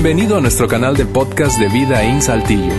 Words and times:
Bienvenido 0.00 0.36
a 0.36 0.40
nuestro 0.40 0.68
canal 0.68 0.96
de 0.96 1.04
podcast 1.06 1.58
de 1.58 1.68
Vida 1.68 2.04
en 2.04 2.22
Saltillo. 2.22 2.72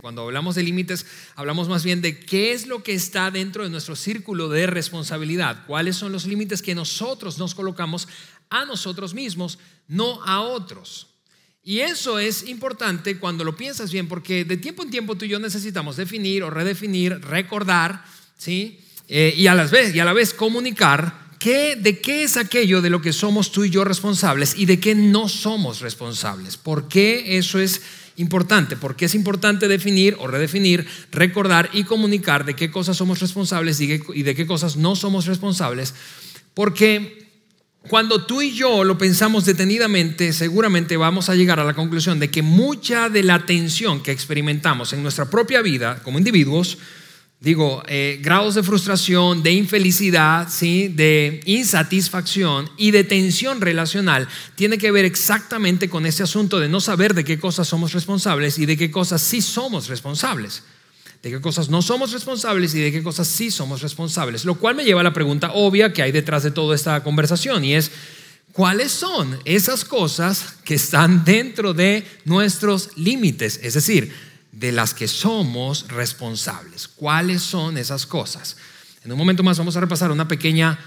Cuando 0.00 0.22
hablamos 0.22 0.56
de 0.56 0.64
límites, 0.64 1.06
hablamos 1.36 1.68
más 1.68 1.84
bien 1.84 2.02
de 2.02 2.18
qué 2.18 2.52
es 2.52 2.66
lo 2.66 2.82
que 2.82 2.94
está 2.94 3.30
dentro 3.30 3.62
de 3.62 3.70
nuestro 3.70 3.94
círculo 3.94 4.48
de 4.48 4.66
responsabilidad, 4.66 5.66
cuáles 5.68 5.94
son 5.94 6.10
los 6.10 6.26
límites 6.26 6.60
que 6.60 6.74
nosotros 6.74 7.38
nos 7.38 7.54
colocamos 7.54 8.08
a 8.50 8.64
nosotros 8.64 9.14
mismos, 9.14 9.60
no 9.86 10.20
a 10.24 10.40
otros. 10.40 11.14
Y 11.62 11.78
eso 11.78 12.18
es 12.18 12.48
importante 12.48 13.20
cuando 13.20 13.44
lo 13.44 13.54
piensas 13.54 13.92
bien, 13.92 14.08
porque 14.08 14.44
de 14.44 14.56
tiempo 14.56 14.82
en 14.82 14.90
tiempo 14.90 15.14
tú 15.14 15.26
y 15.26 15.28
yo 15.28 15.38
necesitamos 15.38 15.96
definir 15.96 16.42
o 16.42 16.50
redefinir, 16.50 17.20
recordar, 17.20 18.04
¿sí? 18.36 18.80
Eh, 19.08 19.34
y, 19.36 19.46
a 19.46 19.54
la 19.54 19.64
vez, 19.64 19.94
y 19.94 20.00
a 20.00 20.04
la 20.04 20.12
vez 20.12 20.32
comunicar 20.32 21.28
qué, 21.38 21.76
de 21.76 22.00
qué 22.00 22.22
es 22.22 22.36
aquello 22.36 22.80
de 22.80 22.90
lo 22.90 23.02
que 23.02 23.12
somos 23.12 23.52
tú 23.52 23.64
y 23.64 23.70
yo 23.70 23.84
responsables 23.84 24.54
y 24.56 24.66
de 24.66 24.80
qué 24.80 24.94
no 24.94 25.28
somos 25.28 25.80
responsables. 25.80 26.56
¿Por 26.56 26.88
qué 26.88 27.38
eso 27.38 27.58
es 27.58 27.82
importante? 28.16 28.76
Porque 28.76 29.06
es 29.06 29.14
importante 29.14 29.68
definir 29.68 30.16
o 30.18 30.26
redefinir, 30.26 30.86
recordar 31.10 31.70
y 31.72 31.84
comunicar 31.84 32.44
de 32.44 32.54
qué 32.54 32.70
cosas 32.70 32.96
somos 32.96 33.20
responsables 33.20 33.80
y 33.80 34.22
de 34.22 34.34
qué 34.34 34.46
cosas 34.46 34.76
no 34.76 34.96
somos 34.96 35.26
responsables. 35.26 35.94
Porque 36.54 37.22
cuando 37.88 38.24
tú 38.24 38.42
y 38.42 38.52
yo 38.52 38.84
lo 38.84 38.96
pensamos 38.96 39.44
detenidamente, 39.44 40.32
seguramente 40.32 40.96
vamos 40.96 41.28
a 41.28 41.34
llegar 41.34 41.58
a 41.58 41.64
la 41.64 41.74
conclusión 41.74 42.20
de 42.20 42.30
que 42.30 42.42
mucha 42.42 43.08
de 43.08 43.24
la 43.24 43.44
tensión 43.44 44.02
que 44.02 44.12
experimentamos 44.12 44.92
en 44.92 45.02
nuestra 45.02 45.28
propia 45.28 45.62
vida 45.62 46.00
como 46.04 46.18
individuos, 46.18 46.78
digo, 47.42 47.82
eh, 47.88 48.20
grados 48.22 48.54
de 48.54 48.62
frustración, 48.62 49.42
de 49.42 49.50
infelicidad, 49.50 50.48
¿sí? 50.48 50.86
de 50.86 51.40
insatisfacción 51.44 52.70
y 52.76 52.92
de 52.92 53.02
tensión 53.02 53.60
relacional, 53.60 54.28
tiene 54.54 54.78
que 54.78 54.92
ver 54.92 55.04
exactamente 55.04 55.90
con 55.90 56.06
ese 56.06 56.22
asunto 56.22 56.60
de 56.60 56.68
no 56.68 56.80
saber 56.80 57.14
de 57.14 57.24
qué 57.24 57.40
cosas 57.40 57.66
somos 57.66 57.92
responsables 57.92 58.58
y 58.58 58.66
de 58.66 58.76
qué 58.76 58.92
cosas 58.92 59.20
sí 59.22 59.42
somos 59.42 59.88
responsables. 59.88 60.62
De 61.20 61.30
qué 61.30 61.40
cosas 61.40 61.68
no 61.68 61.82
somos 61.82 62.12
responsables 62.12 62.74
y 62.74 62.80
de 62.80 62.92
qué 62.92 63.02
cosas 63.02 63.26
sí 63.26 63.50
somos 63.50 63.82
responsables. 63.82 64.44
Lo 64.44 64.56
cual 64.56 64.76
me 64.76 64.84
lleva 64.84 65.00
a 65.00 65.04
la 65.04 65.12
pregunta 65.12 65.52
obvia 65.52 65.92
que 65.92 66.02
hay 66.02 66.12
detrás 66.12 66.44
de 66.44 66.50
toda 66.52 66.76
esta 66.76 67.02
conversación 67.02 67.64
y 67.64 67.74
es, 67.74 67.90
¿cuáles 68.52 68.92
son 68.92 69.38
esas 69.44 69.84
cosas 69.84 70.58
que 70.64 70.74
están 70.74 71.24
dentro 71.24 71.74
de 71.74 72.04
nuestros 72.24 72.90
límites? 72.96 73.58
Es 73.62 73.74
decir, 73.74 74.12
de 74.52 74.70
las 74.70 74.94
que 74.94 75.08
somos 75.08 75.88
responsables. 75.88 76.86
¿Cuáles 76.88 77.42
son 77.42 77.78
esas 77.78 78.06
cosas? 78.06 78.56
En 79.04 79.10
un 79.10 79.18
momento 79.18 79.42
más 79.42 79.58
vamos 79.58 79.76
a 79.76 79.80
repasar 79.80 80.10
una 80.12 80.28
pequeña 80.28 80.78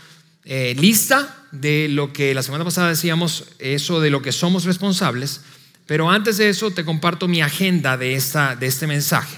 eh, 0.45 0.75
lista 0.77 1.47
de 1.51 1.87
lo 1.89 2.13
que 2.13 2.33
la 2.33 2.43
semana 2.43 2.63
pasada 2.63 2.89
decíamos, 2.89 3.45
eso 3.59 3.99
de 3.99 4.11
lo 4.11 4.21
que 4.21 4.31
somos 4.31 4.63
responsables, 4.63 5.41
pero 5.87 6.09
antes 6.09 6.37
de 6.37 6.49
eso 6.49 6.71
te 6.71 6.85
comparto 6.85 7.27
mi 7.27 7.41
agenda 7.41 7.97
de, 7.97 8.15
esta, 8.15 8.55
de 8.55 8.67
este 8.67 8.87
mensaje. 8.87 9.37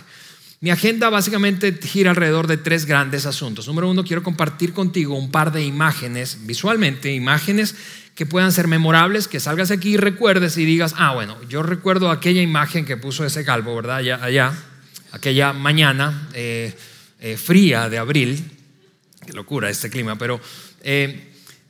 Mi 0.59 0.71
agenda 0.71 1.09
básicamente 1.09 1.71
gira 1.81 2.09
alrededor 2.09 2.47
de 2.47 2.57
tres 2.57 2.85
grandes 2.85 3.25
asuntos. 3.25 3.67
Número 3.67 3.89
uno, 3.89 4.03
quiero 4.03 4.23
compartir 4.23 4.73
contigo 4.73 5.15
un 5.15 5.29
par 5.29 5.51
de 5.51 5.63
imágenes, 5.63 6.39
visualmente, 6.47 7.13
imágenes 7.13 7.75
que 8.17 8.25
puedan 8.25 8.51
ser 8.51 8.67
memorables, 8.67 9.27
que 9.27 9.39
salgas 9.39 9.69
aquí 9.69 9.89
y 9.89 9.97
recuerdes 9.97 10.57
y 10.57 10.65
digas, 10.65 10.95
ah, 10.97 11.13
bueno, 11.13 11.37
yo 11.47 11.61
recuerdo 11.61 12.09
aquella 12.09 12.41
imagen 12.41 12.83
que 12.83 12.97
puso 12.97 13.23
ese 13.23 13.45
calvo, 13.45 13.75
¿verdad? 13.75 13.97
Allá, 13.97 14.19
allá 14.23 14.53
aquella 15.11 15.53
mañana 15.53 16.27
eh, 16.33 16.73
eh, 17.19 17.37
fría 17.37 17.89
de 17.89 17.99
abril, 17.99 18.43
qué 19.23 19.33
locura 19.33 19.69
este 19.69 19.91
clima, 19.91 20.17
pero... 20.17 20.41
Eh, 20.81 21.25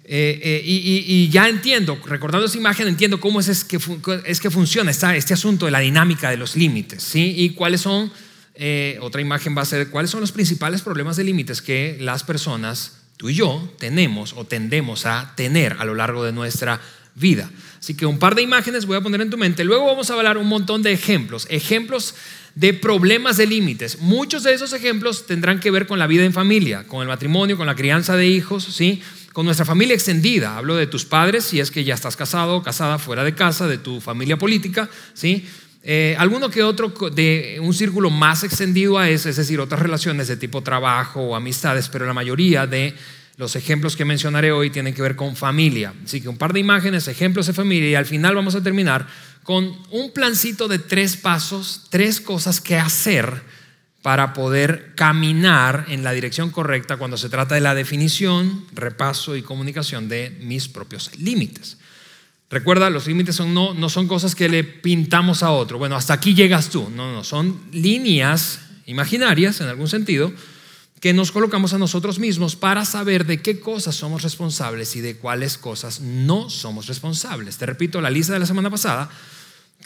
y, 0.10 1.28
ya 1.30 1.50
entiendo, 1.50 2.00
recordando 2.06 2.46
esa 2.46 2.58
imagen, 2.58 2.88
entiendo 2.88 3.20
cómo 3.20 3.42
es, 3.42 3.66
que, 3.66 3.78
es 4.26 4.40
que 4.40 4.50
funciona 4.50 4.92
este 4.92 5.34
asunto 5.34 5.66
de 5.66 5.72
la 5.72 5.80
dinámica 5.80 6.30
de 6.30 6.38
los 6.38 6.56
límites, 6.56 7.04
¿sí? 7.04 7.34
Y 7.36 7.50
cuáles 7.50 7.82
son, 7.82 8.10
otra 9.02 9.20
imagen 9.20 9.58
va 9.58 9.64
a 9.64 9.66
ser, 9.66 9.90
cuáles 9.90 10.10
son 10.10 10.22
los 10.22 10.32
principales 10.32 10.82
problemas 10.82 11.18
de 11.18 11.26
límites 11.26 11.62
que 11.62 11.98
las 12.00 12.24
personas 12.24 12.97
tú 13.18 13.30
y 13.30 13.34
yo 13.36 13.70
tenemos 13.80 14.34
o 14.34 14.46
tendemos 14.46 15.06
a 15.06 15.34
tener 15.36 15.76
a 15.80 15.86
lo 15.86 15.96
largo 15.96 16.24
de 16.24 16.32
nuestra 16.32 16.80
vida. 17.16 17.50
Así 17.80 17.96
que 17.96 18.06
un 18.06 18.20
par 18.20 18.36
de 18.36 18.44
imágenes 18.44 18.86
voy 18.86 18.98
a 18.98 19.02
poner 19.02 19.22
en 19.22 19.30
tu 19.30 19.38
mente. 19.38 19.64
Luego 19.64 19.86
vamos 19.86 20.10
a 20.10 20.14
hablar 20.14 20.38
un 20.38 20.48
montón 20.48 20.84
de 20.84 20.94
ejemplos, 20.94 21.48
ejemplos 21.50 22.16
de 22.56 22.74
problemas 22.74 23.38
de 23.38 23.48
límites. 23.48 24.00
Muchos 24.00 24.44
de 24.44 24.54
esos 24.54 24.74
ejemplos 24.74 25.26
tendrán 25.26 25.60
que 25.60 25.72
ver 25.72 25.88
con 25.88 26.00
la 26.00 26.08
vida 26.08 26.26
en 26.26 26.34
familia, 26.34 26.86
con 26.88 27.02
el 27.02 27.08
matrimonio, 27.08 27.58
con 27.58 27.68
la 27.68 27.76
crianza 27.76 28.16
de 28.16 28.28
hijos, 28.28 28.64
¿sí? 28.64 29.02
con 29.34 29.46
nuestra 29.46 29.66
familia 29.66 29.94
extendida. 29.94 30.58
Hablo 30.58 30.76
de 30.76 30.88
tus 30.88 31.06
padres, 31.06 31.46
si 31.46 31.60
es 31.60 31.70
que 31.70 31.84
ya 31.84 31.94
estás 31.94 32.18
casado 32.18 32.58
o 32.58 32.64
casada 32.64 32.98
fuera 32.98 33.24
de 33.24 33.36
casa, 33.36 33.68
de 33.68 33.78
tu 33.78 34.02
familia 34.02 34.38
política, 34.38 34.90
¿sí? 35.14 35.48
Eh, 35.90 36.18
alguno 36.20 36.50
que 36.50 36.64
otro 36.64 36.90
de 37.12 37.60
un 37.62 37.74
círculo 37.74 38.10
más 38.10 38.44
extendido 38.44 39.00
a 39.00 39.08
ese, 39.08 39.30
es 39.30 39.38
decir, 39.38 39.58
otras 39.62 39.82
relaciones 39.82 40.28
de 40.28 40.36
tipo 40.36 40.62
trabajo 40.62 41.22
o 41.22 41.34
amistades, 41.34 41.88
pero 41.88 42.06
la 42.06 42.14
mayoría 42.14 42.68
de 42.68 42.94
los 43.38 43.56
ejemplos 43.56 43.96
que 43.96 44.04
mencionaré 44.04 44.52
hoy 44.52 44.70
tienen 44.70 44.94
que 44.94 45.02
ver 45.02 45.16
con 45.16 45.38
familia. 45.38 45.94
Así 46.04 46.20
que 46.20 46.28
un 46.28 46.38
par 46.38 46.52
de 46.52 46.60
imágenes, 46.60 47.08
ejemplos 47.08 47.48
de 47.48 47.54
familia 47.54 47.90
y 47.90 47.96
al 47.96 48.06
final 48.06 48.36
vamos 48.36 48.54
a 48.56 48.62
terminar 48.62 49.08
con 49.44 49.78
un 49.92 50.12
plancito 50.12 50.68
de 50.68 50.80
tres 50.80 51.16
pasos, 51.16 51.86
tres 51.90 52.20
cosas 52.20 52.60
que 52.60 52.76
hacer 52.76 53.42
para 54.02 54.34
poder 54.34 54.92
caminar 54.94 55.86
en 55.88 56.04
la 56.04 56.12
dirección 56.12 56.50
correcta 56.50 56.98
cuando 56.98 57.16
se 57.16 57.30
trata 57.30 57.56
de 57.56 57.62
la 57.62 57.76
definición, 57.76 58.66
repaso 58.74 59.38
y 59.38 59.42
comunicación 59.42 60.10
de 60.10 60.38
mis 60.42 60.68
propios 60.68 61.18
límites. 61.18 61.78
Recuerda, 62.50 62.90
los 62.90 63.08
límites 63.08 63.36
son, 63.36 63.54
no, 63.54 63.74
no 63.74 63.90
son 63.90 64.08
cosas 64.08 64.34
que 64.34 64.48
le 64.48 64.64
pintamos 64.64 65.44
a 65.44 65.52
otro. 65.52 65.78
Bueno, 65.78 65.96
hasta 65.96 66.14
aquí 66.14 66.34
llegas 66.34 66.70
tú. 66.70 66.90
No, 66.96 67.12
no, 67.12 67.24
son 67.24 67.60
líneas 67.72 68.62
imaginarias 68.86 69.60
en 69.60 69.68
algún 69.68 69.90
sentido 69.90 70.32
que 71.02 71.14
nos 71.14 71.32
colocamos 71.32 71.74
a 71.74 71.78
nosotros 71.78 72.20
mismos 72.20 72.56
para 72.56 72.86
saber 72.86 73.26
de 73.26 73.42
qué 73.42 73.60
cosas 73.60 73.96
somos 73.96 74.24
responsables 74.24 74.96
y 74.96 75.02
de 75.02 75.18
cuáles 75.18 75.58
cosas 75.58 76.00
no 76.00 76.50
somos 76.50 76.88
responsables. 76.88 77.58
Te 77.58 77.66
repito, 77.66 78.02
la 78.02 78.10
lista 78.10 78.34
de 78.34 78.40
la 78.40 78.46
semana 78.46 78.70
pasada 78.70 79.10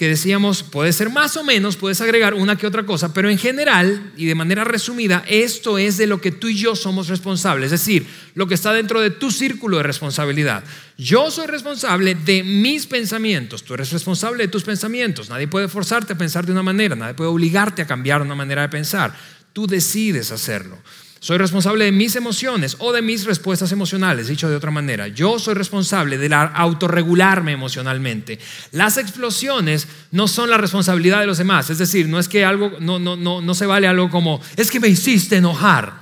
que 0.02 0.08
decíamos, 0.08 0.64
puede 0.64 0.94
ser 0.94 1.12
más 1.12 1.38
o 1.38 1.44
menos, 1.44 1.78
puedes 1.78 2.02
agregar 2.02 2.34
una 2.34 2.56
que 2.56 2.66
otra 2.66 2.88
cosa, 2.88 3.14
pero 3.14 3.30
en 3.30 3.38
general 3.38 4.12
y 4.18 4.26
de 4.26 4.34
manera 4.34 4.64
resumida, 4.64 5.24
esto 5.28 5.78
es 5.78 5.98
de 5.98 6.08
lo 6.08 6.20
que 6.20 6.32
tú 6.32 6.48
y 6.48 6.56
yo 6.56 6.76
somos 6.76 7.08
responsables, 7.08 7.66
es 7.72 7.86
decir, 7.86 8.08
lo 8.34 8.48
que 8.48 8.56
está 8.56 8.74
dentro 8.74 9.00
de 9.00 9.12
tu 9.12 9.30
círculo 9.30 9.78
de 9.78 9.84
responsabilidad. 9.84 10.64
Yo 10.98 11.30
soy 11.30 11.46
responsable 11.46 12.16
de 12.16 12.42
mis 12.42 12.88
pensamientos, 12.88 13.62
tú 13.62 13.76
eres 13.76 13.92
responsable 13.92 14.46
de 14.46 14.50
tus 14.50 14.64
pensamientos, 14.64 15.30
nadie 15.30 15.48
puede 15.48 15.68
forzarte 15.68 16.14
a 16.14 16.18
pensar 16.18 16.48
de 16.48 16.54
una 16.54 16.64
manera, 16.64 16.96
nadie 16.96 17.14
puede 17.14 17.30
obligarte 17.30 17.84
a 17.84 17.86
cambiar 17.86 18.24
una 18.24 18.34
manera 18.34 18.64
de 18.64 18.70
pensar, 18.70 19.16
tú 19.54 19.68
decides 19.68 20.32
hacerlo. 20.32 20.80
Soy 21.24 21.38
responsable 21.38 21.86
de 21.86 21.92
mis 21.92 22.16
emociones 22.16 22.78
o 22.80 22.92
de 22.92 23.04
mis 23.04 23.26
respuestas 23.26 23.72
emocionales, 23.72 24.28
dicho 24.28 24.50
de 24.50 24.56
otra 24.56 24.72
manera. 24.72 25.08
Yo 25.08 25.38
soy 25.38 25.54
responsable 25.54 26.18
de 26.18 26.34
autorregularme 26.34 27.52
emocionalmente. 27.52 28.40
Las 28.72 28.98
explosiones 28.98 29.88
no 30.10 30.28
son 30.28 30.50
la 30.50 30.58
responsabilidad 30.58 31.20
de 31.20 31.28
los 31.28 31.38
demás. 31.38 31.70
Es 31.70 31.78
decir, 31.78 32.10
no 32.10 32.18
es 32.18 32.28
que 32.28 32.44
algo, 32.44 32.72
no, 32.80 32.98
no, 32.98 33.18
no, 33.18 33.40
no 33.40 33.54
se 33.54 33.68
vale 33.68 33.88
algo 33.88 34.10
como, 34.10 34.42
es 34.58 34.72
que 34.72 34.80
me 34.80 34.88
hiciste 34.88 35.36
enojar. 35.36 35.94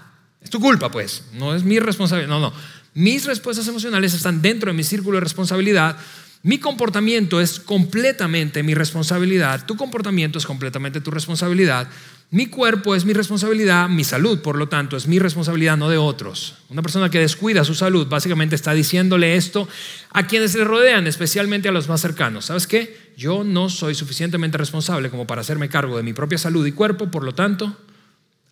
Es 0.41 0.49
tu 0.49 0.61
culpa, 0.61 0.89
pues. 0.89 1.25
No 1.33 1.53
es 1.53 1.65
mi 1.65 1.79
responsabilidad. 1.79 2.29
No, 2.29 2.39
no. 2.39 2.53
Mis 2.93 3.25
respuestas 3.25 3.67
emocionales 3.67 4.13
están 4.13 4.41
dentro 4.41 4.71
de 4.71 4.77
mi 4.77 4.85
círculo 4.85 5.17
de 5.17 5.25
responsabilidad. 5.25 5.97
Mi 6.43 6.59
comportamiento 6.59 7.41
es 7.41 7.59
completamente 7.59 8.63
mi 8.63 8.73
responsabilidad. 8.73 9.65
Tu 9.65 9.75
comportamiento 9.75 10.37
es 10.39 10.45
completamente 10.45 11.01
tu 11.01 11.11
responsabilidad. 11.11 11.89
Mi 12.31 12.45
cuerpo 12.45 12.93
es 12.93 13.05
mi 13.05 13.13
responsabilidad, 13.13 13.89
mi 13.89 14.03
salud, 14.03 14.41
por 14.41 14.55
lo 14.55 14.69
tanto, 14.69 14.95
es 14.95 15.07
mi 15.07 15.17
responsabilidad, 15.17 15.77
no 15.77 15.89
de 15.89 15.97
otros. 15.97 16.57
Una 16.69 16.83
persona 16.83 17.09
que 17.09 17.17
descuida 17.17 17.63
su 17.63 17.73
salud 17.73 18.07
básicamente 18.07 18.55
está 18.55 18.73
diciéndole 18.73 19.35
esto 19.35 19.67
a 20.11 20.27
quienes 20.27 20.53
le 20.53 20.63
rodean, 20.63 21.07
especialmente 21.07 21.69
a 21.69 21.71
los 21.71 21.89
más 21.89 22.01
cercanos. 22.01 22.45
¿Sabes 22.45 22.67
qué? 22.67 23.13
Yo 23.17 23.43
no 23.43 23.67
soy 23.69 23.95
suficientemente 23.95 24.59
responsable 24.59 25.09
como 25.09 25.25
para 25.25 25.41
hacerme 25.41 25.69
cargo 25.69 25.97
de 25.97 26.03
mi 26.03 26.13
propia 26.13 26.37
salud 26.37 26.63
y 26.67 26.71
cuerpo, 26.71 27.09
por 27.09 27.23
lo 27.23 27.33
tanto, 27.33 27.75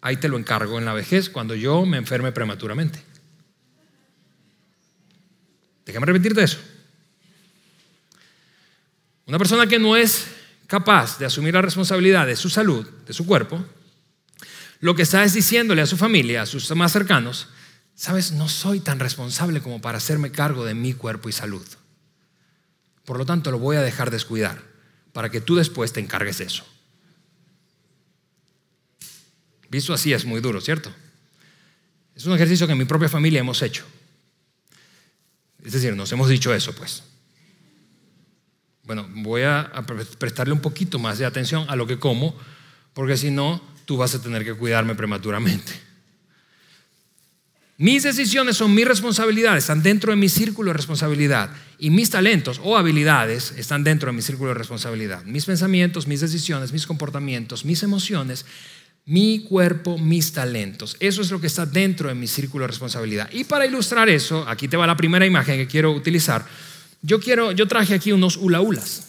ahí 0.01 0.17
te 0.17 0.27
lo 0.27 0.39
encargo 0.39 0.79
en 0.79 0.85
la 0.85 0.93
vejez 0.93 1.29
cuando 1.29 1.53
yo 1.53 1.85
me 1.85 1.97
enferme 1.97 2.31
prematuramente. 2.31 3.03
Déjame 5.85 6.07
repetirte 6.07 6.41
eso. 6.41 6.57
Una 9.27 9.37
persona 9.37 9.67
que 9.67 9.77
no 9.77 9.95
es 9.95 10.25
capaz 10.67 11.17
de 11.17 11.25
asumir 11.25 11.53
la 11.53 11.61
responsabilidad 11.61 12.27
de 12.27 12.35
su 12.35 12.49
salud, 12.49 12.87
de 13.05 13.13
su 13.13 13.25
cuerpo, 13.25 13.65
lo 14.79 14.95
que 14.95 15.01
está 15.01 15.23
es 15.23 15.33
diciéndole 15.33 15.81
a 15.81 15.87
su 15.87 15.97
familia, 15.97 16.43
a 16.43 16.45
sus 16.45 16.69
más 16.75 16.91
cercanos, 16.91 17.47
sabes, 17.95 18.31
no 18.31 18.47
soy 18.47 18.79
tan 18.79 18.99
responsable 18.99 19.61
como 19.61 19.81
para 19.81 19.97
hacerme 19.97 20.31
cargo 20.31 20.65
de 20.65 20.75
mi 20.75 20.93
cuerpo 20.93 21.29
y 21.29 21.31
salud. 21.31 21.65
Por 23.05 23.17
lo 23.17 23.25
tanto, 23.25 23.49
lo 23.49 23.57
voy 23.57 23.77
a 23.77 23.81
dejar 23.81 24.11
descuidar 24.11 24.61
para 25.13 25.29
que 25.31 25.41
tú 25.41 25.55
después 25.55 25.93
te 25.93 25.99
encargues 25.99 26.37
de 26.37 26.45
eso. 26.45 26.65
Visto 29.69 29.93
así 29.93 30.13
es 30.13 30.25
muy 30.25 30.41
duro, 30.41 30.61
¿cierto? 30.61 30.93
Es 32.15 32.25
un 32.25 32.33
ejercicio 32.33 32.67
que 32.67 32.73
en 32.73 32.79
mi 32.79 32.85
propia 32.85 33.09
familia 33.09 33.39
hemos 33.39 33.61
hecho. 33.61 33.85
Es 35.63 35.73
decir, 35.73 35.95
nos 35.95 36.11
hemos 36.11 36.29
dicho 36.29 36.53
eso, 36.53 36.73
pues. 36.73 37.03
Bueno, 38.87 39.05
voy 39.15 39.41
a, 39.41 39.69
prestarle 40.17 40.53
un 40.53 40.61
poquito 40.61 40.97
más 40.97 41.19
de 41.19 41.25
atención 41.25 41.65
a 41.67 41.75
lo 41.75 41.85
que 41.85 41.99
como, 41.99 42.35
porque 42.93 43.17
si 43.17 43.29
no, 43.29 43.61
tú 43.83 43.97
vas 43.97 44.15
a 44.15 44.21
tener 44.21 44.45
que 44.45 44.53
cuidarme 44.53 44.95
prematuramente. 44.95 45.73
Mis 47.77 48.03
decisiones 48.03 48.55
son 48.55 48.73
mi 48.73 48.85
responsabilidad, 48.85 49.57
están 49.57 49.83
dentro 49.83 50.11
de 50.11 50.15
mi 50.15 50.29
círculo 50.29 50.71
de 50.71 50.77
responsabilidad. 50.77 51.51
Y 51.77 51.89
mis 51.89 52.09
talentos 52.09 52.61
o 52.63 52.77
habilidades 52.77 53.53
están 53.57 53.83
dentro 53.83 54.09
de 54.09 54.15
mi 54.15 54.21
círculo 54.21 54.49
de 54.49 54.55
responsabilidad. 54.55 55.23
Mis 55.25 55.45
pensamientos, 55.45 56.07
mis 56.07 56.21
decisiones, 56.21 56.71
mis 56.71 56.87
comportamientos, 56.87 57.65
mis 57.65 57.83
emociones 57.83 58.45
mi 59.07 59.39
cuerpo, 59.39 59.97
mis 59.97 60.33
talentos. 60.33 60.97
Eso 60.99 61.21
es 61.21 61.31
lo 61.31 61.39
que 61.39 61.47
está 61.47 61.65
dentro 61.65 62.09
de 62.09 62.15
mi 62.15 62.27
círculo 62.27 62.63
de 62.63 62.67
responsabilidad. 62.67 63.29
Y 63.31 63.45
para 63.45 63.65
ilustrar 63.65 64.09
eso, 64.09 64.45
aquí 64.49 64.67
te 64.67 64.75
va 64.75 64.85
la 64.85 64.97
primera 64.97 65.25
imagen 65.25 65.57
que 65.57 65.65
quiero 65.65 65.93
utilizar. 65.93 66.45
Yo 67.01 67.19
quiero, 67.19 67.51
yo 67.51 67.67
traje 67.67 67.93
aquí 67.93 68.11
unos 68.11 68.37
hula 68.37 68.61
hulas. 68.61 69.07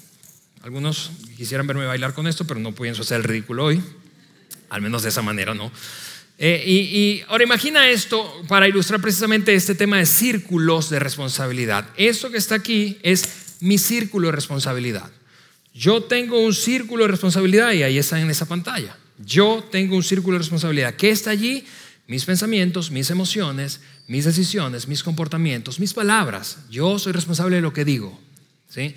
Algunos 0.62 1.10
quisieran 1.36 1.66
verme 1.66 1.86
bailar 1.86 2.14
con 2.14 2.26
esto, 2.26 2.46
pero 2.46 2.60
no 2.60 2.74
pienso 2.74 3.02
hacer 3.02 3.18
el 3.18 3.24
ridículo 3.24 3.64
hoy. 3.64 3.82
Al 4.70 4.82
menos 4.82 5.02
de 5.02 5.08
esa 5.08 5.22
manera, 5.22 5.54
¿no? 5.54 5.72
Eh, 6.40 6.62
y, 6.64 6.72
y, 6.74 7.24
ahora 7.28 7.44
imagina 7.44 7.90
esto 7.90 8.42
para 8.46 8.68
ilustrar 8.68 9.00
precisamente 9.00 9.54
este 9.54 9.74
tema 9.74 9.98
de 9.98 10.06
círculos 10.06 10.88
de 10.88 11.00
responsabilidad. 11.00 11.88
Esto 11.96 12.30
que 12.30 12.38
está 12.38 12.54
aquí 12.54 12.98
es 13.02 13.56
mi 13.60 13.76
círculo 13.78 14.28
de 14.28 14.32
responsabilidad. 14.32 15.10
Yo 15.74 16.02
tengo 16.02 16.40
un 16.40 16.54
círculo 16.54 17.04
de 17.04 17.12
responsabilidad 17.12 17.72
y 17.72 17.82
ahí 17.82 17.98
está 17.98 18.20
en 18.20 18.30
esa 18.30 18.46
pantalla. 18.46 18.96
Yo 19.18 19.64
tengo 19.70 19.96
un 19.96 20.02
círculo 20.02 20.34
de 20.34 20.38
responsabilidad. 20.40 20.94
¿Qué 20.94 21.10
está 21.10 21.30
allí? 21.30 21.64
Mis 22.06 22.24
pensamientos, 22.24 22.90
mis 22.90 23.10
emociones, 23.10 23.80
mis 24.08 24.24
decisiones, 24.24 24.88
mis 24.88 25.02
comportamientos, 25.02 25.78
mis 25.78 25.94
palabras. 25.94 26.58
Yo 26.70 26.98
soy 26.98 27.12
responsable 27.12 27.56
de 27.56 27.62
lo 27.62 27.74
que 27.74 27.84
digo. 27.84 28.18
¿sí? 28.68 28.94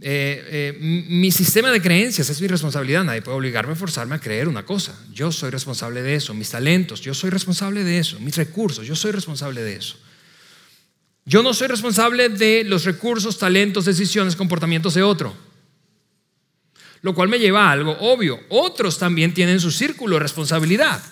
Eh, 0.00 0.72
eh, 0.72 0.78
mi 0.80 1.32
sistema 1.32 1.70
de 1.70 1.82
creencias 1.82 2.30
es 2.30 2.40
mi 2.40 2.46
responsabilidad. 2.46 3.02
Nadie 3.02 3.22
puede 3.22 3.36
obligarme 3.36 3.72
a 3.72 3.76
forzarme 3.76 4.14
a 4.14 4.20
creer 4.20 4.46
una 4.46 4.64
cosa. 4.64 4.96
Yo 5.12 5.32
soy 5.32 5.50
responsable 5.50 6.00
de 6.02 6.14
eso. 6.14 6.32
Mis 6.32 6.48
talentos, 6.48 7.00
yo 7.00 7.12
soy 7.12 7.30
responsable 7.30 7.82
de 7.82 7.98
eso. 7.98 8.20
Mis 8.20 8.36
recursos, 8.36 8.86
yo 8.86 8.94
soy 8.94 9.10
responsable 9.10 9.62
de 9.62 9.76
eso. 9.76 9.96
Yo 11.24 11.42
no 11.42 11.52
soy 11.52 11.66
responsable 11.66 12.28
de 12.28 12.62
los 12.64 12.84
recursos, 12.84 13.36
talentos, 13.36 13.84
decisiones, 13.84 14.36
comportamientos 14.36 14.94
de 14.94 15.02
otro. 15.02 15.34
Lo 17.02 17.14
cual 17.14 17.28
me 17.28 17.38
lleva 17.40 17.68
a 17.68 17.72
algo 17.72 17.96
obvio. 17.98 18.38
Otros 18.48 18.96
también 18.96 19.34
tienen 19.34 19.58
su 19.58 19.72
círculo 19.72 20.16
de 20.16 20.20
responsabilidad. 20.20 21.02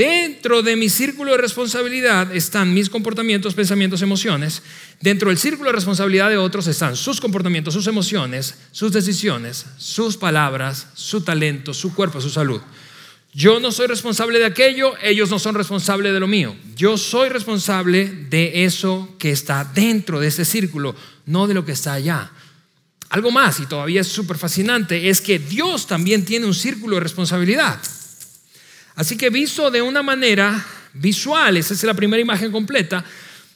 Dentro 0.00 0.62
de 0.62 0.76
mi 0.76 0.88
círculo 0.88 1.32
de 1.32 1.36
responsabilidad 1.36 2.34
están 2.34 2.72
mis 2.72 2.88
comportamientos, 2.88 3.52
pensamientos, 3.52 4.00
emociones. 4.00 4.62
Dentro 4.98 5.28
del 5.28 5.36
círculo 5.36 5.68
de 5.68 5.76
responsabilidad 5.76 6.30
de 6.30 6.38
otros 6.38 6.66
están 6.68 6.96
sus 6.96 7.20
comportamientos, 7.20 7.74
sus 7.74 7.86
emociones, 7.86 8.54
sus 8.72 8.92
decisiones, 8.92 9.66
sus 9.76 10.16
palabras, 10.16 10.86
su 10.94 11.20
talento, 11.20 11.74
su 11.74 11.94
cuerpo, 11.94 12.22
su 12.22 12.30
salud. 12.30 12.62
Yo 13.34 13.60
no 13.60 13.70
soy 13.72 13.88
responsable 13.88 14.38
de 14.38 14.46
aquello, 14.46 14.94
ellos 15.02 15.28
no 15.28 15.38
son 15.38 15.54
responsables 15.54 16.14
de 16.14 16.20
lo 16.20 16.26
mío. 16.26 16.56
Yo 16.74 16.96
soy 16.96 17.28
responsable 17.28 18.06
de 18.30 18.64
eso 18.64 19.16
que 19.18 19.30
está 19.30 19.64
dentro 19.64 20.18
de 20.18 20.28
ese 20.28 20.46
círculo, 20.46 20.96
no 21.26 21.46
de 21.46 21.52
lo 21.52 21.66
que 21.66 21.72
está 21.72 21.92
allá. 21.92 22.30
Algo 23.10 23.30
más, 23.30 23.60
y 23.60 23.66
todavía 23.66 24.00
es 24.00 24.08
súper 24.08 24.38
fascinante, 24.38 25.10
es 25.10 25.20
que 25.20 25.38
Dios 25.38 25.86
también 25.86 26.24
tiene 26.24 26.46
un 26.46 26.54
círculo 26.54 26.94
de 26.94 27.00
responsabilidad. 27.00 27.78
Así 29.00 29.16
que 29.16 29.30
visto 29.30 29.70
de 29.70 29.80
una 29.80 30.02
manera 30.02 30.62
visual, 30.92 31.56
esa 31.56 31.72
es 31.72 31.82
la 31.84 31.94
primera 31.94 32.20
imagen 32.20 32.52
completa, 32.52 33.02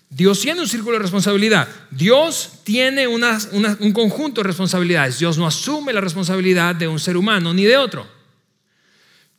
Dios 0.08 0.40
tiene 0.40 0.62
un 0.62 0.66
círculo 0.66 0.96
de 0.96 1.02
responsabilidad. 1.02 1.68
Dios 1.90 2.60
tiene 2.64 3.06
un 3.06 3.92
conjunto 3.92 4.40
de 4.40 4.46
responsabilidades. 4.46 5.18
Dios 5.18 5.36
no 5.36 5.46
asume 5.46 5.92
la 5.92 6.00
responsabilidad 6.00 6.74
de 6.74 6.88
un 6.88 6.98
ser 6.98 7.18
humano 7.18 7.52
ni 7.52 7.64
de 7.64 7.76
otro. 7.76 8.08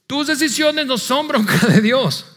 Tus 0.06 0.28
decisiones 0.28 0.86
no 0.86 1.00
son 1.00 1.28
bronca 1.28 1.58
de 1.70 1.82
Dios. 1.82 2.28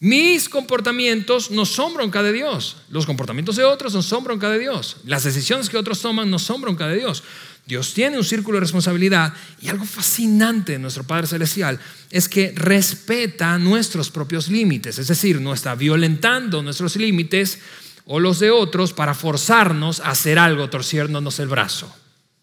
Mis 0.00 0.48
comportamientos 0.48 1.50
no 1.50 1.66
son 1.66 1.92
bronca 1.92 2.22
de 2.22 2.32
Dios. 2.32 2.78
Los 2.88 3.04
comportamientos 3.04 3.56
de 3.56 3.64
otros 3.64 3.92
no 3.92 4.00
son 4.00 4.24
bronca 4.24 4.48
de 4.48 4.58
Dios. 4.58 4.96
Las 5.04 5.24
decisiones 5.24 5.68
que 5.68 5.76
otros 5.76 6.00
toman 6.00 6.30
no 6.30 6.38
son 6.38 6.62
bronca 6.62 6.88
de 6.88 6.96
Dios. 6.96 7.24
Dios 7.66 7.94
tiene 7.94 8.18
un 8.18 8.24
círculo 8.24 8.56
de 8.56 8.62
responsabilidad 8.62 9.32
y 9.60 9.68
algo 9.68 9.86
fascinante 9.86 10.72
de 10.72 10.78
nuestro 10.78 11.04
Padre 11.04 11.26
Celestial 11.26 11.80
es 12.10 12.28
que 12.28 12.52
respeta 12.54 13.58
nuestros 13.58 14.10
propios 14.10 14.48
límites, 14.48 14.98
es 14.98 15.08
decir, 15.08 15.40
no 15.40 15.54
está 15.54 15.74
violentando 15.74 16.62
nuestros 16.62 16.96
límites 16.96 17.58
o 18.04 18.20
los 18.20 18.38
de 18.38 18.50
otros 18.50 18.92
para 18.92 19.14
forzarnos 19.14 20.00
a 20.00 20.10
hacer 20.10 20.38
algo 20.38 20.68
torciéndonos 20.68 21.40
el 21.40 21.48
brazo. 21.48 21.94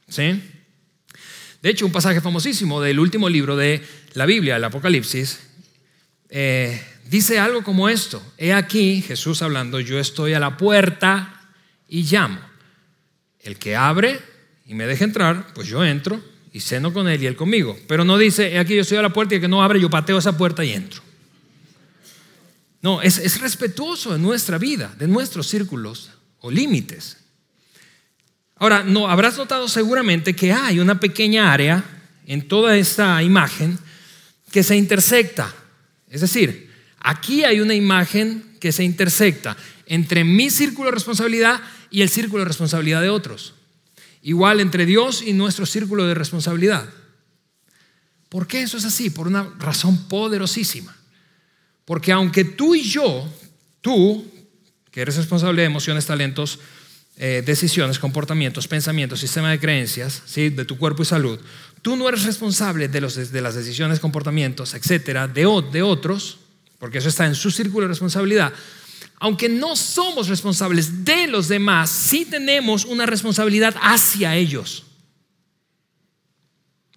¿Sí? 0.07 0.41
De 1.61 1.69
hecho, 1.69 1.85
un 1.85 1.91
pasaje 1.91 2.19
famosísimo 2.19 2.81
del 2.81 2.99
último 2.99 3.29
libro 3.29 3.55
de 3.55 3.85
la 4.13 4.25
Biblia, 4.25 4.55
el 4.55 4.63
Apocalipsis, 4.63 5.39
eh, 6.29 6.83
dice 7.07 7.37
algo 7.37 7.63
como 7.63 7.89
esto. 7.89 8.23
He 8.39 8.53
aquí, 8.53 9.03
Jesús 9.03 9.43
hablando, 9.43 9.79
yo 9.79 9.99
estoy 9.99 10.33
a 10.33 10.39
la 10.39 10.57
puerta 10.57 11.51
y 11.87 12.03
llamo. 12.03 12.39
El 13.39 13.59
que 13.59 13.75
abre 13.75 14.30
y 14.65 14.73
me 14.73 14.85
deja 14.85 15.03
entrar, 15.03 15.53
pues 15.53 15.67
yo 15.67 15.83
entro 15.83 16.23
y 16.53 16.59
ceno 16.59 16.93
con 16.93 17.07
él 17.07 17.21
y 17.21 17.27
él 17.27 17.35
conmigo. 17.35 17.77
Pero 17.87 18.03
no 18.05 18.17
dice, 18.17 18.57
aquí 18.57 18.75
yo 18.75 18.81
estoy 18.81 18.97
a 18.97 19.01
la 19.01 19.13
puerta 19.13 19.33
y 19.33 19.37
el 19.37 19.41
que 19.41 19.47
no 19.47 19.63
abre, 19.63 19.79
yo 19.79 19.89
pateo 19.89 20.17
esa 20.17 20.37
puerta 20.37 20.63
y 20.63 20.71
entro. 20.71 21.01
No, 22.81 23.01
es, 23.01 23.17
es 23.17 23.39
respetuoso 23.39 24.13
de 24.13 24.19
nuestra 24.19 24.57
vida, 24.57 24.93
de 24.97 25.07
nuestros 25.07 25.47
círculos 25.47 26.11
o 26.39 26.49
límites. 26.49 27.17
Ahora, 28.55 28.83
no, 28.83 29.07
habrás 29.07 29.37
notado 29.37 29.67
seguramente 29.67 30.35
que 30.35 30.51
hay 30.51 30.79
una 30.79 30.99
pequeña 30.99 31.51
área 31.51 31.83
en 32.25 32.47
toda 32.47 32.77
esta 32.77 33.21
imagen 33.23 33.77
que 34.51 34.63
se 34.63 34.75
intersecta. 34.75 35.53
Es 36.09 36.21
decir, 36.21 36.71
Aquí 37.01 37.43
hay 37.43 37.59
una 37.59 37.73
imagen 37.73 38.43
que 38.59 38.71
se 38.71 38.83
intersecta 38.83 39.57
entre 39.87 40.23
mi 40.23 40.49
círculo 40.49 40.89
de 40.89 40.95
responsabilidad 40.95 41.59
y 41.89 42.03
el 42.03 42.09
círculo 42.09 42.43
de 42.43 42.47
responsabilidad 42.47 43.01
de 43.01 43.09
otros. 43.09 43.55
Igual 44.21 44.59
entre 44.59 44.85
Dios 44.85 45.21
y 45.21 45.33
nuestro 45.33 45.65
círculo 45.65 46.05
de 46.05 46.13
responsabilidad. 46.13 46.85
¿Por 48.29 48.47
qué 48.47 48.61
eso 48.61 48.77
es 48.77 48.85
así? 48.85 49.09
Por 49.09 49.27
una 49.27 49.43
razón 49.59 50.07
poderosísima. 50.07 50.95
Porque 51.85 52.11
aunque 52.11 52.45
tú 52.45 52.75
y 52.75 52.83
yo, 52.83 53.27
tú, 53.81 54.25
que 54.91 55.01
eres 55.01 55.17
responsable 55.17 55.61
de 55.61 55.67
emociones, 55.67 56.05
talentos, 56.05 56.59
eh, 57.17 57.43
decisiones, 57.45 57.99
comportamientos, 57.99 58.67
pensamientos, 58.67 59.19
sistema 59.19 59.51
de 59.51 59.59
creencias, 59.59 60.23
¿sí? 60.25 60.49
de 60.49 60.65
tu 60.65 60.77
cuerpo 60.77 61.03
y 61.03 61.05
salud, 61.05 61.39
tú 61.81 61.95
no 61.95 62.07
eres 62.07 62.23
responsable 62.23 62.87
de, 62.87 63.01
los, 63.01 63.31
de 63.31 63.41
las 63.41 63.55
decisiones, 63.55 63.99
comportamientos, 63.99 64.73
etcétera, 64.73 65.27
de, 65.27 65.45
de 65.71 65.81
otros, 65.81 66.39
porque 66.79 66.99
eso 66.99 67.09
está 67.09 67.25
en 67.25 67.35
su 67.35 67.51
círculo 67.51 67.85
de 67.85 67.89
responsabilidad, 67.89 68.53
aunque 69.21 69.47
no 69.47 69.75
somos 69.75 70.27
responsables 70.27 71.05
de 71.05 71.27
los 71.27 71.47
demás, 71.47 71.91
sí 71.91 72.25
tenemos 72.25 72.85
una 72.85 73.05
responsabilidad 73.05 73.75
hacia 73.79 74.35
ellos. 74.35 74.83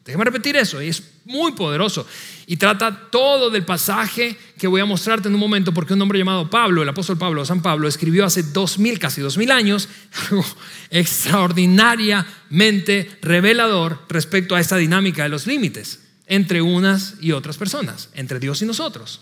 Déjame 0.07 0.25
repetir 0.25 0.57
eso, 0.57 0.81
es 0.81 1.03
muy 1.27 1.53
poderoso. 1.53 2.07
Y 2.47 2.57
trata 2.57 3.11
todo 3.11 3.51
del 3.51 3.67
pasaje 3.67 4.39
que 4.59 4.67
voy 4.67 4.81
a 4.81 4.87
mostrarte 4.87 5.29
en 5.29 5.35
un 5.35 5.41
momento, 5.41 5.75
porque 5.75 5.93
un 5.93 6.01
hombre 6.01 6.19
llamado 6.19 6.49
Pablo, 6.49 6.83
el 6.83 6.89
apóstol 6.89 7.19
Pablo, 7.19 7.45
San 7.45 7.61
Pablo, 7.61 7.89
escribió 7.89 8.25
hace 8.25 8.43
dos 8.43 8.79
mil, 8.79 8.99
casi 8.99 9.21
dos 9.21 9.37
mil 9.37 9.51
años, 9.51 9.91
algo 10.31 10.47
extraordinariamente 10.89 13.19
revelador 13.21 14.01
respecto 14.09 14.55
a 14.55 14.61
esta 14.61 14.79
dinámica 14.79 15.25
de 15.25 15.29
los 15.29 15.47
límites 15.47 16.01
entre 16.27 16.63
unas 16.63 17.17
y 17.21 17.33
otras 17.33 17.59
personas, 17.59 18.09
entre 18.15 18.41
Dios 18.41 18.63
y 18.63 18.65
nosotros. 18.65 19.21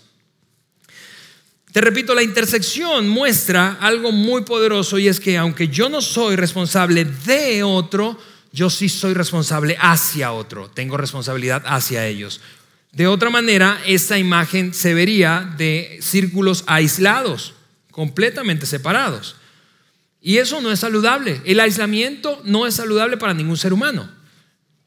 Te 1.73 1.81
repito, 1.81 2.13
la 2.13 2.21
intersección 2.21 3.09
muestra 3.09 3.79
algo 3.81 4.11
muy 4.11 4.43
poderoso 4.43 4.99
y 4.99 5.07
es 5.07 5.19
que 5.19 5.39
aunque 5.39 5.69
yo 5.69 5.89
no 5.89 6.03
soy 6.03 6.35
responsable 6.35 7.03
de 7.03 7.63
otro, 7.63 8.15
yo 8.51 8.69
sí 8.69 8.87
soy 8.87 9.15
responsable 9.15 9.75
hacia 9.81 10.33
otro, 10.33 10.69
tengo 10.69 10.97
responsabilidad 10.97 11.63
hacia 11.65 12.05
ellos. 12.05 12.41
De 12.91 13.07
otra 13.07 13.31
manera, 13.31 13.81
esta 13.87 14.19
imagen 14.19 14.71
se 14.75 14.93
vería 14.93 15.51
de 15.57 15.97
círculos 15.99 16.63
aislados, 16.67 17.55
completamente 17.89 18.67
separados. 18.67 19.35
Y 20.21 20.37
eso 20.37 20.61
no 20.61 20.71
es 20.71 20.79
saludable. 20.79 21.41
El 21.43 21.59
aislamiento 21.59 22.39
no 22.45 22.67
es 22.67 22.75
saludable 22.75 23.17
para 23.17 23.33
ningún 23.33 23.57
ser 23.57 23.73
humano, 23.73 24.11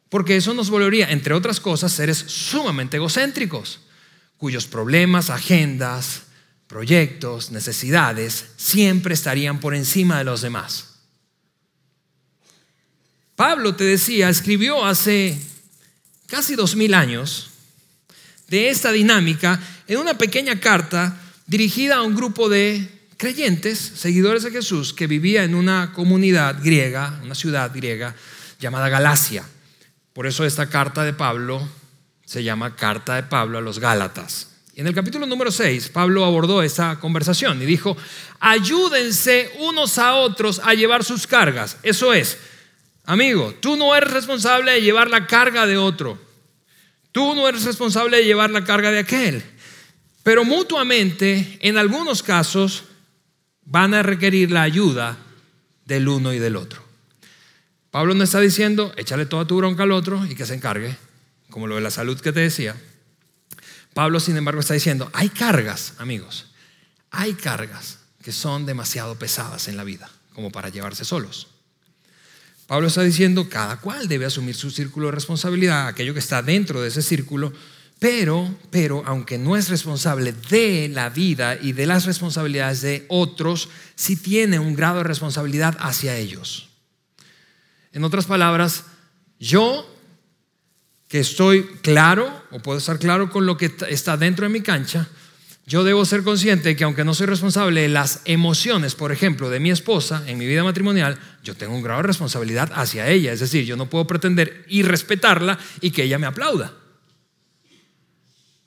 porque 0.08 0.36
eso 0.36 0.54
nos 0.54 0.70
volvería, 0.70 1.10
entre 1.10 1.34
otras 1.34 1.58
cosas, 1.58 1.90
seres 1.90 2.18
sumamente 2.28 2.98
egocéntricos, 2.98 3.80
cuyos 4.36 4.66
problemas, 4.66 5.30
agendas, 5.30 6.25
proyectos, 6.66 7.50
necesidades, 7.50 8.46
siempre 8.56 9.14
estarían 9.14 9.60
por 9.60 9.74
encima 9.74 10.18
de 10.18 10.24
los 10.24 10.40
demás. 10.40 10.96
Pablo, 13.36 13.76
te 13.76 13.84
decía, 13.84 14.28
escribió 14.28 14.84
hace 14.84 15.38
casi 16.26 16.56
dos 16.56 16.74
mil 16.74 16.94
años 16.94 17.50
de 18.48 18.70
esta 18.70 18.92
dinámica 18.92 19.60
en 19.86 19.98
una 19.98 20.16
pequeña 20.16 20.58
carta 20.58 21.20
dirigida 21.46 21.96
a 21.96 22.02
un 22.02 22.14
grupo 22.14 22.48
de 22.48 22.88
creyentes, 23.16 23.78
seguidores 23.78 24.42
de 24.42 24.50
Jesús, 24.50 24.92
que 24.92 25.06
vivía 25.06 25.44
en 25.44 25.54
una 25.54 25.92
comunidad 25.92 26.62
griega, 26.62 27.20
una 27.22 27.34
ciudad 27.34 27.70
griega 27.74 28.14
llamada 28.58 28.88
Galacia. 28.88 29.44
Por 30.12 30.26
eso 30.26 30.44
esta 30.44 30.68
carta 30.68 31.04
de 31.04 31.12
Pablo 31.12 31.66
se 32.24 32.42
llama 32.42 32.74
Carta 32.74 33.14
de 33.16 33.22
Pablo 33.22 33.58
a 33.58 33.60
los 33.60 33.78
Gálatas. 33.78 34.55
Y 34.76 34.82
en 34.82 34.88
el 34.88 34.94
capítulo 34.94 35.24
número 35.24 35.50
6, 35.50 35.88
Pablo 35.88 36.22
abordó 36.26 36.62
esa 36.62 37.00
conversación 37.00 37.62
y 37.62 37.64
dijo, 37.64 37.96
ayúdense 38.40 39.50
unos 39.60 39.96
a 39.96 40.16
otros 40.16 40.60
a 40.62 40.74
llevar 40.74 41.02
sus 41.02 41.26
cargas. 41.26 41.78
Eso 41.82 42.12
es, 42.12 42.36
amigo, 43.06 43.54
tú 43.58 43.76
no 43.76 43.96
eres 43.96 44.12
responsable 44.12 44.72
de 44.72 44.82
llevar 44.82 45.08
la 45.08 45.26
carga 45.26 45.66
de 45.66 45.78
otro. 45.78 46.18
Tú 47.10 47.34
no 47.34 47.48
eres 47.48 47.64
responsable 47.64 48.18
de 48.18 48.24
llevar 48.24 48.50
la 48.50 48.64
carga 48.64 48.90
de 48.90 48.98
aquel. 48.98 49.42
Pero 50.22 50.44
mutuamente, 50.44 51.56
en 51.62 51.78
algunos 51.78 52.22
casos, 52.22 52.84
van 53.64 53.94
a 53.94 54.02
requerir 54.02 54.50
la 54.50 54.60
ayuda 54.60 55.16
del 55.86 56.06
uno 56.06 56.34
y 56.34 56.38
del 56.38 56.54
otro. 56.54 56.84
Pablo 57.90 58.12
no 58.12 58.24
está 58.24 58.40
diciendo, 58.40 58.92
échale 58.98 59.24
toda 59.24 59.46
tu 59.46 59.56
bronca 59.56 59.84
al 59.84 59.92
otro 59.92 60.26
y 60.26 60.34
que 60.34 60.44
se 60.44 60.52
encargue, 60.52 60.94
como 61.48 61.66
lo 61.66 61.76
de 61.76 61.80
la 61.80 61.90
salud 61.90 62.20
que 62.20 62.32
te 62.32 62.40
decía. 62.40 62.76
Pablo, 63.96 64.20
sin 64.20 64.36
embargo, 64.36 64.60
está 64.60 64.74
diciendo, 64.74 65.08
hay 65.14 65.30
cargas, 65.30 65.94
amigos, 65.96 66.48
hay 67.10 67.32
cargas 67.32 68.00
que 68.22 68.30
son 68.30 68.66
demasiado 68.66 69.18
pesadas 69.18 69.68
en 69.68 69.78
la 69.78 69.84
vida 69.84 70.10
como 70.34 70.52
para 70.52 70.68
llevarse 70.68 71.06
solos. 71.06 71.46
Pablo 72.66 72.88
está 72.88 73.00
diciendo, 73.00 73.48
cada 73.48 73.80
cual 73.80 74.06
debe 74.06 74.26
asumir 74.26 74.54
su 74.54 74.70
círculo 74.70 75.06
de 75.06 75.12
responsabilidad, 75.12 75.86
aquello 75.86 76.12
que 76.12 76.20
está 76.20 76.42
dentro 76.42 76.82
de 76.82 76.88
ese 76.88 77.00
círculo, 77.00 77.54
pero, 77.98 78.54
pero, 78.70 79.02
aunque 79.06 79.38
no 79.38 79.56
es 79.56 79.70
responsable 79.70 80.34
de 80.50 80.90
la 80.92 81.08
vida 81.08 81.56
y 81.58 81.72
de 81.72 81.86
las 81.86 82.04
responsabilidades 82.04 82.82
de 82.82 83.06
otros, 83.08 83.70
sí 83.94 84.16
tiene 84.16 84.58
un 84.58 84.76
grado 84.76 84.98
de 84.98 85.04
responsabilidad 85.04 85.74
hacia 85.80 86.18
ellos. 86.18 86.68
En 87.92 88.04
otras 88.04 88.26
palabras, 88.26 88.84
yo 89.40 89.90
estoy 91.20 91.62
claro 91.82 92.44
o 92.50 92.60
puedo 92.60 92.78
estar 92.78 92.98
claro 92.98 93.30
con 93.30 93.46
lo 93.46 93.56
que 93.56 93.72
está 93.88 94.16
dentro 94.16 94.46
de 94.46 94.52
mi 94.52 94.60
cancha, 94.60 95.08
yo 95.66 95.82
debo 95.82 96.04
ser 96.04 96.22
consciente 96.22 96.76
que 96.76 96.84
aunque 96.84 97.04
no 97.04 97.12
soy 97.12 97.26
responsable 97.26 97.82
de 97.82 97.88
las 97.88 98.22
emociones, 98.24 98.94
por 98.94 99.10
ejemplo, 99.10 99.50
de 99.50 99.58
mi 99.58 99.70
esposa 99.70 100.22
en 100.28 100.38
mi 100.38 100.46
vida 100.46 100.62
matrimonial, 100.62 101.18
yo 101.42 101.56
tengo 101.56 101.74
un 101.74 101.82
grado 101.82 102.02
de 102.02 102.06
responsabilidad 102.06 102.70
hacia 102.74 103.08
ella. 103.08 103.32
Es 103.32 103.40
decir, 103.40 103.64
yo 103.64 103.76
no 103.76 103.90
puedo 103.90 104.06
pretender 104.06 104.64
y 104.68 104.82
respetarla 104.82 105.58
y 105.80 105.90
que 105.90 106.04
ella 106.04 106.18
me 106.18 106.26
aplauda. 106.28 106.72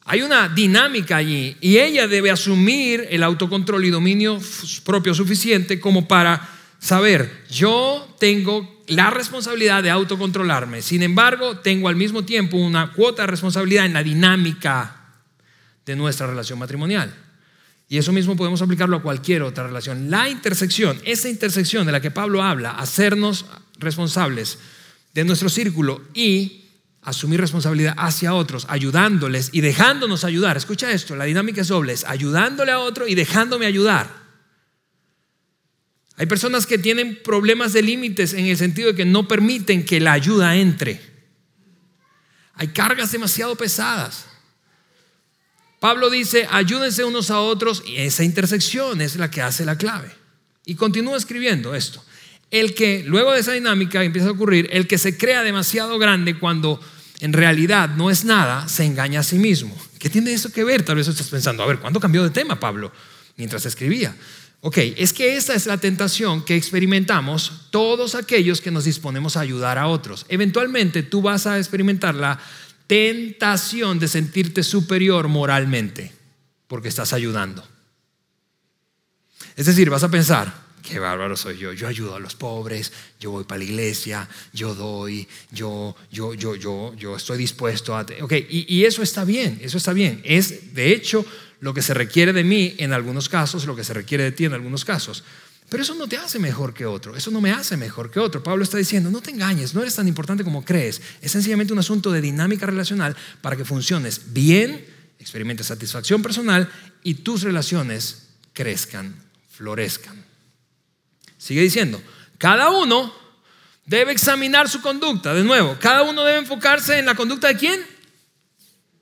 Hay 0.04 0.24
una 0.24 0.50
dinámica 0.50 1.18
allí 1.18 1.56
y 1.62 1.78
ella 1.78 2.08
debe 2.08 2.32
asumir 2.32 3.08
el 3.12 3.24
autocontrol 3.24 3.86
y 3.86 3.92
dominio 3.92 4.40
propio 4.84 5.14
suficiente 5.14 5.80
como 5.80 6.08
para 6.08 6.50
saber, 6.80 7.44
yo 7.50 8.14
tengo 8.20 8.79
la 8.90 9.10
responsabilidad 9.10 9.84
de 9.84 9.90
autocontrolarme. 9.90 10.82
Sin 10.82 11.04
embargo, 11.04 11.58
tengo 11.58 11.90
al 11.90 11.96
mismo 11.96 12.24
tiempo 12.24 12.58
una 12.58 12.92
cuota 12.92 13.24
de 13.24 13.28
responsabilidad 13.28 13.86
en 13.86 13.94
la 13.94 14.04
dinámica 14.04 14.96
de 15.86 15.96
nuestra 15.96 16.28
relación 16.28 16.60
matrimonial. 16.60 17.14
Y 17.88 17.98
eso 17.98 18.12
mismo 18.12 18.36
podemos 18.36 18.62
aplicarlo 18.62 18.98
a 18.98 19.02
cualquier 19.02 19.42
otra 19.42 19.66
relación. 19.66 20.12
La 20.12 20.30
intersección, 20.30 21.02
esa 21.06 21.30
intersección 21.30 21.86
de 21.86 21.92
la 21.92 22.02
que 22.02 22.12
Pablo 22.12 22.44
habla, 22.44 22.72
hacernos 22.72 23.46
responsables 23.80 24.60
de 25.14 25.24
nuestro 25.24 25.50
círculo 25.50 26.04
y 26.14 26.66
asumir 27.02 27.42
responsabilidad 27.42 27.96
hacia 27.98 28.34
otros, 28.34 28.68
ayudándoles 28.70 29.50
y 29.54 29.62
dejándonos 29.62 30.24
ayudar. 30.24 30.58
Escucha 30.58 30.92
esto, 30.92 31.16
la 31.16 31.26
dinámica 31.26 31.62
es 31.62 31.70
doble, 31.70 31.94
es 31.94 32.06
ayudándole 32.06 32.72
a 32.72 32.80
otro 32.80 33.08
y 33.08 33.16
dejándome 33.16 33.66
ayudar. 33.66 34.29
Hay 36.20 36.26
personas 36.26 36.66
que 36.66 36.78
tienen 36.78 37.18
problemas 37.24 37.72
de 37.72 37.82
límites 37.82 38.34
en 38.34 38.46
el 38.46 38.58
sentido 38.58 38.90
de 38.90 38.96
que 38.96 39.06
no 39.06 39.26
permiten 39.26 39.86
que 39.86 40.02
la 40.02 40.12
ayuda 40.12 40.58
entre. 40.58 41.00
Hay 42.56 42.68
cargas 42.68 43.14
demasiado 43.14 43.56
pesadas. 43.56 44.26
Pablo 45.80 46.10
dice, 46.10 46.46
ayúdense 46.52 47.06
unos 47.06 47.32
a 47.32 47.40
otros 47.40 47.84
y 47.88 47.96
esa 47.96 48.26
intersección 48.26 49.00
es 49.00 49.16
la 49.16 49.32
que 49.32 49.42
hace 49.42 49.64
la 49.64 49.78
clave. 49.78 50.12
Y 50.66 50.76
continúa 50.76 51.16
escribiendo 51.16 51.74
esto. 51.74 52.04
El 52.52 52.76
que, 52.76 53.02
luego 53.08 53.32
de 53.32 53.40
esa 53.40 53.54
dinámica 53.54 54.04
empieza 54.04 54.28
a 54.28 54.32
ocurrir, 54.32 54.68
el 54.74 54.88
que 54.88 54.98
se 54.98 55.18
crea 55.18 55.42
demasiado 55.42 55.98
grande 56.00 56.38
cuando 56.38 56.82
en 57.22 57.32
realidad 57.32 57.92
no 57.96 58.10
es 58.10 58.26
nada, 58.26 58.68
se 58.68 58.84
engaña 58.84 59.22
a 59.22 59.24
sí 59.24 59.40
mismo. 59.40 59.74
¿Qué 60.00 60.10
tiene 60.10 60.34
eso 60.34 60.52
que 60.52 60.66
ver? 60.66 60.84
Tal 60.84 60.98
vez 60.98 61.08
estás 61.08 61.30
pensando, 61.30 61.64
a 61.64 61.66
ver, 61.66 61.80
¿cuándo 61.80 62.02
cambió 62.02 62.24
de 62.26 62.32
tema 62.32 62.60
Pablo? 62.60 62.92
Mientras 63.38 63.66
escribía. 63.66 64.14
Ok, 64.62 64.78
es 64.78 65.14
que 65.14 65.38
esta 65.38 65.54
es 65.54 65.66
la 65.68 65.78
tentación 65.78 66.44
que 66.44 66.56
experimentamos 66.58 67.68
todos 67.72 68.14
aquellos 68.16 68.60
que 68.60 68.72
nos 68.72 68.84
disponemos 68.84 69.38
a 69.38 69.42
ayudar 69.42 69.78
a 69.78 69.88
otros. 69.88 70.26
Eventualmente 70.28 71.02
tú 71.02 71.22
vas 71.22 71.48
a 71.48 71.58
experimentar 71.58 72.14
la 72.14 72.40
tentación 72.86 74.00
de 74.00 74.10
sentirte 74.10 74.64
superior 74.64 75.30
moralmente 75.30 76.12
porque 76.68 76.90
estás 76.90 77.14
ayudando. 77.14 77.66
Es 79.56 79.66
decir, 79.66 79.90
vas 79.90 80.04
a 80.04 80.12
pensar, 80.12 80.54
qué 80.84 81.00
bárbaro 81.00 81.38
soy 81.38 81.58
yo, 81.58 81.72
yo 81.72 81.88
ayudo 81.88 82.16
a 82.16 82.20
los 82.20 82.36
pobres, 82.36 82.92
yo 83.20 83.32
voy 83.32 83.46
para 83.46 83.60
la 83.60 83.66
iglesia, 83.66 84.28
yo 84.52 84.76
doy, 84.76 85.28
yo, 85.52 85.96
yo, 86.12 86.34
yo, 86.34 86.56
yo, 86.56 86.94
yo 86.96 87.16
estoy 87.16 87.38
dispuesto 87.38 87.96
a... 87.96 88.06
Ok, 88.22 88.34
y, 88.50 88.66
y 88.76 88.86
eso 88.86 89.04
está 89.04 89.24
bien, 89.24 89.58
eso 89.62 89.78
está 89.78 89.94
bien. 89.94 90.22
Es, 90.26 90.74
de 90.74 90.92
hecho, 90.92 91.26
lo 91.60 91.74
que 91.74 91.82
se 91.82 91.94
requiere 91.94 92.34
de 92.34 92.44
mí 92.44 92.76
en 92.78 92.94
algunos 92.94 93.30
casos, 93.30 93.66
lo 93.66 93.76
que 93.76 93.84
se 93.84 93.94
requiere 93.94 94.24
de 94.24 94.32
ti 94.32 94.46
en 94.46 94.54
algunos 94.54 94.86
casos. 94.86 95.24
Pero 95.70 95.84
eso 95.84 95.94
no 95.94 96.08
te 96.08 96.18
hace 96.18 96.40
mejor 96.40 96.74
que 96.74 96.86
otro, 96.86 97.16
eso 97.16 97.30
no 97.30 97.42
me 97.42 97.52
hace 97.52 97.78
mejor 97.78 98.10
que 98.10 98.20
otro. 98.20 98.42
Pablo 98.42 98.64
está 98.64 98.78
diciendo, 98.78 99.12
no 99.12 99.22
te 99.22 99.32
engañes, 99.32 99.76
no 99.76 99.82
eres 99.82 99.96
tan 99.96 100.08
importante 100.08 100.44
como 100.44 100.66
crees. 100.66 101.02
Es 101.22 101.32
sencillamente 101.32 101.74
un 101.74 101.80
asunto 101.80 102.12
de 102.12 102.22
dinámica 102.22 102.66
relacional 102.66 103.16
para 103.42 103.56
que 103.56 103.66
funciones 103.66 104.34
bien, 104.34 104.86
experimentes 105.20 105.68
satisfacción 105.68 106.24
personal 106.24 106.72
y 107.04 107.16
tus 107.16 107.44
relaciones 107.44 108.30
crezcan, 108.54 109.16
florezcan. 109.52 110.26
Sigue 111.38 111.62
diciendo, 111.62 112.02
cada 112.40 112.72
uno 112.72 113.14
debe 113.86 114.12
examinar 114.12 114.70
su 114.70 114.82
conducta. 114.82 115.34
De 115.34 115.44
nuevo, 115.44 115.78
cada 115.80 116.02
uno 116.02 116.24
debe 116.24 116.40
enfocarse 116.40 116.98
en 116.98 117.06
la 117.06 117.16
conducta 117.16 117.48
de 117.48 117.58
quién? 117.58 117.86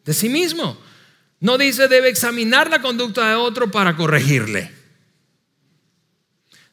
De 0.04 0.14
sí 0.14 0.28
mismo. 0.28 0.78
No 1.40 1.58
dice 1.58 1.88
debe 1.88 2.10
examinar 2.10 2.70
la 2.70 2.82
conducta 2.82 3.30
de 3.30 3.36
otro 3.36 3.70
para 3.70 3.96
corregirle. 3.96 4.72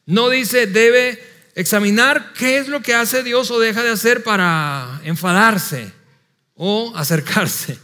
No 0.05 0.29
dice 0.29 0.67
debe 0.67 1.21
examinar 1.55 2.33
qué 2.33 2.57
es 2.57 2.67
lo 2.67 2.81
que 2.81 2.93
hace 2.93 3.23
Dios 3.23 3.51
o 3.51 3.59
deja 3.59 3.83
de 3.83 3.91
hacer 3.91 4.23
para 4.23 5.01
enfadarse 5.03 5.91
o 6.55 6.93
acercarse. 6.95 7.79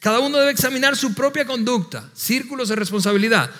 Cada 0.00 0.20
uno 0.20 0.38
debe 0.38 0.52
examinar 0.52 0.96
su 0.96 1.14
propia 1.14 1.44
conducta, 1.44 2.08
círculos 2.14 2.68
de 2.68 2.76
responsabilidad. 2.76 3.50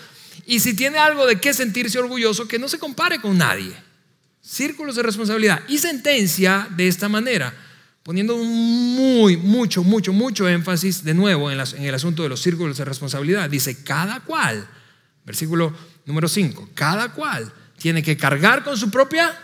Y 0.47 0.61
si 0.61 0.75
tiene 0.75 0.99
algo 0.99 1.27
de 1.27 1.41
qué 1.41 1.53
sentirse 1.53 1.99
orgulloso, 1.99 2.47
que 2.47 2.59
no 2.59 2.69
se 2.69 2.79
compare 2.79 3.21
con 3.21 3.37
nadie. 3.37 3.75
Círculos 4.41 4.97
de 4.97 5.03
responsabilidad. 5.03 5.63
Y 5.69 5.79
sentencia 5.79 6.69
de 6.71 6.89
esta 6.89 7.09
manera 7.09 7.53
poniendo 8.09 8.39
muy, 8.39 9.37
mucho, 9.37 9.85
mucho, 9.85 10.15
mucho 10.15 10.49
énfasis 10.49 11.05
de 11.05 11.13
nuevo 11.13 11.51
en, 11.51 11.61
el 11.61 11.95
asunto 11.95 12.23
de 12.23 12.31
los 12.31 12.41
círculos 12.41 12.79
de 12.79 12.87
responsabilidad. 12.87 13.51
Dice, 13.51 13.85
cada 13.85 14.21
cual, 14.21 14.67
versículo 15.27 15.75
número 16.07 16.27
5, 16.27 16.71
cada 16.73 17.13
cual 17.13 17.53
tiene 17.77 18.03
que 18.03 18.17
cargar 18.17 18.65
con 18.65 18.79
su 18.79 18.91
propia... 18.91 19.39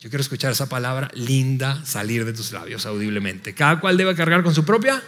Yo 0.00 0.10
quiero 0.10 0.20
escuchar 0.20 0.50
esa 0.50 0.68
palabra 0.68 1.08
linda 1.14 1.80
salir 1.84 2.24
de 2.24 2.32
tus 2.32 2.50
labios 2.50 2.86
audiblemente. 2.86 3.54
Cada 3.54 3.78
cual 3.78 3.96
debe 3.96 4.16
cargar 4.16 4.42
con 4.42 4.52
su 4.52 4.64
propia... 4.64 5.00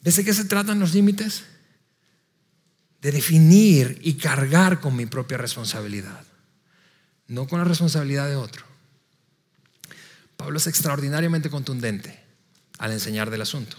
¿Ves 0.00 0.14
de 0.14 0.24
qué 0.24 0.32
se 0.32 0.44
tratan 0.44 0.78
los 0.78 0.94
límites? 0.94 1.42
De 3.04 3.12
definir 3.12 4.00
y 4.02 4.14
cargar 4.14 4.80
con 4.80 4.96
mi 4.96 5.04
propia 5.04 5.36
responsabilidad, 5.36 6.24
no 7.28 7.46
con 7.46 7.58
la 7.58 7.66
responsabilidad 7.66 8.30
de 8.30 8.36
otro. 8.36 8.64
Pablo 10.38 10.56
es 10.56 10.66
extraordinariamente 10.66 11.50
contundente 11.50 12.18
al 12.78 12.92
enseñar 12.92 13.28
del 13.28 13.42
asunto. 13.42 13.76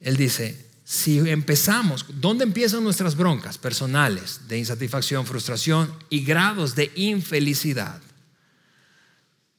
Él 0.00 0.16
dice, 0.16 0.66
si 0.84 1.18
empezamos, 1.30 2.04
¿dónde 2.14 2.42
empiezan 2.42 2.82
nuestras 2.82 3.14
broncas 3.14 3.58
personales 3.58 4.48
de 4.48 4.58
insatisfacción, 4.58 5.24
frustración 5.24 5.94
y 6.10 6.24
grados 6.24 6.74
de 6.74 6.90
infelicidad? 6.96 8.02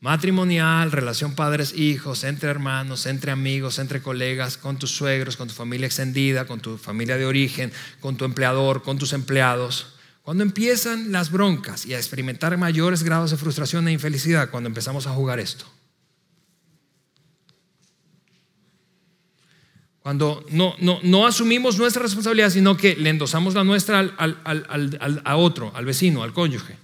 Matrimonial, 0.02 0.92
relación 0.92 1.36
padres-hijos, 1.36 2.24
entre 2.24 2.50
hermanos, 2.50 3.06
entre 3.06 3.32
amigos, 3.32 3.80
entre 3.80 4.02
colegas, 4.02 4.58
con 4.58 4.80
tus 4.80 4.92
suegros, 4.92 5.36
con 5.36 5.50
tu 5.50 5.54
familia 5.54 5.88
extendida, 5.88 6.46
con 6.46 6.62
tu 6.62 6.78
familia 6.78 7.18
de 7.18 7.26
origen, 7.26 7.72
con 8.00 8.16
tu 8.16 8.26
empleador, 8.26 8.82
con 8.82 8.98
tus 8.98 9.14
empleados, 9.14 9.96
Cuando 10.22 10.44
empiezan 10.44 11.12
las 11.12 11.32
broncas 11.32 11.88
y 11.88 11.96
a 11.96 11.98
experimentar 11.98 12.56
mayores 12.56 13.02
grados 13.02 13.32
de 13.32 13.38
frustración 13.38 13.88
e 13.88 13.92
infelicidad 13.92 14.52
cuando 14.52 14.68
empezamos 14.68 15.08
a 15.08 15.12
jugar 15.12 15.40
esto. 15.40 15.66
Cuando 20.02 20.46
no, 20.52 20.76
no, 20.80 21.00
no 21.02 21.26
asumimos 21.26 21.80
nuestra 21.80 22.04
responsabilidad, 22.04 22.52
sino 22.52 22.78
que 22.78 22.96
le 22.96 23.10
endosamos 23.10 23.56
la 23.56 23.64
nuestra 23.64 24.00
al, 24.00 25.22
a 25.24 25.36
otro, 25.36 25.72
al 25.76 25.86
vecino, 25.86 26.22
al 26.22 26.34
cónyuge. 26.34 26.78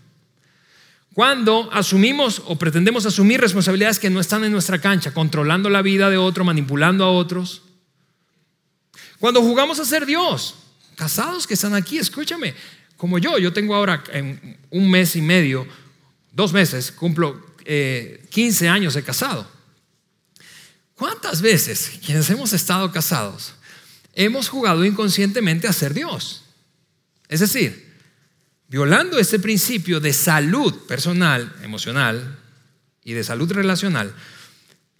Cuando 1.15 1.69
asumimos 1.72 2.41
o 2.43 2.57
pretendemos 2.57 3.05
asumir 3.05 3.39
responsabilidades 3.39 4.00
que 4.00 4.10
no 4.10 4.19
están 4.19 4.43
en 4.43 4.51
nuestra 4.51 4.81
cancha, 4.81 5.13
controlando 5.13 5.69
la 5.69 5.81
vida 5.81 6.10
de 6.10 6.17
otro, 6.17 6.43
manipulando 6.43 7.05
a 7.05 7.10
otros. 7.10 7.62
Cuando 9.17 9.41
jugamos 9.41 9.79
a 9.79 9.86
ser 9.86 10.05
Dios, 10.05 10.55
casados 10.98 11.48
que 11.48 11.53
están 11.53 11.74
aquí, 11.74 11.98
escúchame, 11.98 12.53
como 12.98 13.17
yo, 13.17 13.38
yo 13.38 13.53
tengo 13.53 13.75
ahora 13.75 14.03
en 14.12 14.57
un 14.72 14.91
mes 14.91 15.15
y 15.15 15.22
medio, 15.22 15.65
dos 16.34 16.51
meses, 16.51 16.91
cumplo 16.91 17.41
15 17.63 17.65
eh, 17.65 18.69
años 18.69 18.93
de 18.93 19.01
casado. 19.01 19.50
¿Cuántas 20.95 21.41
veces 21.41 21.98
quienes 22.05 22.29
hemos 22.29 22.51
estado 22.51 22.91
casados 22.91 23.53
hemos 24.15 24.50
jugado 24.50 24.84
inconscientemente 24.84 25.65
a 25.65 25.72
ser 25.72 25.93
Dios? 25.93 26.43
Es 27.29 27.39
decir, 27.39 27.85
violando 28.67 29.19
ese 29.19 29.39
principio 29.39 30.00
de 30.00 30.13
salud 30.13 30.74
personal, 30.88 31.55
emocional 31.62 32.39
y 33.03 33.13
de 33.13 33.24
salud 33.24 33.51
relacional, 33.51 34.13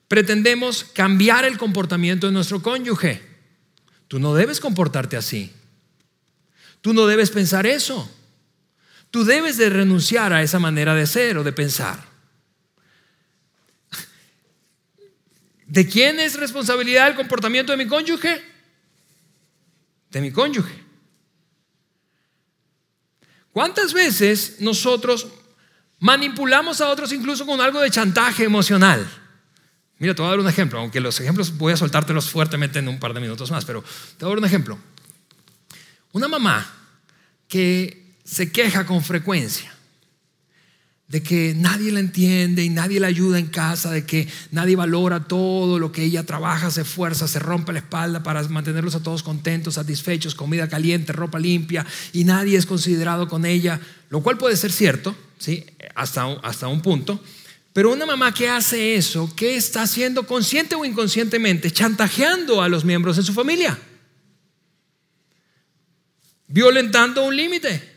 pretendemos 0.08 0.84
cambiar 0.84 1.46
el 1.46 1.58
comportamiento 1.58 2.28
de 2.28 2.34
nuestro 2.34 2.62
cónyuge. 2.62 3.22
Tú 4.08 4.20
no 4.20 4.36
debes 4.36 4.60
comportarte 4.60 5.18
así. 5.18 5.52
Tú 6.82 6.94
no 6.94 7.08
debes 7.08 7.32
pensar 7.32 7.66
eso. 7.66 8.10
Tú 9.10 9.24
debes 9.24 9.58
de 9.58 9.70
renunciar 9.70 10.34
a 10.34 10.44
esa 10.44 10.60
manera 10.60 10.94
de 10.94 11.08
ser 11.08 11.38
o 11.38 11.44
de 11.44 11.52
pensar. 11.52 12.06
¿De 15.66 15.88
quién 15.88 16.20
es 16.20 16.36
responsabilidad 16.36 17.08
el 17.08 17.16
comportamiento 17.16 17.72
de 17.72 17.78
mi 17.78 17.88
cónyuge? 17.88 18.44
De 20.12 20.22
mi 20.22 20.32
cónyuge. 20.32 20.85
¿Cuántas 23.56 23.94
veces 23.94 24.58
nosotros 24.60 25.28
manipulamos 26.00 26.82
a 26.82 26.90
otros 26.90 27.14
incluso 27.14 27.46
con 27.46 27.62
algo 27.62 27.80
de 27.80 27.90
chantaje 27.90 28.44
emocional? 28.44 29.10
Mira, 29.98 30.14
te 30.14 30.22
voy 30.22 30.28
a 30.28 30.32
dar 30.32 30.40
un 30.42 30.50
ejemplo, 30.50 30.78
aunque 30.78 31.00
los 31.00 31.18
ejemplos 31.22 31.56
voy 31.58 31.72
a 31.72 31.78
soltártelos 31.78 32.30
fuertemente 32.30 32.80
en 32.80 32.90
un 32.90 33.00
par 33.00 33.14
de 33.14 33.22
minutos 33.22 33.50
más, 33.52 33.64
pero 33.64 33.82
te 34.18 34.26
voy 34.26 34.34
a 34.34 34.36
dar 34.36 34.40
un 34.40 34.46
ejemplo. 34.46 34.78
Una 36.12 36.28
mamá 36.28 36.70
que 37.48 38.18
se 38.26 38.52
queja 38.52 38.86
con 38.86 39.02
frecuencia 39.02 39.74
de 41.08 41.22
que 41.22 41.54
nadie 41.56 41.92
la 41.92 42.00
entiende 42.00 42.64
y 42.64 42.70
nadie 42.70 43.00
la 43.00 43.08
ayuda 43.08 43.38
en 43.38 43.46
casa, 43.48 43.92
de 43.92 44.06
que 44.06 44.28
nadie 44.52 44.76
valora 44.76 45.28
todo 45.28 45.78
lo 45.78 45.92
que 45.92 46.04
ella 46.04 46.24
trabaja, 46.24 46.72
se 46.72 46.82
esfuerza, 46.82 47.28
se 47.28 47.38
rompe 47.38 47.74
la 47.74 47.80
espalda 47.80 48.24
para 48.24 48.42
mantenerlos 48.44 48.96
a 48.96 49.04
todos 49.04 49.22
contentos, 49.22 49.76
satisfechos, 49.76 50.34
comida 50.34 50.68
caliente, 50.68 51.14
ropa 51.14 51.38
limpia, 51.38 51.86
y 52.12 52.24
nadie 52.24 52.58
es 52.58 52.66
considerado 52.66 53.28
con 53.28 53.46
ella, 53.46 53.80
lo 54.10 54.24
cual 54.24 54.38
puede 54.38 54.58
ser 54.58 54.72
cierto, 54.72 55.16
¿sí? 55.38 55.64
hasta, 55.94 56.26
hasta 56.42 56.68
un 56.68 56.82
punto. 56.82 57.22
Pero 57.72 57.92
una 57.92 58.06
mamá 58.06 58.34
que 58.34 58.50
hace 58.50 58.96
eso, 58.96 59.32
¿qué 59.36 59.58
está 59.58 59.84
haciendo 59.84 60.26
consciente 60.26 60.76
o 60.76 60.86
inconscientemente? 60.86 61.70
Chantajeando 61.72 62.62
a 62.62 62.70
los 62.70 62.84
miembros 62.84 63.18
de 63.18 63.24
su 63.24 63.34
familia, 63.34 63.78
violentando 66.48 67.26
un 67.26 67.36
límite. 67.36 67.95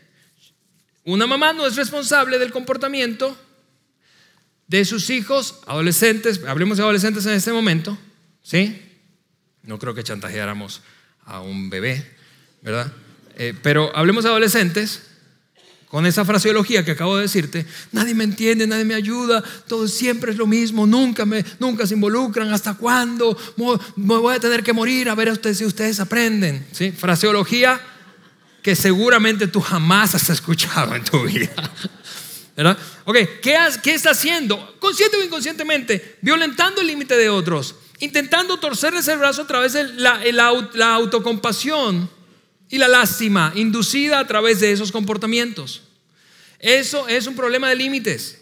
Una 1.08 1.26
mamá 1.26 1.54
no 1.54 1.66
es 1.66 1.74
responsable 1.74 2.38
del 2.38 2.52
comportamiento 2.52 3.34
de 4.66 4.84
sus 4.84 5.08
hijos, 5.08 5.60
adolescentes, 5.66 6.42
hablemos 6.46 6.76
de 6.76 6.82
adolescentes 6.82 7.24
en 7.24 7.32
este 7.32 7.50
momento, 7.50 7.96
¿sí? 8.42 8.78
No 9.62 9.78
creo 9.78 9.94
que 9.94 10.04
chantajeáramos 10.04 10.82
a 11.24 11.40
un 11.40 11.70
bebé, 11.70 12.04
¿verdad? 12.60 12.92
Eh, 13.38 13.54
pero 13.62 13.90
hablemos 13.96 14.24
de 14.24 14.28
adolescentes 14.28 15.00
con 15.86 16.04
esa 16.04 16.26
fraseología 16.26 16.84
que 16.84 16.90
acabo 16.90 17.16
de 17.16 17.22
decirte, 17.22 17.64
nadie 17.90 18.14
me 18.14 18.24
entiende, 18.24 18.66
nadie 18.66 18.84
me 18.84 18.94
ayuda, 18.94 19.42
todo 19.66 19.88
siempre 19.88 20.32
es 20.32 20.36
lo 20.36 20.46
mismo, 20.46 20.86
nunca, 20.86 21.24
me, 21.24 21.42
nunca 21.58 21.86
se 21.86 21.94
involucran, 21.94 22.52
¿hasta 22.52 22.74
cuándo? 22.74 23.34
Me 23.96 24.18
voy 24.18 24.36
a 24.36 24.40
tener 24.40 24.62
que 24.62 24.74
morir 24.74 25.08
a 25.08 25.14
ver 25.14 25.30
ustedes 25.30 25.56
si 25.56 25.64
ustedes 25.64 26.00
aprenden. 26.00 26.66
¿Sí? 26.72 26.92
Fraseología 26.92 27.80
que 28.62 28.76
seguramente 28.76 29.46
tú 29.46 29.60
jamás 29.60 30.14
has 30.14 30.28
escuchado 30.30 30.94
en 30.94 31.04
tu 31.04 31.22
vida. 31.24 31.50
¿Verdad? 32.56 32.76
Ok, 33.04 33.16
¿qué, 33.40 33.56
¿qué 33.82 33.94
está 33.94 34.10
haciendo? 34.10 34.76
Consciente 34.80 35.16
o 35.16 35.24
inconscientemente, 35.24 36.18
violentando 36.20 36.80
el 36.80 36.88
límite 36.88 37.16
de 37.16 37.28
otros, 37.28 37.76
intentando 38.00 38.58
torcerles 38.58 39.06
el 39.08 39.18
brazo 39.18 39.42
a 39.42 39.46
través 39.46 39.74
de 39.74 39.84
la, 39.94 40.20
la 40.74 40.94
autocompasión 40.94 42.10
y 42.68 42.78
la 42.78 42.88
lástima 42.88 43.52
inducida 43.54 44.18
a 44.18 44.26
través 44.26 44.60
de 44.60 44.72
esos 44.72 44.92
comportamientos. 44.92 45.82
Eso 46.58 47.06
es 47.08 47.26
un 47.26 47.36
problema 47.36 47.68
de 47.68 47.76
límites. 47.76 48.38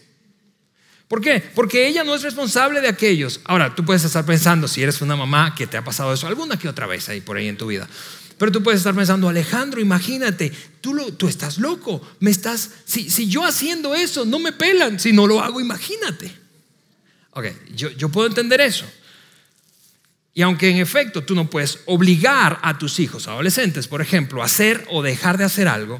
¿Por 1.07 1.21
qué? 1.21 1.39
Porque 1.55 1.87
ella 1.87 2.03
no 2.03 2.15
es 2.15 2.21
responsable 2.21 2.81
de 2.81 2.89
aquellos. 2.89 3.39
Ahora, 3.45 3.73
tú 3.73 3.85
puedes 3.85 4.03
estar 4.03 4.25
pensando, 4.25 4.67
si 4.67 4.83
eres 4.83 4.99
una 5.01 5.15
mamá 5.15 5.55
que 5.55 5.65
te 5.65 5.77
ha 5.77 5.83
pasado 5.83 6.11
eso 6.13 6.27
alguna 6.27 6.59
que 6.59 6.67
otra 6.67 6.85
vez 6.85 7.07
ahí 7.07 7.21
por 7.21 7.37
ahí 7.37 7.47
en 7.47 7.57
tu 7.57 7.67
vida. 7.67 7.87
Pero 8.37 8.51
tú 8.51 8.61
puedes 8.61 8.79
estar 8.79 8.93
pensando, 8.95 9.27
Alejandro, 9.27 9.81
imagínate, 9.81 10.51
tú, 10.81 10.93
lo, 10.93 11.11
tú 11.13 11.27
estás 11.27 11.57
loco, 11.57 12.01
me 12.19 12.29
estás, 12.29 12.69
si, 12.85 13.09
si, 13.09 13.27
yo 13.27 13.43
haciendo 13.43 13.95
eso 13.95 14.25
no 14.25 14.37
me 14.37 14.51
pelan, 14.51 14.99
si 14.99 15.11
no 15.11 15.25
lo 15.25 15.41
hago, 15.41 15.59
imagínate. 15.59 16.31
Ok, 17.31 17.45
yo, 17.75 17.89
yo 17.91 18.09
puedo 18.09 18.27
entender 18.27 18.61
eso. 18.61 18.85
Y 20.35 20.43
aunque 20.43 20.69
en 20.69 20.77
efecto 20.77 21.23
tú 21.23 21.33
no 21.33 21.49
puedes 21.49 21.79
obligar 21.87 22.59
a 22.61 22.77
tus 22.77 22.99
hijos, 22.99 23.27
adolescentes, 23.27 23.87
por 23.87 24.01
ejemplo, 24.01 24.43
a 24.43 24.45
hacer 24.45 24.85
o 24.91 25.01
dejar 25.01 25.39
de 25.39 25.45
hacer 25.45 25.67
algo, 25.67 25.99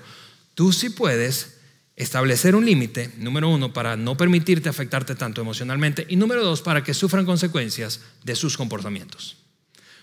tú 0.53 0.71
sí 0.71 0.91
puedes 0.91 1.57
establecer 1.95 2.55
un 2.55 2.63
límite, 2.63 3.09
número 3.17 3.49
uno, 3.49 3.73
para 3.73 3.97
no 3.97 4.15
permitirte 4.15 4.69
afectarte 4.69 5.15
tanto 5.15 5.41
emocionalmente, 5.41 6.05
y 6.07 6.17
número 6.17 6.43
dos, 6.43 6.61
para 6.61 6.83
que 6.83 6.93
sufran 6.93 7.25
consecuencias 7.25 8.01
de 8.23 8.35
sus 8.35 8.55
comportamientos, 8.55 9.37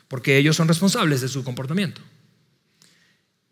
porque 0.09 0.37
ellos 0.37 0.57
son 0.57 0.67
responsables 0.67 1.21
de 1.21 1.29
su 1.29 1.45
comportamiento. 1.45 2.01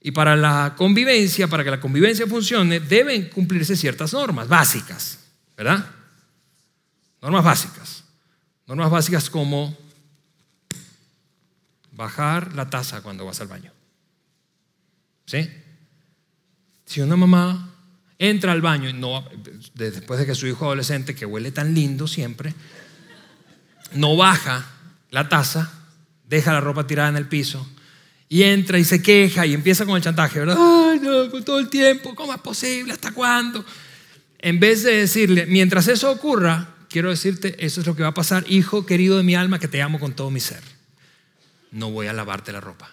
Y 0.02 0.10
para 0.10 0.34
la 0.34 0.74
convivencia, 0.76 1.46
para 1.46 1.62
que 1.62 1.70
la 1.70 1.80
convivencia 1.80 2.26
funcione, 2.26 2.80
deben 2.80 3.28
cumplirse 3.28 3.76
ciertas 3.76 4.12
normas 4.12 4.48
básicas, 4.48 5.18
¿verdad? 5.56 5.86
Normas 7.20 7.44
básicas. 7.44 8.04
Normas 8.66 8.90
básicas 8.90 9.30
como 9.30 9.76
bajar 11.92 12.54
la 12.54 12.68
taza 12.68 13.00
cuando 13.02 13.24
vas 13.24 13.40
al 13.40 13.48
baño. 13.48 13.70
¿Sí? 15.26 15.48
Si 16.84 17.00
una 17.00 17.16
mamá 17.16 17.70
entra 18.18 18.52
al 18.52 18.60
baño 18.60 18.88
y 18.88 18.92
no, 18.92 19.24
después 19.74 20.18
de 20.18 20.26
que 20.26 20.34
su 20.34 20.48
hijo 20.48 20.64
adolescente, 20.64 21.14
que 21.14 21.26
huele 21.26 21.52
tan 21.52 21.74
lindo 21.74 22.08
siempre, 22.08 22.54
no 23.94 24.16
baja 24.16 24.66
la 25.10 25.28
taza, 25.28 25.70
deja 26.26 26.52
la 26.52 26.60
ropa 26.60 26.86
tirada 26.86 27.08
en 27.08 27.16
el 27.16 27.28
piso, 27.28 27.68
y 28.33 28.45
entra 28.45 28.79
y 28.79 28.85
se 28.85 29.03
queja 29.03 29.45
y 29.45 29.53
empieza 29.53 29.85
con 29.85 29.95
el 29.95 30.03
chantaje, 30.03 30.38
¿verdad? 30.38 30.57
Ay, 30.59 31.01
no, 31.01 31.29
pues 31.31 31.45
todo 31.45 31.59
el 31.59 31.68
tiempo, 31.68 32.14
¿cómo 32.14 32.33
es 32.33 32.40
posible? 32.40 32.95
¿Hasta 32.95 33.12
cuándo? 33.12 33.62
En 34.38 34.59
vez 34.59 34.85
de 34.85 34.97
decirle, 34.97 35.45
mientras 35.45 35.87
eso 35.87 36.11
ocurra, 36.11 36.77
quiero 36.88 37.11
decirte, 37.11 37.55
eso 37.62 37.83
es 37.83 37.87
lo 37.87 37.95
que 37.95 38.03
va 38.03 38.09
a 38.09 38.14
pasar, 38.14 38.47
hijo 38.49 38.87
querido 38.87 39.18
de 39.18 39.23
mi 39.23 39.35
alma, 39.35 39.59
que 39.59 39.68
te 39.68 39.83
amo 39.83 40.01
con 40.01 40.14
todo 40.14 40.31
mi 40.31 40.40
ser. 40.40 40.62
No 41.73 41.90
voy 41.90 42.07
a 42.07 42.14
lavarte 42.14 42.53
la 42.53 42.62
ropa. 42.62 42.90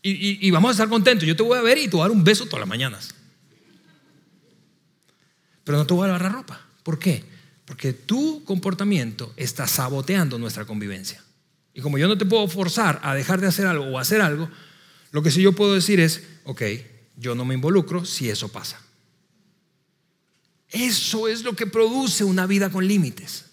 Y, 0.00 0.46
y, 0.46 0.50
vamos 0.52 0.68
a 0.68 0.72
estar 0.72 0.88
contentos. 0.88 1.26
Yo 1.26 1.34
te 1.34 1.42
voy 1.42 1.58
a 1.58 1.62
ver 1.62 1.78
y 1.78 1.88
te 1.88 1.96
voy 1.96 2.02
a 2.02 2.04
dar 2.04 2.16
un 2.16 2.22
beso 2.22 2.44
todas 2.44 2.60
las 2.60 2.68
mañanas. 2.68 3.16
Pero 5.64 5.76
no 5.76 5.86
te 5.86 5.94
voy 5.94 6.04
a 6.04 6.12
lavar 6.12 6.22
la 6.22 6.28
ropa. 6.28 6.60
¿Por 6.84 7.00
qué? 7.00 7.33
Porque 7.64 7.92
tu 7.92 8.44
comportamiento 8.44 9.32
está 9.36 9.66
saboteando 9.66 10.38
nuestra 10.38 10.64
convivencia. 10.64 11.22
Y 11.72 11.80
como 11.80 11.98
yo 11.98 12.08
no 12.08 12.18
te 12.18 12.26
puedo 12.26 12.46
forzar 12.48 13.00
a 13.02 13.14
dejar 13.14 13.40
de 13.40 13.46
hacer 13.46 13.66
algo 13.66 13.86
o 13.86 13.98
hacer 13.98 14.20
algo, 14.20 14.48
lo 15.10 15.22
que 15.22 15.30
sí 15.30 15.42
yo 15.42 15.52
puedo 15.52 15.74
decir 15.74 15.98
es, 16.00 16.22
ok, 16.44 16.62
yo 17.16 17.34
no 17.34 17.44
me 17.44 17.54
involucro 17.54 18.04
si 18.04 18.28
eso 18.28 18.50
pasa. 18.50 18.80
Eso 20.68 21.28
es 21.28 21.42
lo 21.42 21.54
que 21.54 21.66
produce 21.66 22.24
una 22.24 22.46
vida 22.46 22.70
con 22.70 22.86
límites. 22.86 23.46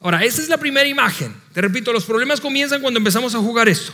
Ahora, 0.00 0.24
esa 0.24 0.40
es 0.40 0.48
la 0.48 0.58
primera 0.58 0.88
imagen. 0.88 1.34
Te 1.52 1.60
repito, 1.60 1.92
los 1.92 2.04
problemas 2.04 2.40
comienzan 2.40 2.80
cuando 2.80 2.98
empezamos 2.98 3.34
a 3.34 3.38
jugar 3.38 3.68
esto 3.68 3.92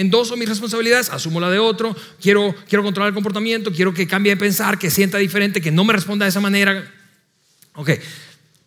endoso 0.00 0.36
mis 0.36 0.48
responsabilidades, 0.48 1.10
asumo 1.10 1.40
la 1.40 1.50
de 1.50 1.58
otro, 1.58 1.94
quiero, 2.20 2.54
quiero 2.68 2.82
controlar 2.82 3.08
el 3.08 3.14
comportamiento, 3.14 3.70
quiero 3.70 3.92
que 3.92 4.06
cambie 4.06 4.32
de 4.32 4.36
pensar, 4.38 4.78
que 4.78 4.90
sienta 4.90 5.18
diferente, 5.18 5.60
que 5.60 5.70
no 5.70 5.84
me 5.84 5.92
responda 5.92 6.24
de 6.24 6.30
esa 6.30 6.40
manera. 6.40 6.90
Ok, 7.74 7.90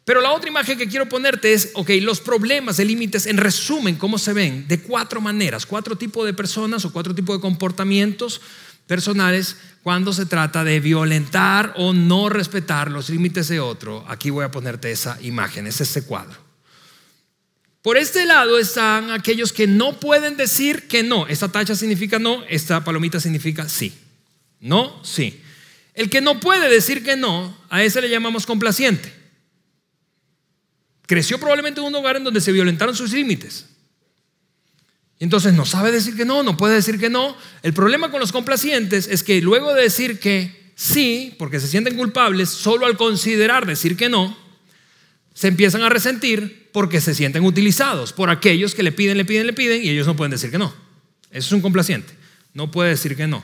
Pero 0.06 0.22
la 0.22 0.32
otra 0.32 0.50
imagen 0.50 0.78
que 0.78 0.88
quiero 0.88 1.08
ponerte 1.08 1.54
es, 1.54 1.72
ok, 1.74 1.90
los 2.02 2.20
problemas 2.20 2.78
de 2.78 2.86
límites 2.86 3.26
en 3.26 3.38
resumen, 3.38 3.96
¿cómo 3.96 4.18
se 4.18 4.34
ven? 4.34 4.68
De 4.68 4.82
cuatro 4.82 5.22
maneras, 5.22 5.66
cuatro 5.66 5.98
tipos 5.98 6.26
de 6.26 6.34
personas 6.34 6.84
o 6.86 6.92
cuatro 6.92 7.16
tipos 7.16 7.38
de 7.38 7.42
comportamientos 7.42 8.42
personales 8.86 9.58
cuando 9.82 10.14
se 10.14 10.26
trata 10.26 10.64
de 10.64 10.80
violentar 10.80 11.74
o 11.78 11.94
no 11.94 12.30
respetar 12.30 12.92
los 12.92 13.10
límites 13.10 13.48
de 13.48 13.60
otro. 13.60 14.06
Aquí 14.08 14.30
voy 14.30 14.46
a 14.46 14.52
ponerte 14.52 14.92
esa 14.92 15.18
imagen, 15.22 15.68
es 15.68 15.82
este 15.82 16.04
cuadro. 16.04 16.43
Por 17.84 17.98
este 17.98 18.26
lado 18.26 18.58
están 18.58 19.12
aquellos 19.12 19.52
que 19.52 19.68
no 19.68 20.00
pueden 20.00 20.38
decir 20.38 20.88
que 20.88 21.04
no. 21.04 21.28
Esta 21.28 21.52
tacha 21.52 21.76
significa 21.76 22.18
no, 22.18 22.46
esta 22.48 22.82
palomita 22.82 23.20
significa 23.20 23.68
sí. 23.68 23.94
No, 24.62 25.04
sí. 25.04 25.42
El 25.94 26.10
que 26.10 26.22
no 26.22 26.40
puede 26.40 26.70
decir 26.70 27.04
que 27.04 27.18
no, 27.18 27.56
a 27.70 27.84
ese 27.84 28.02
le 28.02 28.10
llamamos 28.10 28.46
complaciente. 28.46 29.14
Creció 31.06 31.38
probablemente 31.38 31.82
en 31.82 31.88
un 31.88 31.96
hogar 31.96 32.16
en 32.16 32.24
donde 32.24 32.40
se 32.40 32.54
violentaron 32.54 32.96
sus 32.96 33.12
límites. 33.12 33.66
Entonces 35.20 35.52
no 35.52 35.66
sabe 35.66 35.92
decir 35.92 36.16
que 36.16 36.24
no, 36.24 36.42
no 36.42 36.56
puede 36.56 36.76
decir 36.76 36.98
que 36.98 37.10
no. 37.10 37.36
El 37.64 37.74
problema 37.74 38.12
con 38.12 38.22
los 38.22 38.32
complacientes 38.32 39.10
es 39.10 39.24
que 39.24 39.42
luego 39.42 39.74
de 39.74 39.84
decir 39.84 40.22
que 40.22 40.72
sí, 40.76 41.36
porque 41.38 41.60
se 41.60 41.68
sienten 41.68 41.98
culpables, 41.98 42.48
solo 42.48 42.86
al 42.86 42.96
considerar 42.96 43.66
decir 43.66 43.98
que 43.98 44.08
no, 44.08 44.38
se 45.34 45.48
empiezan 45.48 45.82
a 45.82 45.90
resentir 45.90 46.70
porque 46.72 47.02
se 47.02 47.16
sienten 47.16 47.44
utilizados 47.44 48.14
por 48.14 48.30
aquellos 48.30 48.76
que 48.76 48.84
le 48.84 48.92
piden, 48.92 49.18
le 49.18 49.26
piden, 49.26 49.48
le 49.48 49.54
piden 49.54 49.84
y 49.84 49.90
ellos 49.90 50.08
no 50.08 50.16
pueden 50.16 50.32
decir 50.32 50.52
que 50.52 50.58
no. 50.58 50.74
Eso 51.32 51.48
es 51.48 51.52
un 51.52 51.62
complaciente. 51.62 52.14
No 52.54 52.70
puede 52.70 52.92
decir 52.92 53.16
que 53.16 53.28
no. 53.28 53.44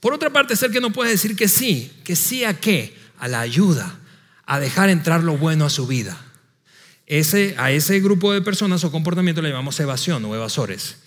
Por 0.00 0.12
otra 0.12 0.30
parte, 0.30 0.54
es 0.54 0.62
el 0.62 0.70
que 0.70 0.80
no 0.80 0.92
puede 0.92 1.10
decir 1.10 1.34
que 1.34 1.48
sí. 1.48 1.90
¿Que 2.04 2.14
sí 2.14 2.44
a 2.44 2.54
qué? 2.54 2.94
A 3.18 3.26
la 3.26 3.40
ayuda, 3.40 3.98
a 4.44 4.60
dejar 4.60 4.88
entrar 4.88 5.24
lo 5.24 5.36
bueno 5.36 5.64
a 5.64 5.70
su 5.70 5.86
vida. 5.86 6.20
Ese, 7.06 7.54
a 7.58 7.72
ese 7.72 8.00
grupo 8.00 8.32
de 8.32 8.42
personas 8.42 8.84
o 8.84 8.92
comportamiento 8.92 9.42
le 9.42 9.48
llamamos 9.48 9.78
evasión 9.80 10.24
o 10.24 10.34
evasores. 10.34 10.98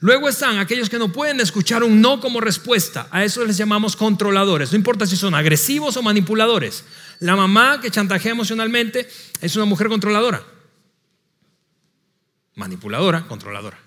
Luego 0.00 0.28
están 0.28 0.58
aquellos 0.58 0.90
que 0.90 0.98
no 0.98 1.12
pueden 1.12 1.40
escuchar 1.40 1.82
un 1.82 2.00
no 2.00 2.20
como 2.20 2.40
respuesta. 2.40 3.08
A 3.10 3.24
eso 3.24 3.44
les 3.44 3.56
llamamos 3.56 3.96
controladores. 3.96 4.72
No 4.72 4.76
importa 4.76 5.06
si 5.06 5.16
son 5.16 5.34
agresivos 5.34 5.96
o 5.96 6.02
manipuladores. 6.02 6.84
La 7.20 7.36
mamá 7.36 7.80
que 7.80 7.90
chantajea 7.90 8.32
emocionalmente 8.32 9.08
es 9.40 9.56
una 9.56 9.64
mujer 9.64 9.88
controladora. 9.88 10.44
Manipuladora, 12.54 13.26
controladora. 13.26 13.78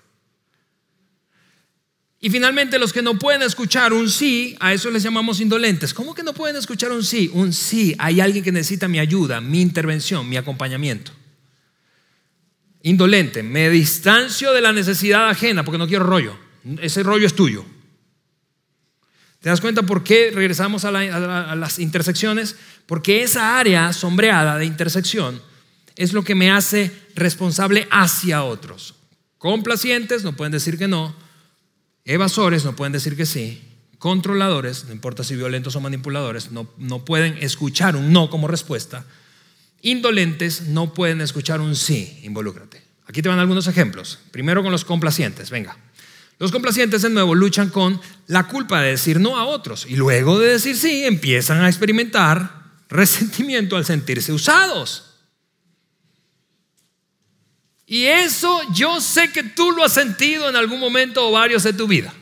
Y 2.22 2.28
finalmente 2.28 2.78
los 2.78 2.92
que 2.92 3.00
no 3.00 3.18
pueden 3.18 3.42
escuchar 3.42 3.94
un 3.94 4.10
sí, 4.10 4.54
a 4.60 4.74
eso 4.74 4.90
les 4.90 5.02
llamamos 5.02 5.40
indolentes. 5.40 5.94
¿Cómo 5.94 6.14
que 6.14 6.22
no 6.22 6.34
pueden 6.34 6.56
escuchar 6.56 6.92
un 6.92 7.02
sí? 7.02 7.30
Un 7.32 7.52
sí, 7.54 7.94
hay 7.98 8.20
alguien 8.20 8.44
que 8.44 8.52
necesita 8.52 8.88
mi 8.88 8.98
ayuda, 8.98 9.40
mi 9.40 9.62
intervención, 9.62 10.28
mi 10.28 10.36
acompañamiento. 10.36 11.12
Indolente, 12.82 13.42
me 13.42 13.68
distancio 13.68 14.52
de 14.52 14.60
la 14.60 14.72
necesidad 14.72 15.28
ajena 15.28 15.64
porque 15.64 15.78
no 15.78 15.86
quiero 15.86 16.04
rollo. 16.04 16.36
Ese 16.80 17.02
rollo 17.02 17.26
es 17.26 17.34
tuyo. 17.34 17.64
¿Te 19.40 19.48
das 19.48 19.60
cuenta 19.60 19.82
por 19.82 20.04
qué 20.04 20.30
regresamos 20.34 20.84
a, 20.84 20.90
las 20.90 21.78
intersecciones? 21.78 22.56
Porque 22.86 23.22
esa 23.22 23.58
área 23.58 23.92
sombreada 23.92 24.58
de 24.58 24.66
intersección 24.66 25.40
es 25.96 26.12
lo 26.12 26.24
que 26.24 26.34
me 26.34 26.50
hace 26.50 26.90
responsable 27.14 27.88
hacia 27.90 28.44
otros. 28.44 28.94
Complacientes 29.38 30.24
no 30.24 30.36
pueden 30.36 30.52
decir 30.52 30.76
que 30.76 30.88
no, 30.88 31.14
Evasores 32.04 32.64
no 32.64 32.76
pueden 32.76 32.92
decir 32.92 33.16
que 33.16 33.26
sí. 33.26 33.62
Controladores, 33.98 34.86
no 34.86 34.92
importa 34.92 35.24
si 35.24 35.36
violentos 35.36 35.76
o 35.76 35.80
manipuladores, 35.80 36.50
no, 36.52 36.68
no 36.78 37.04
pueden 37.04 37.38
escuchar 37.38 37.96
un 37.96 38.12
no 38.12 38.30
como 38.30 38.48
respuesta. 38.48 39.04
Indolentes 39.82 40.62
no 40.62 40.92
pueden 40.92 41.20
escuchar 41.20 41.60
un 41.60 41.74
sí, 41.74 42.20
involúcrate. 42.22 42.82
Aquí 43.06 43.22
te 43.22 43.28
van 43.28 43.38
algunos 43.38 43.66
ejemplos. 43.66 44.18
Primero 44.30 44.62
con 44.62 44.72
los 44.72 44.84
complacientes, 44.84 45.50
venga. 45.50 45.76
Los 46.38 46.52
complacientes 46.52 47.02
de 47.02 47.10
nuevo 47.10 47.34
luchan 47.34 47.68
con 47.68 48.00
la 48.26 48.46
culpa 48.46 48.80
de 48.80 48.92
decir 48.92 49.20
no 49.20 49.36
a 49.36 49.44
otros 49.44 49.86
y 49.86 49.96
luego 49.96 50.38
de 50.38 50.52
decir 50.52 50.76
sí 50.76 51.04
empiezan 51.04 51.60
a 51.60 51.68
experimentar 51.68 52.62
resentimiento 52.88 53.76
al 53.76 53.84
sentirse 53.84 54.32
usados. 54.32 55.06
Y 57.86 58.04
eso 58.04 58.60
yo 58.72 59.00
sé 59.00 59.32
que 59.32 59.42
tú 59.42 59.72
lo 59.72 59.84
has 59.84 59.92
sentido 59.92 60.48
en 60.48 60.56
algún 60.56 60.78
momento 60.78 61.28
o 61.28 61.32
varios 61.32 61.64
de 61.64 61.72
tu 61.72 61.88
vida. 61.88 62.14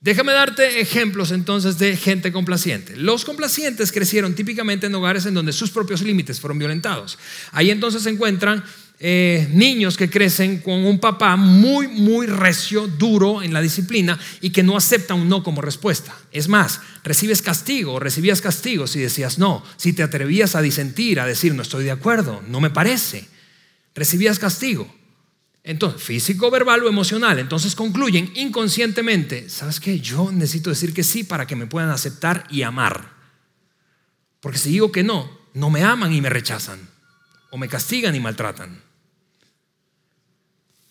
Déjame 0.00 0.32
darte 0.32 0.80
ejemplos 0.80 1.32
entonces 1.32 1.76
de 1.78 1.96
gente 1.96 2.30
complaciente. 2.30 2.96
Los 2.96 3.24
complacientes 3.24 3.90
crecieron 3.90 4.34
típicamente 4.34 4.86
en 4.86 4.94
hogares 4.94 5.26
en 5.26 5.34
donde 5.34 5.52
sus 5.52 5.70
propios 5.70 6.02
límites 6.02 6.38
fueron 6.38 6.58
violentados. 6.58 7.18
Ahí 7.50 7.70
entonces 7.70 8.04
se 8.04 8.10
encuentran 8.10 8.62
eh, 9.00 9.48
niños 9.52 9.96
que 9.96 10.08
crecen 10.08 10.58
con 10.58 10.84
un 10.84 11.00
papá 11.00 11.36
muy, 11.36 11.88
muy 11.88 12.26
recio, 12.26 12.86
duro 12.86 13.42
en 13.42 13.52
la 13.52 13.60
disciplina 13.60 14.18
y 14.40 14.50
que 14.50 14.62
no 14.62 14.76
acepta 14.76 15.14
un 15.14 15.28
no 15.28 15.42
como 15.42 15.62
respuesta. 15.62 16.16
Es 16.30 16.46
más, 16.46 16.80
recibes 17.02 17.42
castigo, 17.42 17.98
recibías 17.98 18.40
castigo 18.40 18.86
si 18.86 19.00
decías 19.00 19.38
no, 19.38 19.64
si 19.76 19.92
te 19.92 20.04
atrevías 20.04 20.54
a 20.54 20.62
disentir, 20.62 21.18
a 21.18 21.26
decir 21.26 21.54
no 21.54 21.62
estoy 21.62 21.84
de 21.84 21.90
acuerdo, 21.90 22.40
no 22.48 22.60
me 22.60 22.70
parece. 22.70 23.26
Recibías 23.96 24.38
castigo. 24.38 24.97
Entonces, 25.64 26.02
físico, 26.02 26.50
verbal 26.50 26.82
o 26.84 26.88
emocional. 26.88 27.38
Entonces 27.38 27.74
concluyen 27.74 28.32
inconscientemente, 28.34 29.48
¿sabes 29.48 29.80
qué? 29.80 30.00
Yo 30.00 30.32
necesito 30.32 30.70
decir 30.70 30.94
que 30.94 31.04
sí 31.04 31.24
para 31.24 31.46
que 31.46 31.56
me 31.56 31.66
puedan 31.66 31.90
aceptar 31.90 32.46
y 32.50 32.62
amar. 32.62 33.12
Porque 34.40 34.58
si 34.58 34.70
digo 34.70 34.92
que 34.92 35.02
no, 35.02 35.30
no 35.54 35.70
me 35.70 35.82
aman 35.82 36.12
y 36.12 36.20
me 36.20 36.30
rechazan. 36.30 36.78
O 37.50 37.58
me 37.58 37.68
castigan 37.68 38.14
y 38.14 38.20
maltratan. 38.20 38.82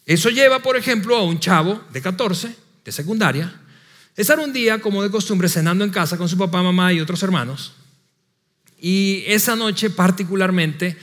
Eso 0.06 0.30
lleva, 0.30 0.60
por 0.60 0.78
ejemplo, 0.78 1.18
a 1.18 1.24
un 1.24 1.40
chavo 1.40 1.84
de 1.92 2.02
14, 2.02 2.56
de 2.86 2.92
secundaria, 2.92 3.54
estar 4.16 4.40
un 4.40 4.54
día, 4.54 4.80
como 4.80 5.04
de 5.04 5.12
costumbre, 5.12 5.50
cenando 5.50 5.84
en 5.84 5.92
casa 5.92 6.18
con 6.18 6.30
su 6.30 6.38
papá, 6.38 6.64
mamá 6.64 6.94
y 6.94 7.02
otros 7.02 7.22
hermanos. 7.24 7.74
Y 8.80 9.24
esa 9.28 9.56
noche 9.56 9.90
particularmente 9.90 10.98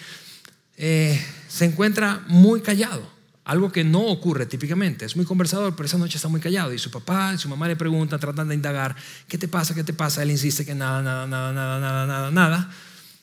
eh, 0.76 1.22
se 1.48 1.66
encuentra 1.66 2.24
muy 2.28 2.62
callado, 2.62 3.06
algo 3.44 3.70
que 3.70 3.84
no 3.84 4.00
ocurre 4.06 4.46
típicamente. 4.46 5.04
Es 5.04 5.16
muy 5.16 5.26
conversador, 5.26 5.76
pero 5.76 5.86
esa 5.86 5.98
noche 5.98 6.16
está 6.16 6.28
muy 6.28 6.40
callado. 6.40 6.72
Y 6.72 6.78
su 6.78 6.90
papá 6.90 7.32
y 7.34 7.38
su 7.38 7.48
mamá 7.48 7.68
le 7.68 7.76
preguntan, 7.76 8.18
tratan 8.18 8.48
de 8.48 8.54
indagar, 8.54 8.96
¿qué 9.28 9.36
te 9.36 9.48
pasa? 9.48 9.74
¿Qué 9.74 9.84
te 9.84 9.92
pasa? 9.92 10.22
Él 10.22 10.30
insiste 10.30 10.64
que 10.64 10.74
nada, 10.74 11.02
nada, 11.02 11.26
nada, 11.26 11.52
nada, 11.52 11.78
nada, 11.78 12.06
nada, 12.06 12.30
nada. 12.30 12.70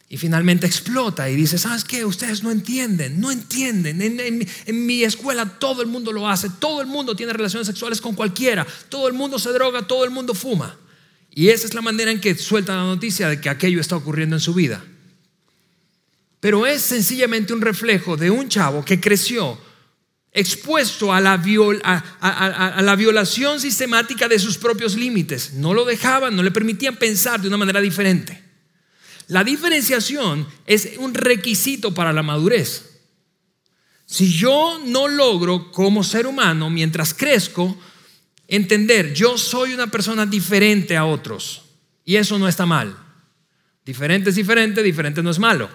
Y 0.10 0.18
finalmente 0.18 0.68
explota 0.68 1.30
y 1.30 1.36
dice, 1.36 1.58
¿sabes 1.58 1.86
qué? 1.86 2.04
Ustedes 2.04 2.44
no 2.44 2.52
entienden, 2.52 3.20
no 3.20 3.32
entienden. 3.32 4.02
En, 4.66 4.86
mi 4.86 5.04
escuela 5.04 5.46
todo 5.58 5.82
el 5.82 5.88
mundo 5.88 6.12
lo 6.12 6.28
hace, 6.28 6.50
todo 6.50 6.82
el 6.82 6.88
mundo 6.88 7.16
tiene 7.16 7.32
relaciones 7.32 7.66
sexuales 7.66 8.02
con 8.02 8.14
cualquiera, 8.14 8.68
todo 8.90 9.08
el 9.08 9.14
mundo 9.14 9.40
se 9.40 9.52
droga, 9.54 9.88
todo 9.88 10.04
el 10.04 10.12
mundo 10.12 10.34
fuma. 10.34 10.78
Y 11.34 11.48
esa 11.48 11.66
es 11.66 11.74
la 11.74 11.82
manera 11.82 12.12
en 12.12 12.20
que 12.20 12.36
suelta 12.36 12.76
la 12.76 12.84
noticia 12.84 13.30
de 13.30 13.40
que 13.40 13.48
aquello 13.48 13.80
está 13.80 13.96
ocurriendo 13.96 14.36
en 14.36 14.42
su 14.42 14.54
vida. 14.54 14.84
Pero 16.42 16.66
es 16.66 16.82
sencillamente 16.82 17.54
un 17.54 17.62
reflejo 17.62 18.18
de 18.18 18.30
un 18.30 18.50
chavo 18.50 18.84
que 18.84 19.00
creció 19.00 19.58
expuesto 20.34 21.14
a 21.14 21.20
la, 21.20 21.36
violación 22.96 23.60
sistemática 23.60 24.28
de 24.28 24.40
sus 24.40 24.58
propios 24.58 24.96
límites. 24.96 25.54
No 25.54 25.74
lo 25.74 25.86
dejaban, 25.86 26.36
no 26.36 26.44
le 26.44 26.52
permitían 26.52 26.96
pensar 26.96 27.42
de 27.42 27.48
una 27.48 27.58
manera 27.58 27.82
diferente. 27.82 28.42
La 29.28 29.44
diferenciación 29.44 30.48
es 30.66 30.92
un 30.98 31.14
requisito 31.14 31.94
para 31.94 32.14
la 32.14 32.24
madurez. 32.24 32.88
Si 34.06 34.32
yo 34.32 34.82
no 34.86 35.08
logro 35.08 35.72
como 35.72 36.04
ser 36.04 36.28
humano, 36.28 36.70
mientras 36.70 37.14
crezco, 37.14 37.78
entender, 38.48 39.14
yo 39.14 39.38
soy 39.38 39.74
una 39.74 39.88
persona 39.88 40.26
diferente 40.26 40.98
a 40.98 41.06
otros. 41.06 41.62
Y 42.04 42.18
eso 42.18 42.38
no 42.38 42.48
está 42.48 42.66
mal. 42.66 42.98
Diferente 43.86 44.30
es 44.30 44.36
diferente, 44.36 44.84
diferente 44.84 45.24
no 45.24 45.30
es 45.32 45.40
malo. 45.40 45.70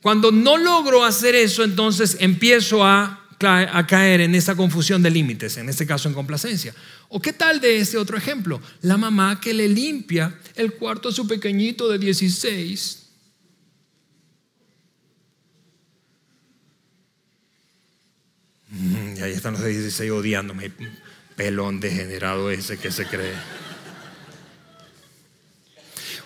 Cuando 0.00 0.30
no 0.30 0.56
logro 0.56 1.04
hacer 1.04 1.34
eso, 1.34 1.64
entonces 1.64 2.16
empiezo 2.20 2.84
a 2.84 3.27
a 3.40 3.86
caer 3.86 4.20
en 4.20 4.34
esa 4.34 4.56
confusión 4.56 5.02
de 5.02 5.10
límites, 5.10 5.56
en 5.56 5.68
este 5.68 5.86
caso 5.86 6.08
en 6.08 6.14
complacencia. 6.14 6.74
¿O 7.08 7.20
qué 7.20 7.32
tal 7.32 7.60
de 7.60 7.78
este 7.78 7.96
otro 7.96 8.16
ejemplo? 8.16 8.60
La 8.82 8.96
mamá 8.96 9.40
que 9.40 9.54
le 9.54 9.68
limpia 9.68 10.38
el 10.56 10.74
cuarto 10.74 11.08
a 11.08 11.12
su 11.12 11.26
pequeñito 11.26 11.88
de 11.88 11.98
16. 11.98 13.04
Mm, 18.70 19.16
y 19.16 19.20
ahí 19.22 19.32
están 19.32 19.54
los 19.54 19.62
de 19.62 19.70
16 19.70 20.10
odiándome, 20.10 20.72
pelón 21.36 21.80
degenerado 21.80 22.50
ese 22.50 22.76
que 22.76 22.90
se 22.90 23.06
cree. 23.06 23.34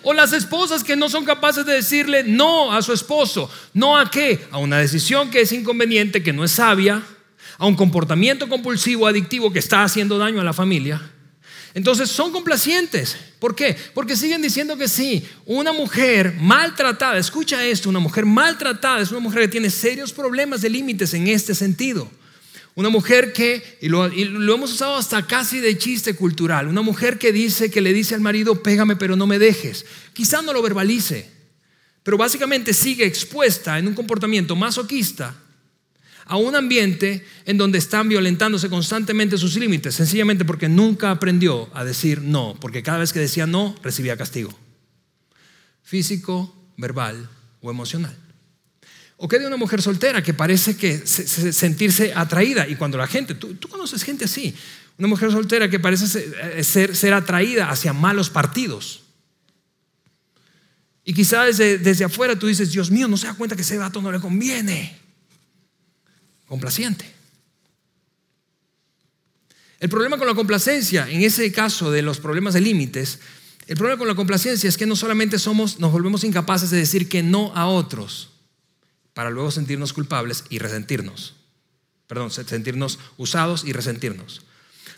O 0.03 0.13
las 0.13 0.33
esposas 0.33 0.83
que 0.83 0.95
no 0.95 1.09
son 1.09 1.25
capaces 1.25 1.65
de 1.65 1.73
decirle 1.73 2.23
no 2.23 2.73
a 2.73 2.81
su 2.81 2.93
esposo. 2.93 3.49
¿No 3.73 3.97
a 3.97 4.11
qué? 4.11 4.45
A 4.51 4.57
una 4.57 4.77
decisión 4.77 5.29
que 5.29 5.41
es 5.41 5.51
inconveniente, 5.51 6.21
que 6.21 6.33
no 6.33 6.43
es 6.43 6.51
sabia, 6.51 7.01
a 7.57 7.65
un 7.65 7.75
comportamiento 7.75 8.49
compulsivo, 8.49 9.07
adictivo 9.07 9.51
que 9.51 9.59
está 9.59 9.83
haciendo 9.83 10.17
daño 10.17 10.41
a 10.41 10.43
la 10.43 10.53
familia. 10.53 11.01
Entonces 11.73 12.09
son 12.09 12.31
complacientes. 12.31 13.15
¿Por 13.39 13.55
qué? 13.55 13.75
Porque 13.93 14.15
siguen 14.15 14.41
diciendo 14.41 14.77
que 14.77 14.87
sí, 14.87 15.27
una 15.45 15.71
mujer 15.71 16.35
maltratada, 16.39 17.17
escucha 17.17 17.65
esto, 17.65 17.89
una 17.89 17.99
mujer 17.99 18.25
maltratada 18.25 19.01
es 19.01 19.11
una 19.11 19.19
mujer 19.19 19.43
que 19.43 19.47
tiene 19.47 19.69
serios 19.69 20.13
problemas 20.13 20.61
de 20.61 20.69
límites 20.69 21.13
en 21.13 21.27
este 21.27 21.55
sentido. 21.55 22.09
Una 22.75 22.89
mujer 22.89 23.33
que, 23.33 23.77
y 23.81 23.89
lo, 23.89 24.05
hemos 24.05 24.71
usado 24.71 24.95
hasta 24.95 25.27
casi 25.27 25.59
de 25.59 25.77
chiste 25.77 26.15
cultural, 26.15 26.67
una 26.67 26.81
mujer 26.81 27.19
que 27.19 27.31
dice, 27.31 27.69
que 27.69 27.81
le 27.81 27.93
dice 27.93 28.15
al 28.15 28.21
marido, 28.21 28.63
pégame 28.63 28.95
pero 28.95 29.15
no 29.15 29.27
me 29.27 29.37
dejes. 29.37 29.85
Quizá 30.13 30.41
no 30.41 30.53
lo 30.53 30.61
verbalice, 30.61 31.29
pero 32.01 32.17
básicamente 32.17 32.73
sigue 32.73 33.05
expuesta 33.05 33.77
en 33.77 33.87
un 33.87 33.93
comportamiento 33.93 34.55
masoquista 34.55 35.35
a 36.25 36.37
un 36.37 36.55
ambiente 36.55 37.25
en 37.45 37.57
donde 37.57 37.77
están 37.77 38.09
violentándose 38.09 38.69
constantemente 38.69 39.37
sus 39.37 39.55
límites, 39.55 39.93
sencillamente 39.93 40.45
porque 40.45 40.69
nunca 40.69 41.11
aprendió 41.11 41.69
a 41.73 41.83
decir 41.83 42.21
no, 42.21 42.55
porque 42.59 42.81
cada 42.81 42.99
vez 42.99 43.13
que 43.13 43.19
decía 43.19 43.45
no 43.45 43.75
recibía 43.83 44.17
castigo, 44.17 44.57
físico, 45.83 46.55
verbal 46.77 47.29
o 47.61 47.69
emocional. 47.69 48.22
¿O 49.23 49.27
qué 49.29 49.39
de 49.39 49.47
una 49.47 49.55
mujer 49.55 49.81
soltera 49.81 50.21
que 50.21 50.33
parece 50.33 50.75
que 50.75 51.07
sentirse 51.07 52.11
atraída? 52.13 52.67
Y 52.67 52.75
cuando 52.75 52.97
la 52.97 53.07
gente, 53.07 53.35
tú, 53.35 53.57
conoces 53.69 54.03
gente 54.03 54.25
así, 54.25 54.53
una 54.97 55.07
mujer 55.07 55.31
soltera 55.31 55.69
que 55.69 55.79
parece 55.79 56.33
eh, 56.57 56.61
ser, 56.61 57.13
atraída 57.13 57.69
hacia 57.69 57.93
malos 57.93 58.29
partidos. 58.29 59.03
Y 61.05 61.13
quizás 61.13 61.57
desde, 61.57 61.77
desde, 61.77 62.03
afuera 62.03 62.37
tú 62.37 62.47
dices, 62.47 62.73
Dios 62.73 62.91
mío, 62.91 63.07
no 63.07 63.15
se 63.15 63.27
da 63.27 63.35
cuenta 63.35 63.55
que 63.55 63.61
ese 63.61 63.77
vato 63.77 64.01
no 64.01 64.11
le 64.11 64.19
conviene. 64.19 64.99
Complaciente. 66.45 67.09
El 69.79 69.87
problema 69.87 70.17
con 70.17 70.27
la 70.27 70.35
complacencia, 70.35 71.09
en 71.09 71.21
ese 71.21 71.49
caso 71.53 71.91
de 71.91 72.01
los 72.01 72.19
problemas 72.19 72.55
de 72.55 72.59
límites, 72.59 73.19
el 73.67 73.77
problema 73.77 73.99
con 73.99 74.07
la 74.09 74.15
complacencia 74.15 74.67
es 74.67 74.75
que 74.75 74.85
no 74.85 74.97
solamente 74.97 75.39
somos, 75.39 75.79
nos 75.79 75.93
volvemos 75.93 76.25
incapaces 76.25 76.71
de 76.71 76.77
decir 76.79 77.07
que 77.07 77.23
no 77.23 77.53
a 77.55 77.67
otros, 77.67 78.32
para 79.13 79.29
luego 79.29 79.51
sentirnos 79.51 79.93
culpables 79.93 80.43
y 80.49 80.59
resentirnos. 80.59 81.35
Perdón, 82.07 82.31
sentirnos 82.31 82.99
usados 83.17 83.63
y 83.63 83.73
resentirnos. 83.73 84.41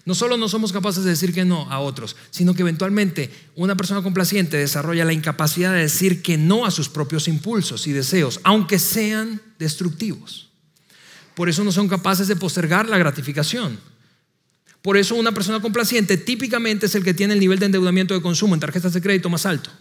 No 0.06 0.14
solo 0.14 0.38
no 0.38 0.48
somos 0.48 0.72
capaces 0.72 1.04
de 1.04 1.10
decir 1.10 1.34
que 1.34 1.46
no 1.46 1.72
a 1.72 1.80
otros, 1.80 2.16
sino 2.30 2.54
que 2.54 2.62
eventualmente 2.62 3.32
una 3.56 3.76
persona 3.76 4.04
complaciente 4.04 4.58
desarrolla 4.58 5.04
la 5.04 5.14
incapacidad 5.14 5.74
de 5.74 5.80
decir 5.80 6.22
que 6.22 6.38
no 6.38 6.66
a 6.66 6.72
sus 6.72 6.90
propios 6.90 7.28
impulsos 7.28 7.88
y 7.88 7.92
deseos, 7.92 8.40
aunque 8.44 8.78
sean 8.78 9.42
destructivos. 9.58 10.50
Por 11.34 11.50
eso 11.50 11.64
no 11.64 11.72
son 11.72 11.90
capaces 11.90 12.28
de 12.28 12.36
postergar 12.36 12.88
la 12.88 13.00
gratificación. 13.00 13.80
Por 14.84 14.98
eso 14.98 15.16
una 15.16 15.32
persona 15.32 15.60
complaciente 15.60 16.18
típicamente 16.18 16.86
es 16.86 16.94
el 16.94 17.04
que 17.04 17.16
tiene 17.16 17.34
el 17.34 17.40
nivel 17.40 17.58
de 17.58 17.66
endeudamiento 17.66 18.14
de 18.14 18.22
consumo 18.22 18.54
en 18.54 18.60
tarjetas 18.60 18.94
de 18.94 19.02
crédito 19.02 19.30
más 19.30 19.48
alto. 19.48 19.72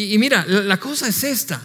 Y, 0.00 0.16
mira, 0.16 0.46
la, 0.46 0.76
cosa 0.76 1.08
es 1.08 1.24
esta. 1.24 1.60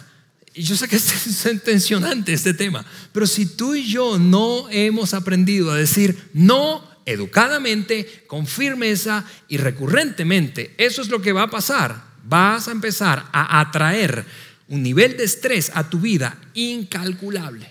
Yo 0.56 0.76
sé 0.76 0.88
que 0.88 0.96
es 0.96 1.62
tensionante 1.62 2.32
este 2.32 2.52
tema, 2.52 2.84
pero 3.12 3.28
si 3.28 3.46
tú 3.46 3.76
y 3.76 3.86
yo 3.86 4.18
no 4.18 4.68
hemos 4.70 5.14
aprendido 5.14 5.70
a 5.70 5.76
decir 5.76 6.30
no 6.32 6.82
educadamente, 7.06 8.24
con 8.26 8.48
firmeza 8.48 9.24
y 9.46 9.58
recurrentemente, 9.58 10.74
eso 10.78 11.00
es 11.00 11.10
lo 11.10 11.22
que 11.22 11.30
va 11.30 11.44
a 11.44 11.50
pasar. 11.50 12.06
Vas 12.24 12.66
a 12.66 12.72
empezar 12.72 13.24
a 13.30 13.60
atraer 13.60 14.24
un 14.66 14.82
nivel 14.82 15.16
de 15.16 15.22
estrés 15.22 15.70
a 15.72 15.88
tu 15.88 16.00
vida 16.00 16.36
incalculable. 16.54 17.70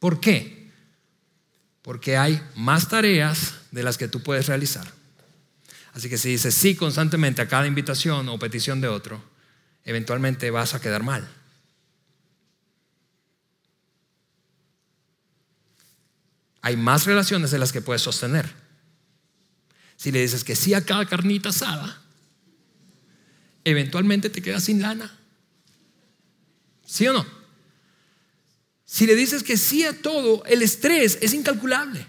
¿Por 0.00 0.20
qué? 0.20 0.68
Porque 1.80 2.18
hay 2.18 2.42
más 2.56 2.90
tareas 2.90 3.54
de 3.70 3.84
las 3.84 3.96
que 3.96 4.08
tú 4.08 4.22
puedes 4.22 4.48
realizar. 4.48 4.86
Así 5.94 6.10
que 6.10 6.18
si 6.18 6.28
dices 6.28 6.54
sí 6.54 6.74
constantemente 6.74 7.40
a 7.40 7.48
cada 7.48 7.66
invitación 7.66 8.28
o 8.28 8.38
petición 8.38 8.82
de 8.82 8.88
otro, 8.88 9.29
eventualmente 9.84 10.50
vas 10.50 10.74
a 10.74 10.80
quedar 10.80 11.02
mal. 11.02 11.28
Hay 16.62 16.76
más 16.76 17.06
relaciones 17.06 17.50
de 17.50 17.58
las 17.58 17.72
que 17.72 17.80
puedes 17.80 18.02
sostener. 18.02 18.52
Si 19.96 20.12
le 20.12 20.20
dices 20.20 20.44
que 20.44 20.56
sí 20.56 20.74
a 20.74 20.84
cada 20.84 21.06
carnita 21.06 21.50
asada, 21.50 22.02
eventualmente 23.64 24.30
te 24.30 24.42
quedas 24.42 24.64
sin 24.64 24.82
lana. 24.82 25.16
¿Sí 26.86 27.06
o 27.06 27.12
no? 27.12 27.26
Si 28.84 29.06
le 29.06 29.14
dices 29.14 29.42
que 29.42 29.56
sí 29.56 29.84
a 29.84 30.02
todo, 30.02 30.44
el 30.46 30.62
estrés 30.62 31.18
es 31.20 31.32
incalculable. 31.32 32.06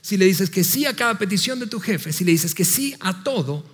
Si 0.00 0.16
le 0.16 0.24
dices 0.26 0.50
que 0.50 0.64
sí 0.64 0.84
a 0.84 0.96
cada 0.96 1.16
petición 1.16 1.60
de 1.60 1.66
tu 1.66 1.80
jefe, 1.80 2.12
si 2.12 2.24
le 2.24 2.32
dices 2.32 2.54
que 2.54 2.64
sí 2.64 2.96
a 3.00 3.22
todo, 3.22 3.73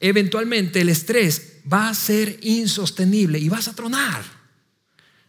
eventualmente 0.00 0.80
el 0.80 0.88
estrés 0.88 1.58
va 1.70 1.88
a 1.88 1.94
ser 1.94 2.38
insostenible 2.42 3.38
y 3.38 3.48
vas 3.48 3.68
a 3.68 3.74
tronar. 3.74 4.24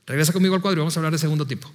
Regresa 0.08 0.34
conmigo 0.34 0.56
al 0.56 0.62
cuadro 0.62 0.80
y 0.80 0.82
vamos 0.82 0.96
a 0.96 1.00
hablar 1.00 1.14
de 1.14 1.20
segundo 1.20 1.46
tipo. 1.46 1.72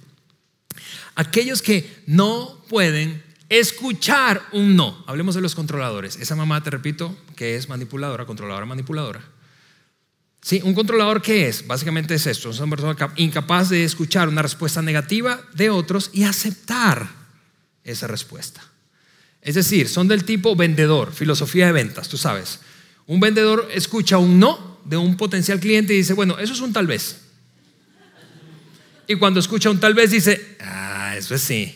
Aquellos 1.15 1.61
que 1.61 2.03
no 2.05 2.63
pueden 2.69 3.23
escuchar 3.49 4.43
un 4.51 4.75
no. 4.75 5.03
Hablemos 5.07 5.35
de 5.35 5.41
los 5.41 5.55
controladores. 5.55 6.17
Esa 6.17 6.35
mamá, 6.35 6.61
te 6.61 6.69
repito, 6.69 7.17
que 7.35 7.55
es 7.55 7.69
manipuladora, 7.69 8.25
controladora, 8.25 8.65
manipuladora. 8.65 9.21
Sí, 10.41 10.61
un 10.63 10.73
controlador 10.73 11.21
qué 11.21 11.47
es? 11.47 11.65
Básicamente 11.65 12.15
es 12.15 12.25
esto, 12.25 12.51
es 12.51 12.59
una 12.59 12.75
persona 12.75 13.13
incapaz 13.17 13.69
de 13.69 13.83
escuchar 13.83 14.29
una 14.29 14.41
respuesta 14.41 14.81
negativa 14.81 15.41
de 15.53 15.69
otros 15.69 16.09
y 16.13 16.23
aceptar 16.23 17.09
esa 17.83 18.07
respuesta. 18.07 18.63
Es 19.41 19.55
decir, 19.55 19.89
son 19.89 20.07
del 20.07 20.23
tipo 20.23 20.55
vendedor, 20.55 21.11
filosofía 21.11 21.65
de 21.65 21.71
ventas, 21.71 22.07
tú 22.07 22.17
sabes. 22.17 22.59
Un 23.07 23.19
vendedor 23.19 23.67
escucha 23.73 24.17
un 24.17 24.39
no 24.39 24.79
de 24.85 24.97
un 24.97 25.17
potencial 25.17 25.59
cliente 25.59 25.93
y 25.93 25.97
dice, 25.97 26.13
bueno, 26.13 26.37
eso 26.39 26.53
es 26.53 26.59
un 26.59 26.73
tal 26.73 26.87
vez. 26.87 27.21
Y 29.07 29.15
cuando 29.15 29.39
escucha 29.39 29.69
un 29.69 29.79
tal 29.79 29.93
vez 29.93 30.11
dice, 30.11 30.57
ah, 30.61 31.15
eso 31.17 31.33
es 31.33 31.41
sí. 31.41 31.73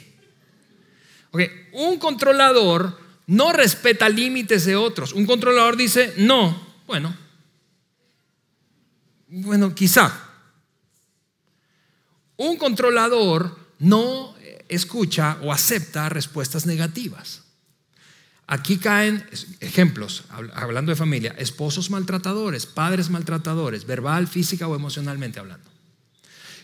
Ok, 1.31 1.41
un 1.73 1.97
controlador 1.97 2.99
no 3.27 3.53
respeta 3.53 4.09
límites 4.09 4.65
de 4.65 4.75
otros. 4.75 5.13
Un 5.13 5.25
controlador 5.25 5.77
dice, 5.77 6.13
no, 6.17 6.67
bueno, 6.85 7.15
bueno, 9.29 9.73
quizá. 9.73 10.29
Un 12.35 12.57
controlador 12.57 13.57
no 13.79 14.35
escucha 14.67 15.37
o 15.41 15.53
acepta 15.53 16.09
respuestas 16.09 16.65
negativas. 16.65 17.43
Aquí 18.51 18.75
caen 18.79 19.23
ejemplos, 19.61 20.25
hablando 20.27 20.91
de 20.91 20.97
familia, 20.97 21.33
esposos 21.37 21.89
maltratadores, 21.89 22.65
padres 22.65 23.09
maltratadores, 23.09 23.85
verbal, 23.85 24.27
física 24.27 24.67
o 24.67 24.75
emocionalmente 24.75 25.39
hablando. 25.39 25.71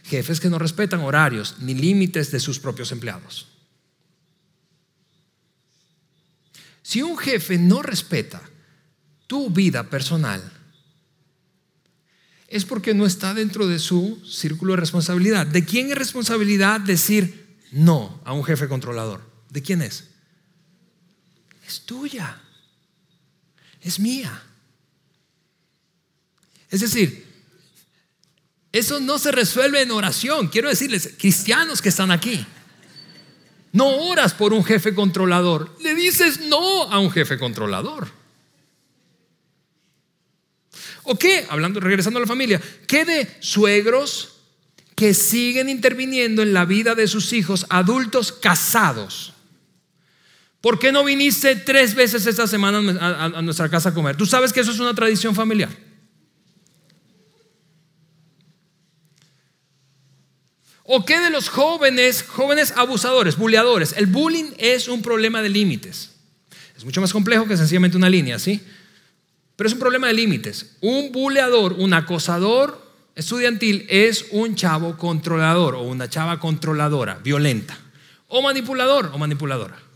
Jefes 0.03 0.41
que 0.41 0.49
no 0.49 0.59
respetan 0.59 0.99
horarios 0.99 1.55
ni 1.59 1.75
límites 1.75 2.29
de 2.29 2.41
sus 2.41 2.59
propios 2.59 2.91
empleados. 2.91 3.47
Si 6.83 7.01
un 7.01 7.17
jefe 7.17 7.57
no 7.57 7.81
respeta 7.81 8.41
tu 9.25 9.49
vida 9.49 9.89
personal, 9.89 10.43
es 12.49 12.65
porque 12.65 12.95
no 12.95 13.05
está 13.05 13.33
dentro 13.33 13.65
de 13.65 13.79
su 13.79 14.21
círculo 14.25 14.73
de 14.73 14.81
responsabilidad. 14.81 15.47
¿De 15.47 15.63
quién 15.63 15.89
es 15.89 15.97
responsabilidad 15.97 16.81
decir 16.81 17.55
no 17.71 18.19
a 18.25 18.33
un 18.33 18.43
jefe 18.43 18.67
controlador? 18.67 19.21
¿De 19.49 19.61
quién 19.61 19.81
es? 19.81 20.16
Es 21.67 21.81
tuya, 21.81 22.39
es 23.81 23.99
mía. 23.99 24.43
Es 26.69 26.79
decir, 26.79 27.25
eso 28.71 28.99
no 28.99 29.19
se 29.19 29.31
resuelve 29.31 29.81
en 29.81 29.91
oración. 29.91 30.47
Quiero 30.47 30.69
decirles, 30.69 31.13
cristianos 31.17 31.81
que 31.81 31.89
están 31.89 32.11
aquí, 32.11 32.45
no 33.73 33.87
oras 33.87 34.33
por 34.33 34.53
un 34.53 34.63
jefe 34.63 34.95
controlador, 34.95 35.75
le 35.81 35.93
dices 35.93 36.39
no 36.41 36.83
a 36.83 36.99
un 36.99 37.11
jefe 37.11 37.37
controlador. 37.37 38.09
¿O 41.03 41.17
qué? 41.17 41.45
Hablando, 41.49 41.79
regresando 41.79 42.17
a 42.17 42.21
la 42.21 42.27
familia, 42.27 42.61
¿qué 42.87 43.05
de 43.05 43.37
suegros 43.39 44.35
que 44.95 45.13
siguen 45.13 45.69
interviniendo 45.69 46.41
en 46.43 46.53
la 46.53 46.65
vida 46.65 46.95
de 46.95 47.07
sus 47.07 47.33
hijos 47.33 47.65
adultos 47.69 48.31
casados? 48.31 49.33
¿Por 50.67 50.79
qué 50.79 50.91
no 50.91 51.05
viniste 51.05 51.55
tres 51.55 51.95
veces 51.95 52.25
esta 52.25 52.45
semana 52.45 52.79
a, 52.99 53.41
nuestra 53.41 53.69
casa 53.69 53.87
a 53.87 53.93
comer? 53.93 54.17
Tú 54.17 54.25
sabes 54.25 54.51
que 54.51 54.59
eso 54.59 54.71
es 54.71 54.79
una 54.81 54.93
tradición 54.93 55.33
familiar. 55.33 55.69
¿O 60.83 61.05
qué 61.05 61.21
de 61.21 61.29
los 61.29 61.47
jóvenes, 61.47 62.21
jóvenes 62.21 62.73
abusadores, 62.75 63.37
buleadores? 63.37 63.93
El 63.95 64.07
bullying 64.07 64.51
es 64.57 64.89
un 64.89 65.01
problema 65.01 65.41
de 65.41 65.47
límites. 65.47 66.11
Es 66.75 66.83
mucho 66.83 66.99
más 66.99 67.13
complejo 67.13 67.47
que 67.47 67.55
sencillamente 67.55 67.95
una 67.95 68.09
línea, 68.09 68.37
¿sí? 68.37 68.61
Pero 69.55 69.69
es 69.69 69.73
un 69.73 69.79
problema 69.79 70.07
de 70.07 70.15
límites. 70.15 70.75
Un 70.81 71.13
buleador, 71.13 71.75
un 71.77 71.93
acosador 71.93 72.91
estudiantil 73.15 73.85
es 73.87 74.25
un 74.31 74.55
chavo 74.55 74.97
controlador 74.97 75.75
o 75.75 75.83
una 75.83 76.09
chava 76.09 76.41
controladora, 76.41 77.19
violenta. 77.23 77.79
O 78.27 78.41
manipulador 78.41 79.11
o 79.13 79.17
manipuladora. 79.17 79.86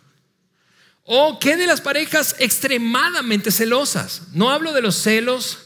¿O 1.14 1.40
qué 1.40 1.58
de 1.58 1.68
las 1.68 1.82
parejas 1.82 2.38
extremadamente 2.40 3.52
celosas? 3.52 4.30
No 4.32 4.50
hablo 4.50 4.72
de 4.72 4.82
los 4.82 4.96
celos 4.96 5.58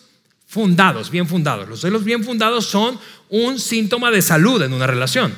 fundados, 0.47 1.11
bien 1.11 1.27
fundados. 1.27 1.69
Los 1.69 1.81
celos 1.81 2.03
bien 2.03 2.23
fundados 2.23 2.65
son 2.65 2.99
un 3.29 3.59
síntoma 3.59 4.09
de 4.09 4.23
salud 4.23 4.63
en 4.63 4.73
una 4.73 4.87
relación. 4.87 5.35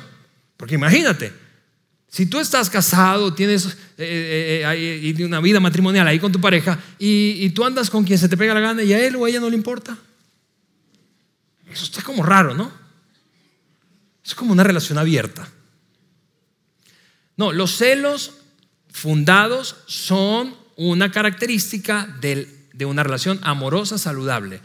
Porque 0.56 0.76
imagínate, 0.76 1.34
si 2.08 2.24
tú 2.24 2.40
estás 2.40 2.70
casado, 2.70 3.34
tienes 3.34 3.66
eh, 3.98 4.64
eh, 4.64 5.14
eh, 5.14 5.24
una 5.26 5.40
vida 5.40 5.60
matrimonial 5.60 6.08
ahí 6.08 6.18
con 6.18 6.32
tu 6.32 6.40
pareja 6.40 6.80
y, 6.98 7.50
tú 7.50 7.66
andas 7.66 7.90
con 7.90 8.02
quien 8.02 8.18
se 8.18 8.30
te 8.30 8.38
pega 8.38 8.54
la 8.54 8.60
gana 8.60 8.82
y 8.82 8.94
a 8.94 9.06
él 9.06 9.14
o 9.16 9.26
a 9.26 9.28
ella 9.28 9.40
no 9.40 9.50
le 9.50 9.56
importa. 9.56 9.94
Eso 11.70 11.84
está 11.84 12.00
como 12.00 12.22
raro, 12.22 12.54
¿no? 12.54 12.72
Es 14.24 14.34
como 14.34 14.52
una 14.52 14.64
relación 14.64 14.96
abierta. 14.96 15.46
No, 17.36 17.52
los 17.52 17.76
celos 17.76 18.37
fundados 18.90 19.76
son 19.86 20.54
una 20.76 21.10
característica 21.10 22.06
de 22.20 22.84
una 22.86 23.02
relación 23.02 23.40
amorosa 23.42 23.98
saludable. 23.98 24.60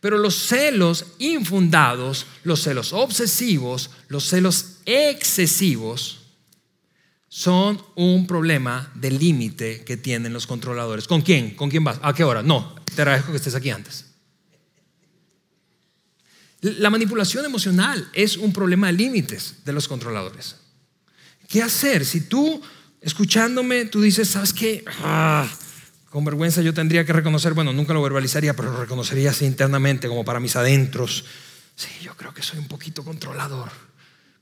Pero 0.00 0.18
los 0.18 0.34
celos 0.36 1.06
infundados, 1.18 2.26
los 2.44 2.62
celos 2.62 2.92
obsesivos, 2.92 3.90
los 4.08 4.28
celos 4.28 4.78
excesivos, 4.86 6.18
son 7.28 7.82
un 7.94 8.26
problema 8.26 8.90
de 8.94 9.10
límite 9.10 9.84
que 9.84 9.96
tienen 9.96 10.32
los 10.32 10.46
controladores. 10.46 11.06
¿Con 11.06 11.20
quién? 11.20 11.54
¿Con 11.54 11.68
quién 11.68 11.84
vas? 11.84 11.98
¿A 12.02 12.14
qué 12.14 12.24
hora? 12.24 12.42
No, 12.42 12.74
te 12.94 13.02
agradezco 13.02 13.32
que 13.32 13.36
estés 13.36 13.54
aquí 13.54 13.70
antes. 13.70 14.06
La 16.60 16.90
manipulación 16.90 17.44
emocional 17.44 18.08
es 18.12 18.36
un 18.36 18.52
problema 18.52 18.88
de 18.88 18.94
límites 18.94 19.56
de 19.64 19.72
los 19.72 19.86
controladores. 19.86 20.56
¿Qué 21.48 21.62
hacer? 21.62 22.04
Si 22.04 22.22
tú, 22.22 22.60
escuchándome, 23.00 23.84
tú 23.86 24.00
dices, 24.00 24.28
¿sabes 24.28 24.52
qué? 24.52 24.84
Ah, 25.02 25.48
con 26.10 26.24
vergüenza 26.24 26.62
yo 26.62 26.74
tendría 26.74 27.04
que 27.04 27.12
reconocer, 27.12 27.54
bueno, 27.54 27.72
nunca 27.72 27.92
lo 27.92 28.02
verbalizaría, 28.02 28.54
pero 28.54 28.72
lo 28.72 28.80
reconocería 28.80 29.30
así 29.30 29.44
internamente, 29.44 30.08
como 30.08 30.24
para 30.24 30.40
mis 30.40 30.56
adentros. 30.56 31.24
Sí, 31.76 31.88
yo 32.02 32.14
creo 32.16 32.34
que 32.34 32.42
soy 32.42 32.58
un 32.58 32.68
poquito 32.68 33.04
controlador, 33.04 33.70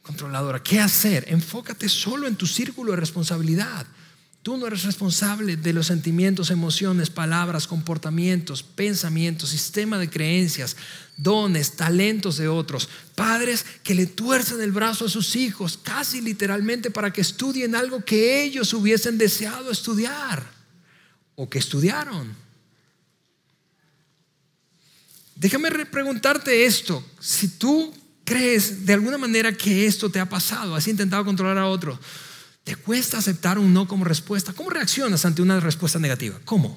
controladora. 0.03 0.63
¿Qué 0.63 0.81
hacer? 0.81 1.25
Enfócate 1.29 1.89
solo 1.89 2.27
en 2.27 2.37
tu 2.37 2.47
círculo 2.47 2.93
de 2.93 2.97
responsabilidad. 2.97 3.87
Tú 4.47 4.57
no 4.57 4.69
eres 4.69 4.85
responsable 4.85 5.57
de 5.57 5.73
los 5.73 5.89
sentimientos, 5.89 6.53
emociones, 6.53 7.11
palabras, 7.11 7.67
comportamientos, 7.67 8.63
pensamientos, 8.63 9.51
sistema 9.51 9.99
de 9.99 10.09
creencias, 10.09 10.77
dones, 11.17 11.73
talentos 11.73 12.37
de 12.37 12.47
otros. 12.47 12.89
Padres 13.17 13.67
que 13.83 13.97
le 13.97 14.07
tuercen 14.07 14.61
el 14.61 14.71
brazo 14.71 15.07
a 15.07 15.09
sus 15.09 15.35
hijos, 15.35 15.77
casi 15.83 16.21
literalmente 16.21 16.93
para 16.93 17.13
que 17.13 17.23
estudien 17.23 17.75
algo 17.75 18.05
que 18.05 18.45
ellos 18.45 18.73
hubiesen 18.73 19.19
deseado 19.19 19.69
estudiar 19.73 20.49
o 21.35 21.51
que 21.51 21.59
estudiaron. 21.59 22.33
Déjame 25.35 25.73
preguntarte 25.87 26.67
esto. 26.67 27.05
Si 27.19 27.49
tú 27.49 27.93
crees 28.25 28.87
de 28.87 28.93
alguna 28.93 29.19
manera 29.19 29.53
que 29.53 29.87
esto 29.87 30.09
te 30.09 30.21
ha 30.21 30.29
pasado, 30.29 30.77
has 30.77 30.87
intentado 30.87 31.25
controlar 31.25 31.59
a 31.59 31.67
otro, 31.67 31.99
¿te 32.67 32.75
cuesta 32.75 33.19
aceptar 33.19 33.61
un 33.61 33.73
no 33.73 33.87
como 33.87 34.05
respuesta? 34.05 34.53
¿Cómo 34.53 34.71
reaccionas 34.71 35.25
ante 35.25 35.41
una 35.41 35.61
respuesta 35.61 36.01
negativa? 36.01 36.41
¿Cómo? 36.45 36.77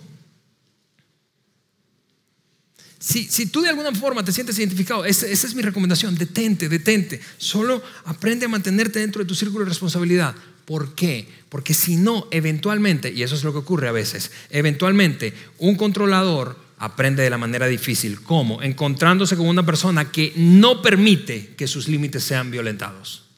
Si, 2.99 3.23
si, 3.23 3.47
tú 3.47 3.61
de 3.61 3.69
alguna 3.69 3.91
forma 3.93 4.23
te 4.23 4.31
sientes 4.31 4.59
identificado, 4.59 5.03
esa, 5.03 5.25
esa, 5.25 5.47
es 5.47 5.55
mi 5.55 5.63
recomendación, 5.63 6.13
detente, 6.13 6.69
detente. 6.69 7.19
Solo 7.39 7.81
aprende 8.05 8.45
a 8.45 8.49
mantenerte 8.49 8.99
dentro 8.99 9.23
de 9.23 9.27
tu 9.27 9.33
círculo 9.33 9.65
de 9.65 9.69
responsabilidad. 9.69 10.35
¿Por 10.65 10.93
qué? 10.93 11.27
Porque 11.49 11.73
si 11.73 11.95
no, 11.95 12.27
eventualmente, 12.29 13.11
y 13.11 13.23
eso 13.23 13.33
es 13.33 13.43
lo 13.43 13.51
que 13.51 13.57
ocurre 13.57 13.87
a 13.87 13.91
veces, 13.91 14.29
eventualmente 14.51 15.33
un 15.57 15.75
controlador 15.75 16.55
aprende 16.77 17.23
de 17.23 17.31
la 17.31 17.39
manera 17.39 17.65
difícil. 17.65 18.21
¿Cómo? 18.21 18.61
Encontrándose 18.61 19.35
con 19.35 19.47
una 19.47 19.65
persona 19.65 20.11
que 20.11 20.33
no 20.35 20.83
permite 20.83 21.55
que 21.55 21.65
sus 21.65 21.87
límites 21.87 22.23
sean 22.23 22.51
violentados. 22.51 23.28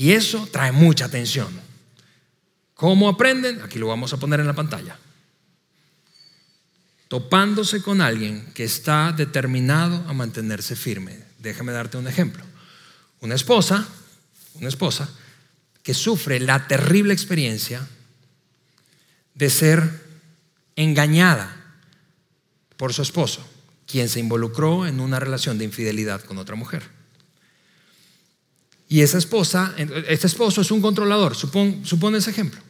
Y 0.00 0.12
eso 0.12 0.48
trae 0.50 0.72
mucha 0.72 1.10
tensión. 1.10 1.48
¿Cómo 2.72 3.06
aprenden? 3.06 3.60
Aquí 3.60 3.78
lo 3.78 3.88
vamos 3.88 4.14
a 4.14 4.16
poner 4.16 4.40
en 4.40 4.46
la 4.46 4.54
pantalla. 4.54 4.96
Topándose 7.08 7.82
con 7.82 8.00
alguien 8.00 8.50
que 8.54 8.64
está 8.64 9.12
determinado 9.12 10.02
a 10.08 10.14
mantenerse 10.14 10.74
firme. 10.74 11.22
Déjame 11.38 11.72
darte 11.72 11.98
un 11.98 12.08
ejemplo. 12.08 12.42
Una 13.20 13.34
esposa, 13.34 13.86
una 14.54 14.68
esposa 14.68 15.06
que 15.82 15.92
sufre 15.92 16.40
la 16.40 16.66
terrible 16.66 17.12
experiencia 17.12 17.86
de 19.34 19.50
ser 19.50 20.02
engañada 20.76 21.54
por 22.78 22.94
su 22.94 23.02
esposo, 23.02 23.46
quien 23.84 24.08
se 24.08 24.20
involucró 24.20 24.86
en 24.86 24.98
una 24.98 25.20
relación 25.20 25.58
de 25.58 25.66
infidelidad 25.66 26.22
con 26.22 26.38
otra 26.38 26.56
mujer. 26.56 26.99
Y 28.90 29.02
esa 29.02 29.18
esposa, 29.18 29.72
este 30.08 30.26
esposo 30.26 30.62
es 30.62 30.72
un 30.72 30.82
controlador, 30.82 31.36
supone 31.36 32.18
ese 32.18 32.30
ejemplo. 32.32 32.60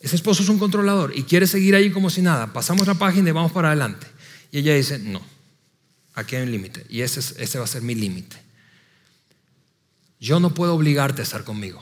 Ese 0.00 0.16
esposo 0.16 0.42
es 0.42 0.48
un 0.48 0.58
controlador 0.58 1.16
y 1.16 1.22
quiere 1.22 1.46
seguir 1.46 1.76
ahí 1.76 1.92
como 1.92 2.10
si 2.10 2.20
nada. 2.20 2.52
Pasamos 2.52 2.88
la 2.88 2.94
página 2.94 3.28
y 3.28 3.32
vamos 3.32 3.52
para 3.52 3.68
adelante. 3.68 4.08
Y 4.50 4.58
ella 4.58 4.74
dice, 4.74 4.98
no, 4.98 5.22
aquí 6.14 6.34
hay 6.34 6.42
un 6.42 6.50
límite 6.50 6.84
y 6.88 7.02
ese, 7.02 7.20
ese 7.20 7.58
va 7.58 7.64
a 7.64 7.68
ser 7.68 7.82
mi 7.82 7.94
límite. 7.94 8.36
Yo 10.18 10.40
no 10.40 10.52
puedo 10.52 10.74
obligarte 10.74 11.20
a 11.20 11.24
estar 11.24 11.44
conmigo. 11.44 11.80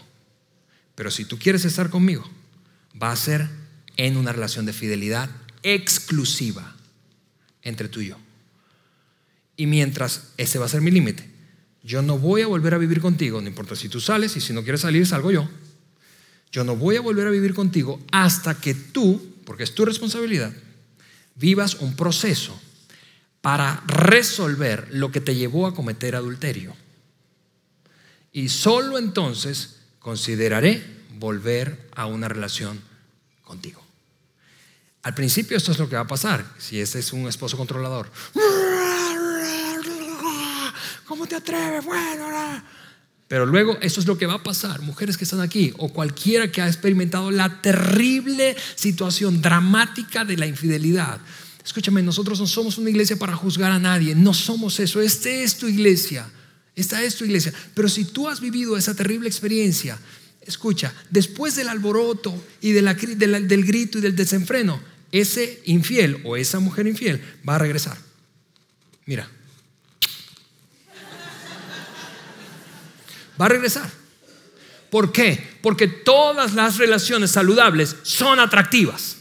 Pero 0.95 1.11
si 1.11 1.25
tú 1.25 1.38
quieres 1.38 1.64
estar 1.64 1.88
conmigo, 1.88 2.29
va 3.03 3.12
a 3.12 3.16
ser 3.16 3.49
en 3.97 4.19
una 4.19 4.33
relación 4.33 4.66
de 4.66 4.75
fidelidad 4.75 5.31
exclusiva 5.62 6.77
entre 7.62 7.88
tú 7.88 8.03
y 8.03 8.09
yo. 8.09 8.19
Y 9.57 9.64
mientras 9.64 10.25
ese 10.37 10.59
va 10.59 10.66
a 10.66 10.69
ser 10.69 10.83
mi 10.83 10.90
límite, 10.90 11.30
yo 11.83 12.03
no 12.03 12.19
voy 12.19 12.43
a 12.43 12.47
volver 12.47 12.75
a 12.75 12.79
vivir 12.79 13.01
contigo, 13.01 13.40
no 13.40 13.49
importa 13.49 13.75
si 13.75 13.88
tú 13.88 14.01
sales 14.01 14.37
y 14.37 14.40
si 14.40 14.53
no 14.53 14.62
quieres 14.62 14.83
salir, 14.83 15.07
salgo 15.07 15.31
yo. 15.31 15.49
Yo 16.53 16.64
no 16.64 16.77
voy 16.77 16.97
a 16.97 17.01
volver 17.01 17.27
a 17.27 17.31
vivir 17.31 17.55
contigo 17.55 18.01
hasta 18.11 18.55
que 18.55 18.75
tú, 18.75 19.35
porque 19.45 19.62
es 19.62 19.75
tu 19.75 19.85
responsabilidad, 19.85 20.53
vivas 21.37 21.77
un 21.77 21.97
proceso 21.97 22.59
para 23.40 23.83
resolver 23.87 24.88
lo 24.90 25.11
que 25.11 25.21
te 25.21 25.35
llevó 25.35 25.66
a 25.66 25.75
cometer 25.75 26.14
adulterio. 26.14 26.75
Y 28.33 28.49
solo 28.49 28.99
entonces 28.99 29.77
consideraré 29.99 30.85
volver 31.19 31.88
a 31.95 32.07
una 32.07 32.29
relación 32.29 32.81
contigo. 33.43 33.83
Al 35.03 35.14
principio 35.14 35.57
esto 35.57 35.73
es 35.73 35.79
lo 35.79 35.88
que 35.88 35.97
va 35.97 36.03
a 36.03 36.07
pasar 36.07 36.45
si 36.59 36.81
ese 36.81 36.99
es 36.99 37.12
un 37.12 37.27
esposo 37.27 37.57
controlador. 37.57 38.11
¿Cómo 41.11 41.27
te 41.27 41.35
atreves? 41.35 41.85
Bueno, 41.85 42.29
pero 43.27 43.44
luego 43.44 43.77
eso 43.81 43.99
es 43.99 44.07
lo 44.07 44.16
que 44.16 44.27
va 44.27 44.35
a 44.35 44.42
pasar, 44.44 44.81
mujeres 44.81 45.16
que 45.16 45.25
están 45.25 45.40
aquí 45.40 45.75
o 45.77 45.88
cualquiera 45.88 46.53
que 46.53 46.62
ha 46.62 46.68
experimentado 46.68 47.33
la 47.33 47.61
terrible 47.61 48.57
situación 48.77 49.42
dramática 49.42 50.25
de 50.25 50.37
la 50.37 50.46
infidelidad. 50.46 51.20
Escúchame, 51.64 52.01
nosotros 52.01 52.38
no 52.38 52.46
somos 52.46 52.79
una 52.79 52.90
iglesia 52.90 53.16
para 53.16 53.35
juzgar 53.35 53.73
a 53.73 53.81
nadie, 53.81 54.14
no 54.14 54.33
somos 54.33 54.79
eso, 54.79 55.03
este 55.03 55.42
es 55.42 55.59
tu 55.59 55.66
iglesia. 55.66 56.31
Esta 56.77 57.03
es 57.03 57.16
tu 57.16 57.25
iglesia. 57.25 57.53
Pero 57.75 57.88
si 57.88 58.05
tú 58.05 58.29
has 58.29 58.40
vivido 58.40 58.77
esa 58.77 58.94
terrible 58.94 59.29
experiencia, 59.29 59.99
escucha, 60.42 60.94
después 61.11 61.57
del 61.57 61.70
alboroto 61.70 62.33
y 62.61 62.70
del 62.70 63.64
grito 63.64 63.99
y 63.99 64.01
del 64.01 64.14
desenfreno, 64.14 64.81
ese 65.11 65.61
infiel 65.64 66.20
o 66.23 66.37
esa 66.37 66.61
mujer 66.61 66.87
infiel 66.87 67.20
va 67.49 67.57
a 67.57 67.59
regresar. 67.59 67.99
Mira. 69.07 69.29
Va 73.40 73.46
a 73.46 73.48
regresar. 73.48 73.90
¿Por 74.90 75.12
qué? 75.12 75.59
Porque 75.62 75.87
todas 75.87 76.55
las 76.55 76.76
relaciones 76.76 77.31
saludables 77.31 77.96
son 78.03 78.40
atractivas. 78.40 79.16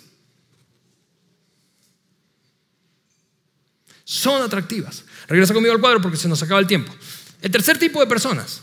Son 4.03 4.41
atractivas. 4.41 5.03
Regresa 5.27 5.53
conmigo 5.53 5.73
al 5.73 5.79
cuadro 5.79 6.01
porque 6.01 6.17
se 6.17 6.27
nos 6.27 6.41
acaba 6.41 6.59
el 6.59 6.67
tiempo. 6.67 6.93
El 7.41 7.51
tercer 7.51 7.77
tipo 7.77 7.99
de 7.99 8.07
personas, 8.07 8.61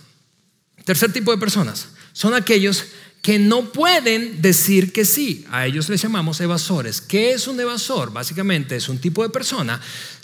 tercer 0.84 1.12
tipo 1.12 1.30
de 1.30 1.38
personas, 1.38 1.88
son 2.12 2.34
aquellos 2.34 2.84
que 3.22 3.38
no 3.38 3.72
pueden 3.72 4.40
decir 4.40 4.92
que 4.92 5.04
sí. 5.04 5.44
A 5.50 5.66
ellos 5.66 5.88
les 5.88 6.00
llamamos 6.00 6.40
evasores. 6.40 7.00
¿Qué 7.00 7.32
es 7.32 7.48
un 7.48 7.58
evasor? 7.58 8.12
Básicamente 8.12 8.76
es 8.76 8.88
un 8.88 8.98
tipo 8.98 9.22
de 9.22 9.30
persona 9.30 9.80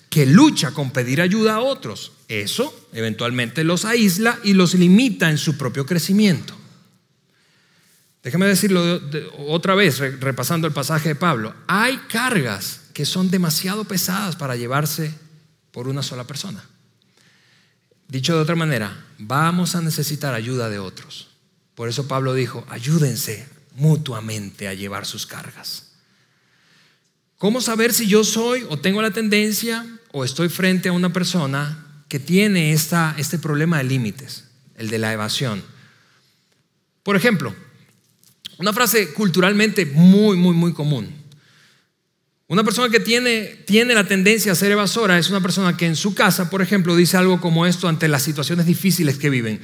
que 0.09 0.27
lucha 0.27 0.73
con 0.73 0.91
pedir 0.91 1.21
ayuda 1.21 1.55
a 1.55 1.61
otros. 1.61 2.13
Eso 2.29 2.89
eventualmente 2.93 3.65
los 3.65 3.85
aísla 3.85 4.39
y 4.45 4.53
los 4.53 4.75
limita 4.75 5.31
en 5.31 5.39
su 5.39 5.57
propio 5.57 5.87
crecimiento. 5.87 6.55
Déjame 8.23 8.47
decirlo 8.47 9.01
otra 9.49 9.75
vez, 9.75 9.99
repasando 10.21 10.69
el 10.69 10.73
pasaje 10.73 11.09
de 11.09 11.15
Pablo. 11.17 11.55
Hay 11.67 11.97
cargas 12.09 12.83
que 12.93 13.05
son 13.05 13.31
demasiado 13.31 13.85
pesadas 13.85 14.37
para 14.37 14.55
llevarse 14.55 15.13
por 15.73 15.89
una 15.89 16.03
sola 16.03 16.25
persona. 16.25 16.63
Dicho 18.07 18.37
de 18.37 18.43
otra 18.43 18.55
manera, 18.55 19.07
vamos 19.19 19.75
a 19.75 19.81
necesitar 19.81 20.35
ayuda 20.35 20.69
de 20.69 20.79
otros. 20.79 21.32
Por 21.75 21.89
eso 21.89 22.07
Pablo 22.07 22.35
dijo, 22.35 22.65
ayúdense 22.69 23.47
mutuamente 23.75 24.69
a 24.69 24.75
llevar 24.75 25.07
sus 25.07 25.27
cargas. 25.27 25.93
¿Cómo 27.39 27.61
saber 27.61 27.93
si 27.93 28.07
yo 28.07 28.23
soy 28.25 28.65
o 28.69 28.79
tengo 28.79 29.03
la 29.03 29.11
tendencia 29.11 29.85
o 30.13 30.25
estoy 30.25 30.49
frente 30.49 30.89
a 30.89 30.93
una 30.93 31.13
persona 31.13 32.05
que 32.09 32.21
tiene 32.21 32.73
esta, 32.73 33.15
este 33.19 33.39
problema 33.39 33.79
de 33.79 33.85
límites, 33.85 34.45
el 34.77 34.89
de 34.91 34.99
la 34.99 35.13
evasión? 35.13 35.63
Por 37.03 37.17
ejemplo, 37.17 37.55
una 38.59 38.73
frase 38.73 39.13
culturalmente 39.13 39.87
muy, 39.87 40.37
muy, 40.37 40.55
muy 40.55 40.73
común. 40.73 41.23
Una 42.47 42.63
persona 42.63 42.91
que 42.91 43.01
tiene, 43.01 43.47
tiene 43.67 43.95
la 43.95 44.07
tendencia 44.07 44.53
a 44.53 44.55
ser 44.55 44.71
evasora 44.71 45.19
es 45.19 45.31
una 45.31 45.41
persona 45.41 45.77
que 45.77 45.87
en 45.87 45.97
su 45.97 46.15
casa, 46.15 46.51
por 46.51 46.61
ejemplo, 46.61 46.95
dice 46.95 47.17
algo 47.17 47.41
como 47.41 47.67
esto 47.67 47.89
ante 47.89 48.09
las 48.09 48.23
situaciones 48.23 48.67
difíciles 48.67 49.17
que 49.17 49.31
viven. 49.31 49.61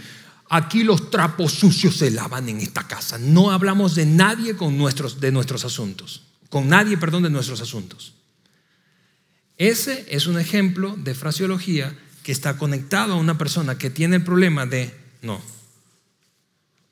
Aquí 0.51 0.82
los 0.82 1.11
trapos 1.11 1.53
sucios 1.53 1.96
se 1.96 2.11
lavan 2.11 2.49
en 2.49 2.61
esta 2.61 2.86
casa. 2.86 3.18
No 3.18 3.51
hablamos 3.51 3.94
de 3.94 4.07
nadie 4.07 4.57
con 4.57 4.78
nuestros, 4.78 5.20
de 5.20 5.30
nuestros 5.30 5.64
asuntos. 5.64 6.22
Con 6.49 6.68
nadie, 6.68 6.96
perdón, 6.96 7.24
de 7.24 7.30
nuestros 7.30 7.61
asuntos. 7.61 8.14
Ese 9.59 10.07
es 10.09 10.26
un 10.26 10.38
ejemplo 10.38 10.96
de 10.96 11.14
fraseología 11.14 11.96
que 12.22 12.32
está 12.32 12.57
conectado 12.57 13.14
a 13.14 13.16
una 13.16 13.36
persona 13.36 13.76
que 13.76 13.90
tiene 13.90 14.16
el 14.16 14.24
problema 14.24 14.64
de, 14.66 14.94
no, 15.20 15.40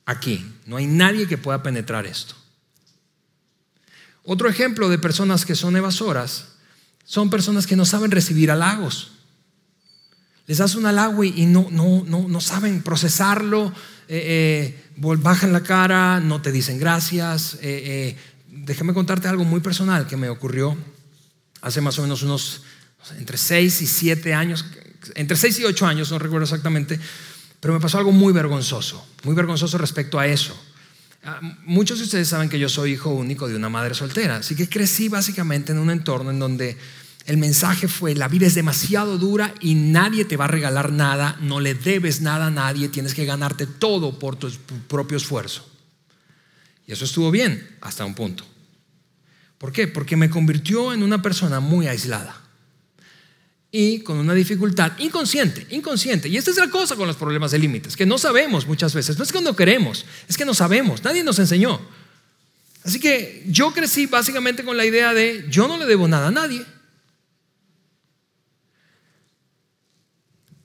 aquí, 0.05 0.45
no 0.67 0.77
hay 0.77 0.87
nadie 0.87 1.29
que 1.29 1.39
pueda 1.39 1.63
penetrar 1.63 2.07
esto. 2.07 2.35
Otro 4.25 4.49
ejemplo 4.49 4.89
de 4.89 4.99
personas 4.99 5.47
que 5.47 5.55
son 5.55 5.77
evasoras 5.77 6.57
son 7.05 7.31
personas 7.31 7.67
que 7.67 7.77
no 7.77 7.85
saben 7.85 8.11
recibir 8.11 8.51
halagos. 8.51 9.13
Les 10.47 10.59
das 10.59 10.75
un 10.75 10.87
halago 10.87 11.25
y 11.25 11.47
no, 11.47 11.69
no, 11.71 12.05
no, 12.07 12.29
no 12.29 12.41
saben 12.41 12.83
procesarlo, 12.83 13.73
eh, 14.09 14.77
eh, 14.79 14.93
bajan 14.97 15.53
la 15.53 15.63
cara, 15.63 16.21
no 16.21 16.41
te 16.41 16.53
dicen 16.53 16.79
gracias. 16.79 17.59
Eh, 17.63 18.17
déjame 18.49 18.95
contarte 18.95 19.29
algo 19.29 19.45
muy 19.45 19.61
personal 19.61 20.07
que 20.07 20.17
me 20.17 20.29
ocurrió 20.29 20.77
hace 21.63 21.81
más 21.81 21.99
o 21.99 22.03
menos 22.03 22.23
unos 22.23 22.63
entre 23.19 23.39
6 23.39 23.83
y 23.83 23.87
7 23.87 24.35
años, 24.35 24.65
entre 25.15 25.37
6 25.37 25.61
y 25.61 25.65
8 25.65 25.87
años, 25.87 26.11
no 26.11 26.19
recuerdo 26.19 26.45
exactamente, 26.45 26.99
pero 27.61 27.75
me 27.75 27.81
pasó 27.81 27.99
algo 27.99 28.13
muy 28.13 28.33
vergonzoso, 28.33 29.07
muy 29.25 29.35
vergonzoso 29.35 29.79
respecto 29.79 30.19
a 30.19 30.27
eso. 30.27 30.57
Ah, 31.25 31.41
muchos 31.65 31.99
de 31.99 32.05
ustedes 32.05 32.29
saben 32.29 32.49
que 32.49 32.59
yo 32.59 32.69
soy 32.69 32.93
hijo 32.93 33.11
único 33.11 33.49
de 33.49 33.57
una 33.57 33.69
madre 33.69 33.95
soltera, 33.95 34.37
así 34.37 34.55
que 34.55 34.69
crecí 34.69 35.09
básicamente 35.09 35.73
en 35.73 35.79
un 35.79 35.91
entorno 35.91 36.31
en 36.31 36.39
donde 36.39 36.77
el 37.27 37.39
mensaje 37.39 37.89
fue, 37.89 38.15
la 38.15 38.29
vida 38.29 38.47
es 38.47 38.55
demasiado 38.55 39.19
dura 39.19 39.53
y 39.61 39.75
nadie 39.75 40.25
te 40.25 40.37
va 40.37 40.45
a 40.45 40.49
regalar 40.49 40.93
nada, 40.93 41.37
no 41.41 41.59
le 41.59 41.75
debes 41.75 42.21
nada 42.21 42.47
a 42.47 42.51
nadie, 42.51 42.89
tienes 42.89 43.15
que 43.15 43.25
ganarte 43.25 43.67
todo 43.67 44.19
por 44.19 44.37
tu 44.37 44.49
propio 44.87 45.17
esfuerzo. 45.17 45.69
Y 46.87 46.93
eso 46.93 47.05
estuvo 47.05 47.33
bien 47.33 47.77
hasta 47.81 48.05
un 48.05 48.15
punto. 48.15 48.45
¿Por 49.59 49.73
qué? 49.73 49.89
Porque 49.89 50.17
me 50.17 50.31
convirtió 50.31 50.93
en 50.93 51.03
una 51.03 51.21
persona 51.21 51.59
muy 51.59 51.89
aislada 51.89 52.41
y 53.73 54.01
con 54.01 54.19
una 54.19 54.33
dificultad 54.33 54.93
inconsciente, 54.99 55.67
inconsciente. 55.71 56.29
Y 56.29 56.37
esta 56.37 56.53
es 56.53 56.57
la 56.59 56.71
cosa 56.71 56.95
con 56.95 57.09
los 57.09 57.17
problemas 57.17 57.51
de 57.51 57.59
límites, 57.59 57.97
que 57.97 58.07
no 58.07 58.19
sabemos 58.19 58.69
muchas 58.69 58.95
veces. 58.95 59.19
No 59.19 59.25
es 59.25 59.33
que 59.33 59.41
no 59.41 59.57
queremos, 59.57 60.07
es 60.29 60.37
que 60.37 60.45
no 60.45 60.55
sabemos. 60.55 61.03
Nadie 61.03 61.25
nos 61.25 61.41
enseñó. 61.41 61.81
Así 62.85 63.01
que 63.01 63.43
yo 63.49 63.73
crecí 63.73 64.07
básicamente 64.07 64.63
con 64.63 64.77
la 64.77 64.85
idea 64.85 65.13
de 65.13 65.45
yo 65.51 65.67
no 65.67 65.77
le 65.77 65.87
debo 65.87 66.07
nada 66.07 66.29
a 66.29 66.31
nadie. 66.31 66.65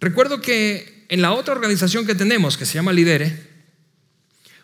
Recuerdo 0.01 0.41
que 0.41 1.05
en 1.09 1.21
la 1.21 1.31
otra 1.31 1.53
organización 1.53 2.07
que 2.07 2.15
tenemos, 2.15 2.57
que 2.57 2.65
se 2.65 2.73
llama 2.73 2.91
Lidere, 2.91 3.51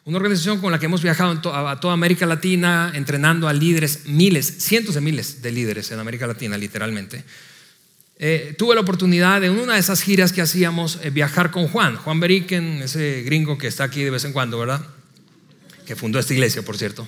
una 0.03 0.17
organización 0.17 0.59
con 0.59 0.71
la 0.71 0.79
que 0.79 0.87
hemos 0.87 1.03
viajado 1.03 1.53
a 1.53 1.79
toda 1.79 1.93
América 1.93 2.25
Latina, 2.25 2.91
entrenando 2.95 3.47
a 3.47 3.53
líderes, 3.53 4.05
miles, 4.05 4.47
cientos 4.59 4.95
de 4.95 5.01
miles 5.01 5.43
de 5.43 5.51
líderes 5.51 5.91
en 5.91 5.99
América 5.99 6.25
Latina, 6.25 6.57
literalmente. 6.57 7.23
Eh, 8.17 8.55
tuve 8.57 8.73
la 8.73 8.81
oportunidad 8.81 9.41
de 9.41 9.51
una 9.51 9.73
de 9.73 9.79
esas 9.79 10.01
giras 10.01 10.33
que 10.33 10.41
hacíamos 10.41 10.97
eh, 11.03 11.11
viajar 11.11 11.51
con 11.51 11.67
Juan, 11.67 11.97
Juan 11.97 12.19
Beriken, 12.19 12.81
ese 12.81 13.21
gringo 13.21 13.59
que 13.59 13.67
está 13.67 13.83
aquí 13.83 14.03
de 14.03 14.09
vez 14.09 14.25
en 14.25 14.33
cuando, 14.33 14.57
¿verdad? 14.57 14.81
Que 15.85 15.95
fundó 15.95 16.17
esta 16.17 16.33
iglesia, 16.33 16.63
por 16.63 16.77
cierto. 16.77 17.07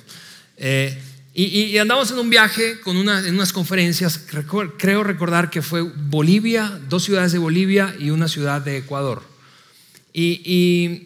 Eh, 0.57 0.95
y, 1.33 1.77
andamos 1.77 2.11
en 2.11 2.19
un 2.19 2.29
viaje 2.29 2.79
con 2.81 2.97
en 2.97 3.35
unas 3.35 3.53
conferencias, 3.53 4.19
creo 4.77 5.03
recordar 5.03 5.49
que 5.49 5.61
fue 5.61 5.81
Bolivia, 5.81 6.79
dos 6.89 7.03
ciudades 7.03 7.31
de 7.31 7.37
Bolivia 7.37 7.95
y 7.99 8.09
una 8.09 8.27
ciudad 8.27 8.61
de 8.61 8.77
Ecuador. 8.77 9.23
Y, 10.13 11.05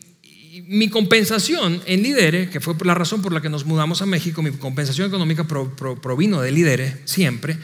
mi 0.67 0.87
compensación 0.87 1.81
en 1.87 2.03
Lidere, 2.03 2.47
que 2.49 2.59
fue 2.59 2.75
la 2.83 2.93
razón 2.93 3.23
por 3.23 3.33
la 3.33 3.41
que 3.41 3.49
nos 3.49 3.65
mudamos 3.65 4.03
a 4.03 4.05
México, 4.05 4.43
mi 4.43 4.51
compensación 4.51 5.07
económica 5.07 5.45
provino 5.45 6.41
de 6.41 6.51
Lidere 6.51 7.01
siempre 7.05 7.57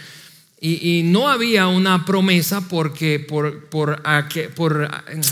y, 0.62 1.04
no 1.06 1.30
había 1.30 1.68
una 1.68 2.06
promesa 2.06 2.68
porque, 2.68 3.20
por, 3.20 3.66
por, 3.66 4.02
por 4.56 4.92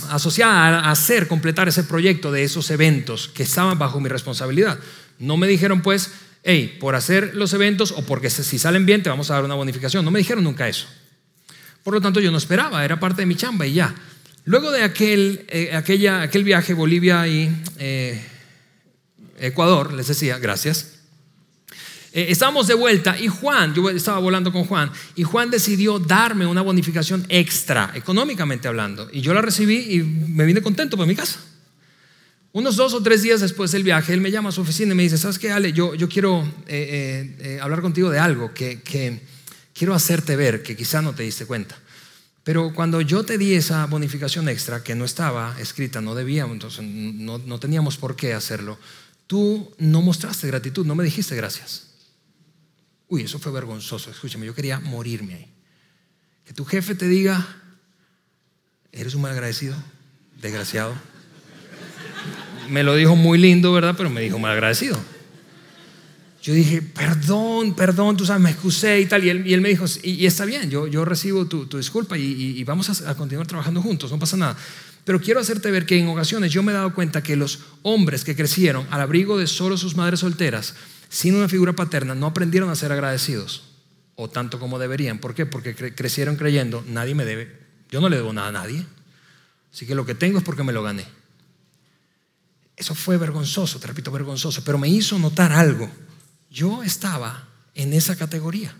asociada 0.09 0.79
a 0.79 0.91
hacer, 0.91 1.27
completar 1.27 1.67
ese 1.67 1.83
proyecto 1.83 2.31
de 2.31 2.43
esos 2.43 2.71
eventos 2.71 3.27
que 3.27 3.43
estaban 3.43 3.77
bajo 3.77 3.99
mi 3.99 4.07
responsabilidad. 4.07 4.79
No 5.19 5.35
me 5.35 5.47
dijeron 5.47 5.81
pues, 5.81 6.11
hey, 6.49 6.77
por 6.79 6.95
hacer 6.95 7.35
los 7.35 7.51
eventos 7.51 7.91
o 7.91 8.03
porque 8.03 8.29
si 8.29 8.57
salen 8.57 8.85
bien 8.85 9.03
te 9.03 9.09
vamos 9.09 9.29
a 9.29 9.33
dar 9.33 9.43
una 9.43 9.55
bonificación. 9.55 10.05
No 10.05 10.11
me 10.11 10.19
dijeron 10.19 10.45
nunca 10.45 10.67
eso. 10.69 10.87
Por 11.83 11.93
lo 11.93 11.99
tanto 11.99 12.21
yo 12.21 12.31
no 12.31 12.37
esperaba, 12.37 12.85
era 12.85 12.99
parte 13.01 13.21
de 13.21 13.25
mi 13.25 13.35
chamba 13.35 13.67
y 13.67 13.73
ya. 13.73 13.93
Luego 14.45 14.71
de 14.71 14.81
aquel, 14.81 15.45
eh, 15.49 15.71
aquella, 15.73 16.21
aquel 16.21 16.45
viaje 16.45 16.73
Bolivia 16.73 17.27
y 17.27 17.53
eh, 17.79 18.25
Ecuador, 19.39 19.91
les 19.91 20.07
decía, 20.07 20.37
gracias. 20.37 20.99
Eh, 22.13 22.27
estábamos 22.29 22.67
de 22.67 22.75
vuelta 22.75 23.19
y 23.19 23.27
Juan, 23.27 23.73
yo 23.73 23.89
estaba 23.89 24.19
volando 24.19 24.53
con 24.53 24.63
Juan, 24.63 24.89
y 25.15 25.23
Juan 25.23 25.51
decidió 25.51 25.99
darme 25.99 26.45
una 26.45 26.61
bonificación 26.61 27.25
extra, 27.27 27.91
económicamente 27.93 28.69
hablando. 28.69 29.09
Y 29.11 29.19
yo 29.19 29.33
la 29.33 29.41
recibí 29.41 29.95
y 29.95 30.01
me 30.01 30.45
vine 30.45 30.61
contento 30.61 30.95
para 30.95 31.07
mi 31.07 31.15
casa. 31.15 31.41
Unos 32.53 32.75
dos 32.75 32.93
o 32.93 33.03
tres 33.03 33.21
días 33.21 33.41
después 33.41 33.71
del 33.71 33.83
viaje, 33.83 34.13
él 34.13 34.21
me 34.21 34.31
llama 34.31 34.49
a 34.49 34.51
su 34.51 34.61
oficina 34.61 34.93
y 34.93 34.95
me 34.95 35.03
dice, 35.03 35.17
¿sabes 35.17 35.37
qué, 35.37 35.51
Ale? 35.51 35.73
Yo, 35.73 35.95
yo 35.95 36.09
quiero 36.09 36.43
eh, 36.67 37.35
eh, 37.39 37.59
hablar 37.61 37.81
contigo 37.81 38.09
de 38.09 38.19
algo 38.19 38.53
que, 38.53 38.81
quiero 39.73 39.93
hacerte 39.93 40.35
ver, 40.35 40.63
que 40.63 40.75
quizá 40.75 41.01
no 41.01 41.13
te 41.13 41.23
diste 41.23 41.45
cuenta. 41.45 41.77
Pero 42.43 42.73
cuando 42.73 43.01
yo 43.01 43.23
te 43.23 43.37
di 43.37 43.53
esa 43.53 43.85
bonificación 43.85 44.49
extra, 44.49 44.81
que 44.81 44.95
no 44.95 45.05
estaba 45.05 45.55
escrita, 45.59 46.01
no 46.01 46.15
debíamos, 46.15 46.53
entonces 46.53 46.83
no, 46.83 47.37
no 47.37 47.59
teníamos 47.59 47.97
por 47.97 48.15
qué 48.15 48.33
hacerlo, 48.33 48.79
tú 49.27 49.71
no 49.77 50.01
mostraste 50.01 50.47
gratitud, 50.47 50.85
no 50.85 50.95
me 50.95 51.03
dijiste 51.03 51.35
gracias. 51.35 51.87
Uy, 53.09 53.23
eso 53.23 53.39
fue 53.39 53.51
vergonzoso. 53.51 54.11
Escúchame, 54.11 54.45
yo 54.45 54.55
quería 54.55 54.79
morirme 54.79 55.35
ahí. 55.35 55.47
Que 56.45 56.53
tu 56.53 56.65
jefe 56.65 56.95
te 56.95 57.07
diga, 57.07 57.45
eres 58.91 59.15
un 59.15 59.21
mal 59.21 59.31
agradecido, 59.31 59.75
desgraciado. 60.41 60.95
Me 62.69 62.83
lo 62.83 62.95
dijo 62.95 63.15
muy 63.15 63.37
lindo, 63.37 63.71
¿verdad? 63.73 63.95
Pero 63.97 64.09
me 64.09 64.21
dijo 64.21 64.39
mal 64.39 64.51
agradecido. 64.51 64.97
Yo 66.41 66.53
dije, 66.53 66.81
perdón, 66.81 67.73
perdón, 67.75 68.15
tú 68.15 68.25
sabes, 68.25 68.41
me 68.41 68.51
excusé 68.51 69.01
y 69.01 69.05
tal. 69.05 69.23
Y 69.23 69.29
él, 69.29 69.61
me 69.61 69.69
dijo, 69.69 69.85
y, 70.03 70.25
está 70.25 70.45
bien, 70.45 70.69
yo, 70.69 70.87
yo 70.87 71.03
recibo 71.03 71.45
tu, 71.45 71.65
disculpa 71.77 72.17
y, 72.17 72.63
vamos 72.63 72.89
a, 72.89 73.11
a, 73.11 73.15
continuar 73.15 73.47
trabajando 73.47 73.81
juntos, 73.81 74.11
no 74.11 74.19
pasa 74.19 74.37
nada. 74.37 74.55
Pero 75.03 75.19
quiero 75.19 75.39
hacerte 75.39 75.71
ver 75.71 75.85
que 75.85 75.97
en 75.97 76.07
ocasiones 76.07 76.51
yo 76.51 76.63
me 76.63 76.71
he 76.71 76.75
dado 76.75 76.93
cuenta 76.93 77.23
que 77.23 77.35
los 77.35 77.59
hombres 77.81 78.23
que 78.23 78.35
crecieron 78.35 78.87
al 78.91 79.01
abrigo 79.01 79.37
de 79.37 79.47
solo 79.47 79.77
sus 79.77 79.95
madres 79.95 80.21
solteras 80.21 80.75
sin 81.09 81.35
una 81.35 81.49
figura 81.49 81.73
paterna 81.73 82.15
no 82.15 82.27
aprendieron 82.27 82.69
a 82.69 82.75
ser 82.75 82.91
agradecidos, 82.91 83.63
o 84.15 84.29
tanto 84.29 84.59
como 84.59 84.79
deberían. 84.79 85.19
¿Por 85.19 85.33
qué? 85.33 85.45
Porque 85.45 85.75
crecieron 85.75 86.35
creyendo, 86.35 86.83
nadie 86.87 87.15
me 87.15 87.25
debe, 87.25 87.57
yo 87.89 88.01
no 88.01 88.09
le 88.09 88.17
debo 88.17 88.33
nada 88.33 88.49
a 88.49 88.51
nadie, 88.51 88.85
así 89.73 89.85
que 89.85 89.95
lo 89.95 90.05
que 90.05 90.15
tengo 90.15 90.37
es 90.37 90.43
porque 90.43 90.63
me 90.63 90.73
lo 90.73 90.83
gané. 90.83 91.05
Eso 92.77 92.93
fue 92.93 93.17
vergonzoso, 93.17 93.79
te 93.79 93.87
repito, 93.87 94.11
vergonzoso, 94.11 94.63
pero 94.63 94.77
me 94.77 94.87
hizo 94.87 95.17
notar 95.17 95.51
algo. 95.51 95.89
Yo 96.51 96.83
estaba 96.83 97.49
en 97.73 97.91
esa 97.91 98.15
categoría 98.15 98.75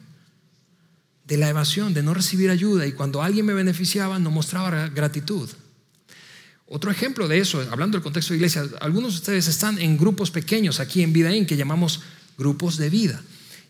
de 1.26 1.38
la 1.38 1.50
evasión, 1.50 1.96
de 1.96 2.04
no 2.04 2.14
recibir 2.14 2.52
ayuda, 2.52 2.86
y 2.86 2.94
cuando 2.94 3.24
alguien 3.24 3.48
me 3.48 3.56
beneficiaba 3.56 4.20
no 4.20 4.30
mostraba 4.30 4.88
gratitud. 4.90 5.50
Otro 6.68 6.92
ejemplo 6.92 7.28
de 7.28 7.40
eso, 7.40 7.60
hablando 7.72 7.98
del 7.98 8.04
contexto 8.04 8.34
de 8.34 8.38
iglesia, 8.38 8.66
algunos 8.82 9.14
de 9.14 9.20
ustedes 9.20 9.48
están 9.48 9.80
en 9.80 9.98
grupos 9.98 10.30
pequeños 10.32 10.80
aquí 10.80 11.02
en 11.02 11.12
Vidaín 11.12 11.46
que 11.46 11.58
llamamos 11.58 12.02
grupos 12.38 12.78
de 12.78 12.90
vida. 12.90 13.22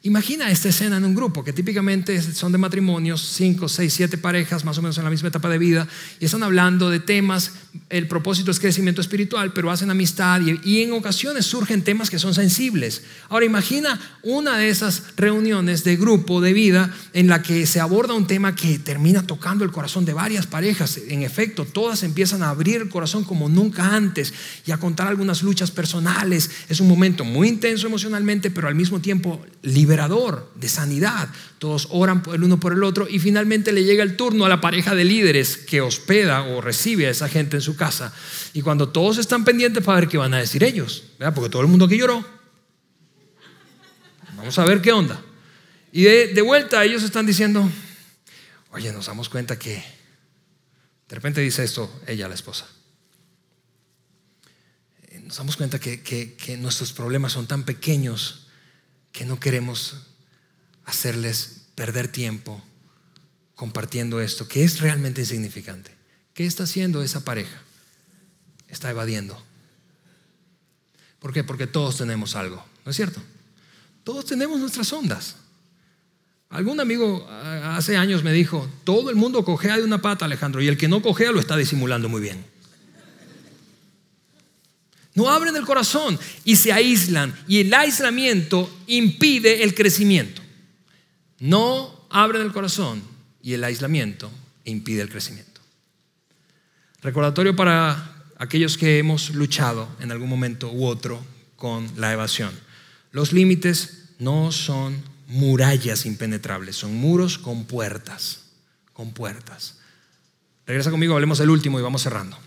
Imagina 0.04 0.52
esta 0.52 0.70
escena 0.70 0.98
en 0.98 1.06
un 1.06 1.16
grupo 1.16 1.44
que 1.44 1.52
típicamente 1.52 2.22
son 2.22 2.52
de 2.52 2.60
matrimonios, 2.60 3.20
cinco, 3.34 3.68
seis, 3.68 3.94
siete 3.94 4.18
parejas 4.18 4.64
más 4.64 4.78
o 4.78 4.82
menos 4.84 4.98
en 5.00 5.04
la 5.04 5.10
misma 5.10 5.30
etapa 5.30 5.50
de 5.50 5.58
vida 5.58 5.88
y 6.20 6.26
están 6.26 6.44
hablando 6.44 6.92
de 6.92 7.00
temas, 7.00 7.54
el 7.90 8.08
propósito 8.08 8.52
es 8.52 8.60
crecimiento 8.60 9.02
espiritual, 9.02 9.54
pero 9.54 9.72
hacen 9.72 9.90
amistad 9.90 10.40
y, 10.64 10.82
en 10.84 10.92
ocasiones 10.94 11.48
surgen 11.48 11.84
temas 11.84 12.12
que 12.12 12.20
son 12.20 12.36
sensibles. 12.36 13.02
Ahora 13.30 13.46
imagina 13.46 14.00
una 14.22 14.58
de 14.58 14.70
esas 14.70 15.04
reuniones 15.18 15.84
de 15.84 15.96
grupo 15.96 16.42
de 16.42 16.54
vida 16.54 16.94
en 17.14 17.28
la 17.28 17.42
que 17.42 17.66
se 17.66 17.80
aborda 17.80 18.14
un 18.14 18.28
tema 18.28 18.56
que 18.56 18.78
termina 18.78 19.26
tocando 19.26 19.66
el 19.66 19.72
corazón 19.72 20.06
de 20.06 20.14
varias 20.14 20.46
parejas. 20.46 21.00
En 21.08 21.24
efecto, 21.24 21.66
todas 21.66 22.04
empiezan 22.04 22.44
a 22.44 22.50
abrir 22.50 22.82
el 22.82 22.90
corazón 22.90 23.24
como 23.24 23.50
nunca 23.50 23.96
antes 23.96 24.34
y 24.66 24.72
a 24.72 24.78
contar 24.78 25.08
algunas 25.08 25.42
luchas 25.42 25.72
personales. 25.72 26.52
Es 26.70 26.80
un 26.80 26.88
momento 26.88 27.26
muy 27.26 27.48
intenso 27.48 27.88
emocionalmente, 27.88 28.52
pero 28.52 28.68
al 28.68 28.76
mismo 28.76 29.00
tiempo 29.00 29.44
liberador 29.64 29.87
liberador, 29.88 30.52
de 30.56 30.68
sanidad. 30.68 31.30
Todos 31.60 31.88
oran 31.92 32.22
el 32.34 32.44
uno 32.44 32.60
por 32.60 32.74
el 32.74 32.84
otro 32.84 33.08
y 33.10 33.20
finalmente 33.20 33.72
le 33.72 33.86
llega 33.86 34.04
el 34.04 34.18
turno 34.18 34.46
a 34.46 34.50
la 34.50 34.60
pareja 34.60 34.94
de 34.94 35.06
líderes 35.06 35.56
que 35.56 35.80
hospeda 35.80 36.44
o 36.44 36.60
recibe 36.60 37.08
a 37.08 37.12
esa 37.12 37.30
gente 37.30 37.56
en 37.56 37.62
su 37.62 37.78
casa. 37.78 38.14
Y 38.54 38.62
cuando 38.62 38.90
todos 38.90 39.18
están 39.18 39.46
pendientes 39.46 39.82
para 39.82 40.02
ver 40.02 40.10
qué 40.10 40.18
van 40.18 40.34
a 40.34 40.40
decir 40.40 40.64
ellos, 40.64 41.06
porque 41.34 41.50
todo 41.50 41.62
el 41.62 41.70
mundo 41.70 41.86
aquí 41.86 41.98
lloró. 41.98 42.26
Vamos 44.36 44.60
a 44.60 44.66
ver 44.66 44.82
qué 44.82 44.92
onda. 44.92 45.22
Y 45.94 46.04
de, 46.04 46.28
de 46.28 46.42
vuelta 46.42 46.84
ellos 46.84 47.04
están 47.04 47.26
diciendo, 47.26 47.68
oye, 48.72 48.92
nos 48.92 49.06
damos 49.06 49.30
cuenta 49.30 49.58
que 49.58 49.82
de 51.08 51.16
repente 51.16 51.40
dice 51.40 51.64
esto 51.64 51.90
ella, 52.06 52.28
la 52.28 52.36
esposa 52.36 52.68
nos 55.28 55.38
damos 55.38 55.58
cuenta 55.58 55.78
que, 55.78 56.58
nuestros 56.60 56.94
problemas 56.94 57.34
son 57.34 57.48
tan 57.48 57.64
pequeños 57.64 58.47
que 59.12 59.26
no 59.26 59.40
queremos 59.40 60.08
hacerles 60.86 61.68
perder 61.76 62.08
tiempo 62.08 62.64
compartiendo 63.56 64.22
esto, 64.22 64.48
que 64.48 64.64
es 64.64 64.80
realmente 64.80 65.22
insignificante. 65.22 65.92
¿Qué 66.34 66.46
está 66.46 66.64
haciendo 66.64 67.02
esa 67.02 67.26
pareja? 67.26 67.62
Está 68.68 68.90
evadiendo. 68.90 69.42
¿Por 71.20 71.34
qué? 71.34 71.44
Porque 71.44 71.68
todos 71.68 71.98
tenemos 71.98 72.36
algo, 72.36 72.64
¿no 72.86 72.92
es 72.92 72.96
cierto? 72.96 73.22
Todos 74.04 74.26
tenemos 74.26 74.60
nuestras 74.60 74.94
ondas. 74.94 75.38
Algún 76.50 76.80
amigo 76.80 77.28
hace 77.30 77.98
años 77.98 78.24
me 78.24 78.32
dijo, 78.32 78.70
todo 78.84 79.10
el 79.10 79.16
mundo 79.16 79.44
cojea 79.44 79.78
de 79.78 79.84
una 79.84 80.02
pata, 80.02 80.26
Alejandro, 80.26 80.62
y 80.62 80.68
el 80.68 80.78
que 80.78 80.88
no 80.88 81.02
cojea 81.02 81.32
lo 81.32 81.40
está 81.40 81.58
disimulando 81.58 82.08
muy 82.08 82.22
bien. 82.22 82.46
No 85.18 85.32
abren 85.32 85.56
el 85.56 85.66
corazón 85.66 86.20
y 86.46 86.58
se 86.58 86.72
aíslan. 86.72 87.34
Y 87.48 87.62
el 87.62 87.74
aislamiento 87.74 88.72
impide 88.86 89.64
el 89.64 89.74
crecimiento. 89.74 90.44
No 91.40 92.06
abren 92.12 92.44
el 92.44 92.54
corazón 92.54 93.02
y 93.42 93.54
el 93.54 93.64
aislamiento 93.64 94.30
impide 94.64 95.02
el 95.02 95.10
crecimiento. 95.10 95.60
Recordatorio 97.02 97.56
para 97.56 98.28
aquellos 98.38 98.78
que 98.78 99.00
hemos 99.00 99.32
luchado 99.32 99.90
en 100.02 100.12
algún 100.12 100.30
momento 100.30 100.72
u 100.72 100.86
otro 100.86 101.26
con 101.56 101.90
la 101.98 102.14
evasión. 102.14 102.52
Los 103.12 103.34
límites 103.34 104.10
no 104.20 104.52
son 104.52 105.02
murallas 105.26 106.06
impenetrables, 106.06 106.76
son 106.76 106.94
muros 106.94 107.40
con 107.40 107.66
puertas, 107.66 108.52
con 108.94 109.14
puertas. 109.14 109.80
Regresa 110.68 110.92
conmigo, 110.92 111.16
hablemos 111.16 111.40
del 111.40 111.50
último 111.50 111.80
y 111.80 111.82
vamos 111.82 112.04
cerrando 112.04 112.38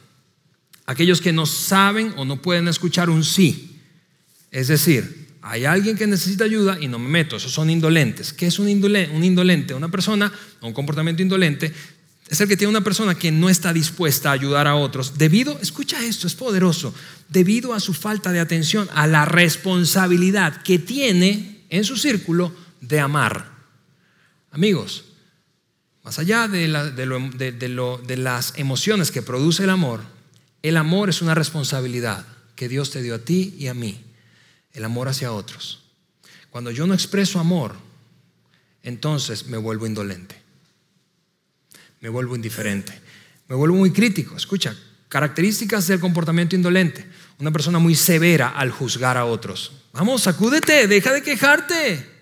aquellos 0.91 1.21
que 1.21 1.33
no 1.33 1.47
saben 1.47 2.13
o 2.17 2.25
no 2.25 2.43
pueden 2.43 2.67
escuchar 2.67 3.11
un 3.11 3.23
sí. 3.23 3.79
Es 4.51 4.67
decir, 4.67 5.29
hay 5.41 5.65
alguien 5.65 5.97
que 5.97 6.05
necesita 6.05 6.43
ayuda 6.43 6.79
y 6.81 6.89
no 6.89 6.99
me 6.99 7.09
meto, 7.09 7.37
esos 7.37 7.53
son 7.53 7.71
indolentes. 7.71 8.33
¿Qué 8.33 8.49
es 8.49 8.59
un 8.59 8.69
indolente? 8.69 9.15
Un 9.15 9.23
indolente, 9.23 9.73
una 9.73 9.89
persona, 9.89 10.33
un 10.61 10.73
comportamiento 10.73 11.23
indolente, 11.23 11.73
es 12.29 12.41
el 12.41 12.49
que 12.49 12.57
tiene 12.57 12.73
una 12.73 12.81
persona 12.83 13.15
que 13.15 13.31
no 13.31 13.49
está 13.49 13.73
dispuesta 13.73 14.31
a 14.31 14.33
ayudar 14.33 14.67
a 14.67 14.75
otros 14.75 15.17
debido, 15.17 15.61
escucha 15.63 16.05
esto, 16.05 16.27
es 16.27 16.35
poderoso, 16.35 16.93
debido 17.29 17.73
a 17.73 17.79
su 17.79 17.95
falta 17.95 18.33
de 18.33 18.41
atención, 18.41 18.89
a 18.93 19.07
la 19.07 19.25
responsabilidad 19.25 20.61
que 20.63 20.81
tiene 20.81 21.67
en 21.69 21.85
su 21.85 21.97
círculo 21.97 22.53
de 22.81 22.99
amar. 22.99 23.49
Amigos, 24.51 25.05
más 26.03 26.19
allá 26.19 26.49
de, 26.49 26.67
de 26.67 28.17
las 28.17 28.55
emociones 28.57 29.13
que 29.13 29.23
produce 29.23 29.63
el 29.63 29.71
amor, 29.71 30.20
el 30.63 30.77
amor 30.77 31.09
es 31.09 31.23
una 31.23 31.35
responsabilidad 31.35 32.27
que 32.55 32.69
Dios 32.69 32.91
te 32.91 33.03
dio 33.03 33.15
a 33.15 33.19
ti 33.21 33.55
y 33.59 33.69
a 33.69 33.75
mí. 33.75 34.05
El 34.73 34.85
amor 34.85 35.09
hacia 35.09 35.33
otros. 35.33 35.85
Cuando 36.51 36.71
yo 36.71 36.87
no 36.87 36.95
expreso 36.95 37.41
amor, 37.41 37.75
entonces 38.83 39.47
me 39.47 39.57
vuelvo 39.57 39.87
indolente. 39.87 40.41
Me 42.01 42.09
vuelvo 42.09 42.37
indiferente. 42.37 42.99
Me 43.49 43.57
vuelvo 43.57 43.77
muy 43.77 43.93
crítico. 43.93 44.37
Escucha, 44.37 44.77
características 45.09 45.87
del 45.87 46.01
comportamiento 46.01 46.57
indolente. 46.57 47.07
Una 47.39 47.51
persona 47.51 47.79
muy 47.79 47.95
severa 47.95 48.51
al 48.51 48.71
juzgar 48.71 49.17
a 49.17 49.25
otros. 49.25 49.73
Vamos, 49.93 50.23
sacúdete, 50.23 50.87
deja 50.87 51.13
de 51.13 51.23
quejarte. 51.23 52.21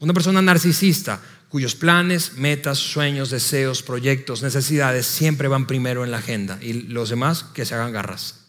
Una 0.00 0.14
persona 0.14 0.40
narcisista 0.40 1.20
cuyos 1.48 1.74
planes, 1.74 2.34
metas, 2.34 2.78
sueños, 2.78 3.30
deseos, 3.30 3.82
proyectos, 3.82 4.42
necesidades 4.42 5.06
siempre 5.06 5.48
van 5.48 5.66
primero 5.66 6.04
en 6.04 6.10
la 6.10 6.18
agenda 6.18 6.58
y 6.60 6.74
los 6.74 7.08
demás 7.08 7.44
que 7.54 7.64
se 7.64 7.74
hagan 7.74 7.92
garras. 7.92 8.46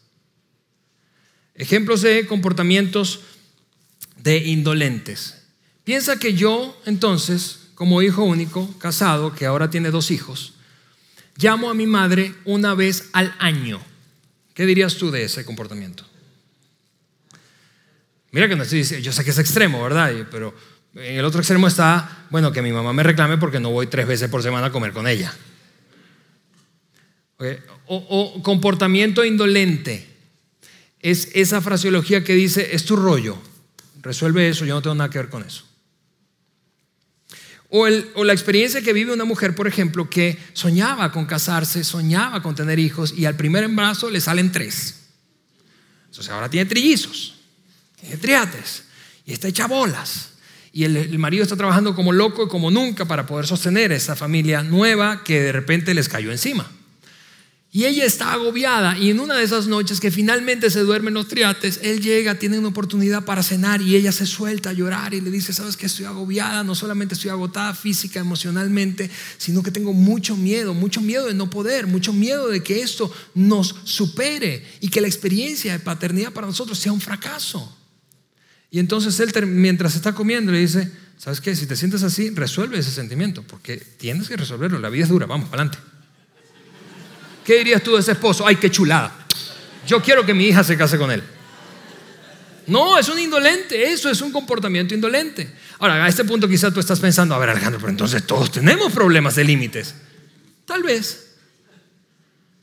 Ejemplos 1.55 2.01
de 2.01 2.25
comportamientos 2.25 3.21
de 4.17 4.37
indolentes. 4.37 5.43
Piensa 5.83 6.19
que 6.19 6.33
yo, 6.33 6.79
entonces, 6.85 7.69
como 7.75 8.01
hijo 8.01 8.23
único, 8.23 8.77
casado, 8.79 9.33
que 9.33 9.45
ahora 9.45 9.69
tiene 9.69 9.91
dos 9.91 10.11
hijos, 10.11 10.53
llamo 11.37 11.69
a 11.69 11.73
mi 11.73 11.87
madre 11.87 12.35
una 12.45 12.75
vez 12.75 13.09
al 13.13 13.33
año. 13.39 13.81
¿Qué 14.53 14.65
dirías 14.65 14.95
tú 14.95 15.09
de 15.09 15.23
ese 15.23 15.45
comportamiento? 15.45 16.05
Mira 18.31 18.47
que 18.47 18.55
no 18.55 18.63
estoy 18.63 18.79
diciendo, 18.79 19.03
yo 19.03 19.11
sé 19.11 19.23
que 19.23 19.31
es 19.31 19.39
extremo, 19.39 19.81
¿verdad? 19.81 20.27
Pero 20.29 20.53
en 21.01 21.17
el 21.17 21.25
otro 21.25 21.39
extremo 21.39 21.67
está, 21.67 22.25
bueno, 22.29 22.51
que 22.51 22.61
mi 22.61 22.71
mamá 22.71 22.93
me 22.93 23.03
reclame 23.03 23.37
porque 23.37 23.59
no 23.59 23.69
voy 23.69 23.87
tres 23.87 24.07
veces 24.07 24.29
por 24.29 24.43
semana 24.43 24.67
a 24.67 24.71
comer 24.71 24.91
con 24.91 25.07
ella. 25.07 25.33
O, 27.87 28.41
comportamiento 28.43 29.23
indolente. 29.23 30.07
Es 30.99 31.29
esa 31.33 31.61
fraseología 31.61 32.23
que 32.23 32.33
dice, 32.33 32.75
es 32.75 32.83
tu 32.83 32.97
rollo, 32.97 33.37
resuelve 34.01 34.49
eso, 34.49 34.65
yo 34.65 34.75
no 34.75 34.81
tengo 34.81 34.95
nada 34.95 35.09
que 35.09 35.19
ver 35.19 35.29
con 35.29 35.43
eso. 35.43 35.63
O, 37.69 37.87
o, 38.15 38.23
la 38.25 38.33
experiencia 38.33 38.81
que 38.81 38.91
vive 38.91 39.13
una 39.13 39.23
mujer, 39.23 39.55
por 39.55 39.67
ejemplo, 39.67 40.09
que 40.09 40.37
soñaba 40.53 41.11
con 41.13 41.25
casarse, 41.25 41.85
soñaba 41.85 42.41
con 42.41 42.55
tener 42.55 42.79
hijos 42.79 43.13
y 43.15 43.25
al 43.25 43.37
primer 43.37 43.63
embarazo 43.63 44.09
le 44.09 44.19
salen 44.19 44.51
tres. 44.51 44.95
Entonces 46.07 46.29
ahora 46.33 46.49
tiene 46.49 46.69
trillizos, 46.69 47.35
tiene 48.01 48.17
triates 48.17 48.83
y 49.25 49.31
está 49.31 49.47
hecha 49.47 49.67
bolas 49.67 50.29
y 50.71 50.83
el, 50.83 51.17
marido 51.17 51.43
está 51.43 51.55
trabajando 51.55 51.95
como 51.95 52.11
loco 52.11 52.43
y 52.43 52.47
como 52.47 52.69
nunca 52.69 53.05
para 53.05 53.25
poder 53.25 53.47
sostener 53.47 53.91
esa 53.91 54.15
familia 54.15 54.61
nueva 54.63 55.23
que 55.23 55.41
de 55.41 55.51
repente 55.51 55.93
les 55.93 56.09
cayó 56.09 56.31
encima. 56.31 56.69
Y 57.71 57.85
ella 57.85 58.03
está 58.03 58.33
agobiada 58.33 58.97
y 58.97 59.11
en 59.11 59.19
una 59.19 59.35
de 59.35 59.43
esas 59.43 59.67
noches 59.67 59.99
que 59.99 60.09
finalmente 60.09 60.71
se 60.71 60.79
duermen 60.79 61.13
los 61.13 61.27
triates, 61.27 61.79
él 61.83 62.01
llega, 62.01 62.39
tiene 62.39 62.57
una 62.57 62.69
oportunidad 62.69 63.25
para 63.25 63.43
cenar 63.43 63.79
y 63.79 63.95
ella 63.95 64.11
se 64.11 64.25
suelta 64.25 64.71
a 64.71 64.73
llorar 64.73 65.13
y 65.13 65.21
le 65.21 65.29
dice, 65.29 65.53
sabes 65.53 65.77
que 65.77 65.85
estoy 65.85 66.05
agobiada, 66.05 66.63
no 66.63 66.73
solamente 66.73 67.13
estoy 67.13 67.29
agotada 67.29 67.75
física, 67.75 68.19
emocionalmente, 68.19 69.11
sino 69.37 69.61
que 69.61 69.69
tengo 69.69 69.93
mucho 69.93 70.35
miedo, 70.35 70.73
mucho 70.73 70.99
miedo 70.99 71.27
de 71.27 71.35
no 71.35 71.51
poder, 71.51 71.85
mucho 71.85 72.11
miedo 72.11 72.47
de 72.47 72.63
que 72.63 72.81
esto 72.81 73.11
nos 73.35 73.75
supere 73.83 74.65
y 74.79 74.89
que 74.89 75.01
la 75.01 75.07
experiencia 75.07 75.73
de 75.73 75.79
paternidad 75.79 76.33
para 76.33 76.47
nosotros 76.47 76.79
sea 76.79 76.91
un 76.91 77.01
fracaso. 77.01 77.78
Y 78.71 78.79
entonces 78.79 79.19
él, 79.19 79.47
mientras 79.47 79.95
está 79.95 80.13
comiendo, 80.13 80.51
le 80.51 80.59
dice, 80.59 80.91
¿sabes 81.17 81.41
qué? 81.41 81.55
Si 81.55 81.65
te 81.65 81.75
sientes 81.75 82.03
así, 82.03 82.29
resuelve 82.29 82.77
ese 82.77 82.91
sentimiento, 82.91 83.43
porque 83.43 83.77
tienes 83.77 84.27
que 84.27 84.37
resolverlo, 84.37 84.79
la 84.79 84.89
vida 84.89 85.03
es 85.03 85.09
dura, 85.09 85.25
vamos, 85.25 85.49
adelante. 85.49 85.77
¿Qué 87.43 87.57
dirías 87.57 87.81
tú 87.81 87.95
de 87.95 88.01
ese 88.01 88.11
esposo? 88.11 88.45
Ay, 88.45 88.57
qué 88.57 88.69
chulada. 88.69 89.25
Yo 89.87 90.01
quiero 90.03 90.23
que 90.23 90.35
mi 90.35 90.45
hija 90.45 90.63
se 90.63 90.77
case 90.77 90.97
con 90.99 91.09
él. 91.09 91.23
No, 92.67 92.99
es 92.99 93.09
un 93.09 93.17
indolente, 93.17 93.91
eso 93.91 94.11
es 94.11 94.21
un 94.21 94.31
comportamiento 94.31 94.93
indolente. 94.93 95.51
Ahora, 95.79 96.05
a 96.05 96.07
este 96.07 96.23
punto 96.23 96.47
quizás 96.47 96.71
tú 96.71 96.79
estás 96.79 96.99
pensando, 96.99 97.33
a 97.33 97.39
ver 97.39 97.49
Alejandro, 97.49 97.79
pero 97.79 97.89
entonces 97.89 98.27
todos 98.27 98.51
tenemos 98.51 98.93
problemas 98.93 99.33
de 99.33 99.43
límites. 99.43 99.95
Tal 100.65 100.83
vez, 100.83 101.31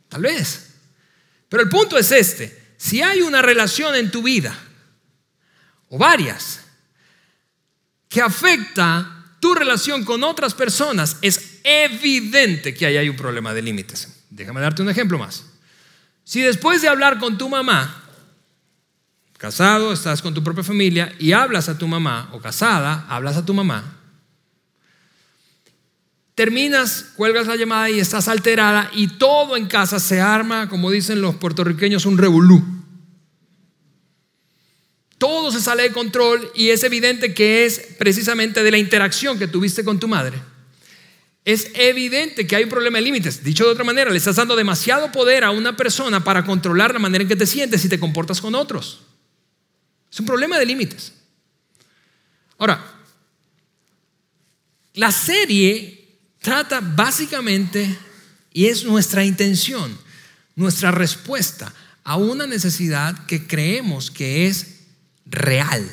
tal 0.09 0.23
vez. 0.23 0.69
Pero 1.49 1.65
el 1.65 1.69
punto 1.69 1.99
es 1.99 2.13
este, 2.13 2.57
si 2.77 3.03
hay 3.03 3.23
una 3.23 3.43
relación 3.43 3.97
en 3.97 4.13
tu 4.13 4.23
vida 4.23 4.57
o 5.89 5.99
varias 5.99 6.61
que 8.09 8.20
afecta 8.20 9.16
tu 9.41 9.55
relación 9.55 10.05
con 10.05 10.24
otras 10.24 10.55
personas, 10.55 11.18
es 11.22 11.61
evidente 11.62 12.74
que 12.74 12.87
ahí 12.87 12.97
hay 12.97 13.09
un 13.09 13.16
problema 13.16 13.53
de 13.53 13.62
límites. 13.62 14.24
Déjame 14.30 14.61
darte 14.61 14.82
un 14.82 14.89
ejemplo 14.89 15.18
más. 15.18 15.45
Si 16.24 16.41
después 16.41 16.82
de 16.82 16.89
hablar 16.89 17.18
con 17.18 17.39
tu 17.39 17.49
mamá, 17.49 18.03
casado, 19.39 19.93
estás 19.93 20.22
con 20.22 20.34
tu 20.34 20.43
propia 20.43 20.64
familia 20.64 21.14
y 21.18 21.32
hablas 21.32 21.68
a 21.68 21.78
tu 21.78 21.87
mamá, 21.87 22.30
o 22.32 22.41
casada, 22.41 23.07
hablas 23.09 23.37
a 23.37 23.45
tu 23.45 23.55
mamá, 23.55 23.97
terminas, 26.34 27.12
cuelgas 27.16 27.47
la 27.47 27.57
llamada 27.57 27.91
y 27.91 28.01
estás 28.01 28.28
alterada 28.28 28.91
y 28.93 29.09
todo 29.09 29.57
en 29.57 29.66
casa 29.66 30.01
se 30.01 30.20
arma, 30.20 30.68
como 30.68 30.91
dicen 30.91 31.20
los 31.20 31.37
puertorriqueños, 31.37 32.07
un 32.07 32.18
revolú. 32.18 32.76
Todo 35.19 35.51
se 35.51 35.61
sale 35.61 35.85
de 35.85 35.93
control 35.93 36.51
y 36.55 36.69
es 36.69 36.83
evidente 36.85 37.33
que 37.33 37.64
es 37.64 37.81
precisamente 37.99 38.62
de 38.62 38.71
la 38.71 38.79
interacción 38.79 39.39
que 39.39 39.49
tuviste 39.49 39.85
con 39.85 39.99
tu 39.99 40.09
madre. 40.09 40.39
Es 41.45 41.71
evidente 41.75 42.47
que 42.47 42.57
hay 42.57 42.64
un 42.64 42.71
problema 42.71 42.99
de 42.99 43.05
límites. 43.05 43.43
Dicho 43.43 43.64
de 43.64 43.71
otra 43.71 43.85
manera, 43.85 44.11
le 44.11 44.19
estás 44.19 44.37
dando 44.37 44.57
demasiado 44.57 45.12
poder 45.12 45.45
a 45.45 45.53
una 45.53 45.77
persona 45.77 46.25
para 46.25 46.45
controlar 46.45 46.93
la 46.93 46.99
manera 46.99 47.23
en 47.23 47.29
que 47.29 47.37
te 47.37 47.47
sientes 47.47 47.85
y 47.85 47.89
te 47.89 48.01
comportas 48.01 48.41
con 48.41 48.55
otros. 48.55 49.03
Es 50.12 50.21
un 50.21 50.27
problema 50.27 50.59
de 50.59 50.67
límites. 50.67 51.12
Ahora, 52.59 52.85
la 54.95 55.12
serie 55.12 56.19
trata 56.41 56.81
básicamente, 56.81 57.97
y 58.53 58.67
es 58.67 58.85
nuestra 58.85 59.25
intención, 59.25 59.97
nuestra 60.55 60.91
respuesta 60.91 61.73
a 62.03 62.17
una 62.17 62.47
necesidad 62.47 63.27
que 63.27 63.47
creemos 63.47 64.11
que 64.11 64.47
es 64.47 64.76
real. 65.27 65.89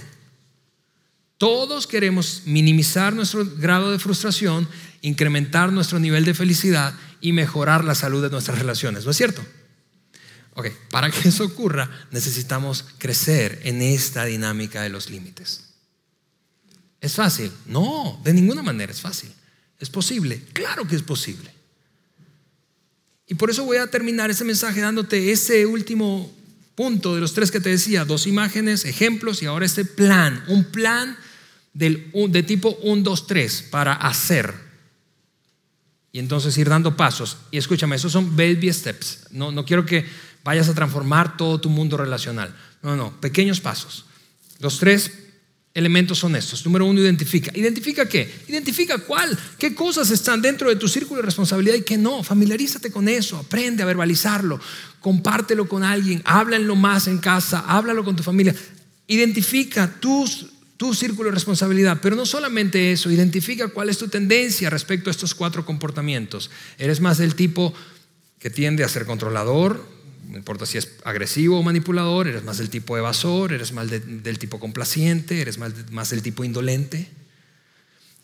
Todos 1.37 1.87
queremos 1.87 2.43
minimizar 2.45 3.13
nuestro 3.13 3.45
grado 3.57 3.91
de 3.91 3.99
frustración, 3.99 4.67
incrementar 5.01 5.73
nuestro 5.73 5.99
nivel 5.99 6.23
de 6.23 6.33
felicidad 6.33 6.93
y 7.19 7.33
mejorar 7.33 7.83
la 7.83 7.95
salud 7.95 8.23
de 8.23 8.29
nuestras 8.29 8.59
relaciones, 8.59 9.03
¿no 9.05 9.11
es 9.11 9.17
cierto? 9.17 9.43
Ok, 10.55 10.67
para 10.91 11.09
que 11.09 11.27
eso 11.27 11.43
ocurra 11.43 11.89
necesitamos 12.11 12.85
crecer 12.97 13.59
en 13.63 13.81
esta 13.81 14.25
dinámica 14.25 14.81
de 14.83 14.89
los 14.89 15.09
límites. 15.09 15.73
¿Es 17.01 17.15
fácil? 17.15 17.51
No, 17.65 18.21
de 18.23 18.33
ninguna 18.33 18.61
manera 18.61 18.91
es 18.91 19.01
fácil. 19.01 19.33
¿Es 19.79 19.89
posible? 19.89 20.41
Claro 20.53 20.87
que 20.87 20.95
es 20.95 21.01
posible. 21.01 21.51
Y 23.27 23.35
por 23.35 23.49
eso 23.49 23.65
voy 23.65 23.77
a 23.77 23.87
terminar 23.87 24.29
ese 24.29 24.45
mensaje 24.45 24.79
dándote 24.79 25.31
ese 25.31 25.65
último 25.65 26.33
punto 26.75 27.15
de 27.15 27.21
los 27.21 27.33
tres 27.33 27.51
que 27.51 27.59
te 27.59 27.69
decía, 27.69 28.05
dos 28.05 28.27
imágenes, 28.27 28.85
ejemplos 28.85 29.41
y 29.43 29.45
ahora 29.45 29.65
este 29.65 29.85
plan, 29.85 30.43
un 30.47 30.65
plan 30.65 31.17
de 31.73 32.43
tipo 32.43 32.77
1, 32.81 33.03
2, 33.03 33.27
3 33.27 33.67
para 33.71 33.93
hacer. 33.93 34.53
Y 36.11 36.19
entonces 36.19 36.55
ir 36.57 36.69
dando 36.69 36.95
pasos. 36.95 37.37
Y 37.49 37.57
escúchame, 37.57 37.95
esos 37.95 38.11
son 38.11 38.35
baby 38.35 38.71
steps. 38.71 39.27
No, 39.31 39.51
no 39.51 39.65
quiero 39.65 39.85
que 39.85 40.05
vayas 40.43 40.69
a 40.69 40.75
transformar 40.75 41.37
todo 41.37 41.59
tu 41.59 41.69
mundo 41.69 41.97
relacional. 41.97 42.55
No, 42.83 42.95
no, 42.95 43.19
pequeños 43.19 43.59
pasos. 43.59 44.05
Los 44.59 44.77
tres 44.77 45.11
elementos 45.73 46.19
son 46.19 46.35
estos. 46.35 46.65
Número 46.65 46.85
uno, 46.85 47.01
identifica. 47.01 47.51
¿Identifica 47.55 48.07
qué? 48.07 48.31
Identifica 48.47 48.99
cuál, 48.99 49.37
qué 49.57 49.73
cosas 49.73 50.11
están 50.11 50.41
dentro 50.41 50.69
de 50.69 50.75
tu 50.75 50.87
círculo 50.87 51.21
de 51.21 51.25
responsabilidad 51.25 51.75
y 51.75 51.81
qué 51.81 51.97
no. 51.97 52.23
Familiarízate 52.23 52.91
con 52.91 53.07
eso, 53.07 53.37
aprende 53.37 53.81
a 53.81 53.85
verbalizarlo, 53.85 54.59
compártelo 54.99 55.67
con 55.67 55.83
alguien, 55.83 56.21
háblanlo 56.25 56.75
más 56.75 57.07
en 57.07 57.17
casa, 57.17 57.63
háblalo 57.67 58.03
con 58.03 58.15
tu 58.15 58.23
familia. 58.23 58.55
Identifica 59.07 59.99
tus, 59.99 60.47
tu 60.77 60.93
círculo 60.93 61.29
de 61.29 61.35
responsabilidad, 61.35 61.99
pero 62.01 62.15
no 62.15 62.25
solamente 62.25 62.91
eso, 62.91 63.09
identifica 63.09 63.69
cuál 63.69 63.89
es 63.89 63.97
tu 63.97 64.07
tendencia 64.07 64.69
respecto 64.69 65.09
a 65.09 65.11
estos 65.11 65.33
cuatro 65.33 65.65
comportamientos. 65.65 66.51
¿Eres 66.77 67.01
más 67.01 67.17
del 67.17 67.33
tipo 67.33 67.73
que 68.37 68.49
tiende 68.49 68.83
a 68.83 68.89
ser 68.89 69.05
controlador, 69.05 69.87
no 70.33 70.39
importa 70.39 70.65
si 70.65 70.79
es 70.79 70.89
agresivo 71.03 71.59
o 71.59 71.63
manipulador, 71.63 72.27
eres 72.27 72.43
más 72.43 72.57
del 72.57 72.71
tipo 72.71 72.97
evasor, 72.97 73.53
eres 73.53 73.71
más 73.71 73.87
del 73.87 74.39
tipo 74.39 74.59
complaciente, 74.59 75.39
eres 75.39 75.59
más, 75.59 75.91
más 75.91 76.09
del 76.09 76.23
tipo 76.23 76.43
indolente. 76.43 77.07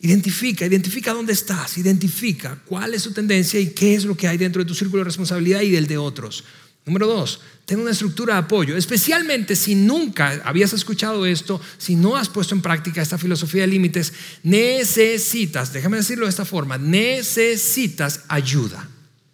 Identifica, 0.00 0.66
identifica 0.66 1.12
dónde 1.12 1.32
estás, 1.32 1.78
identifica 1.78 2.58
cuál 2.66 2.94
es 2.94 3.04
tu 3.04 3.12
tendencia 3.12 3.60
y 3.60 3.68
qué 3.68 3.94
es 3.94 4.04
lo 4.04 4.16
que 4.16 4.26
hay 4.26 4.38
dentro 4.38 4.60
de 4.60 4.66
tu 4.66 4.74
círculo 4.74 5.02
de 5.02 5.04
responsabilidad 5.04 5.60
y 5.60 5.70
del 5.70 5.86
de 5.86 5.98
otros. 5.98 6.42
Número 6.84 7.06
dos, 7.06 7.42
ten 7.64 7.78
una 7.78 7.92
estructura 7.92 8.34
de 8.34 8.40
apoyo, 8.40 8.76
especialmente 8.76 9.54
si 9.54 9.76
nunca 9.76 10.42
habías 10.44 10.72
escuchado 10.72 11.26
esto, 11.26 11.60
si 11.78 11.94
no 11.94 12.16
has 12.16 12.28
puesto 12.28 12.56
en 12.56 12.62
práctica 12.62 13.02
esta 13.02 13.18
filosofía 13.18 13.60
de 13.60 13.68
límites, 13.68 14.12
necesitas, 14.42 15.72
déjame 15.72 15.98
decirlo 15.98 16.26
de 16.26 16.30
esta 16.30 16.44
forma, 16.44 16.76
necesitas 16.76 18.22
ayuda. 18.26 18.88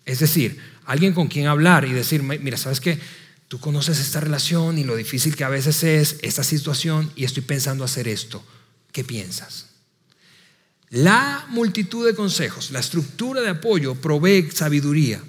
Es 0.05 0.19
decir, 0.19 0.76
alguien 0.87 1.13
con 1.13 1.29
quien 1.29 1.47
hablar 1.47 1.85
y 1.85 1.93
decir, 1.93 2.23
mira, 2.23 2.57
¿sabes 2.57 2.81
qué? 2.81 2.99
Tú 3.49 3.61
conoces 3.61 4.01
esta 4.01 4.21
relación 4.21 4.79
y 4.79 4.85
lo 4.85 4.97
difícil 4.97 5.37
que 5.37 5.45
a 5.45 5.49
veces 5.49 5.83
es 5.83 6.17
esta 6.23 6.43
situación 6.43 7.13
y 7.15 7.25
estoy 7.25 7.43
pensando 7.43 7.85
hacer 7.85 8.09
esto. 8.09 8.43
¿Qué 8.93 9.05
piensas? 9.05 9.67
La 10.91 11.45
multitud 11.49 12.07
de 12.07 12.15
consejos, 12.15 12.71
la 12.71 12.81
estructura 12.81 13.41
de 13.41 13.51
apoyo 13.51 13.97
provee 13.97 14.51
sabiduría, 14.53 15.21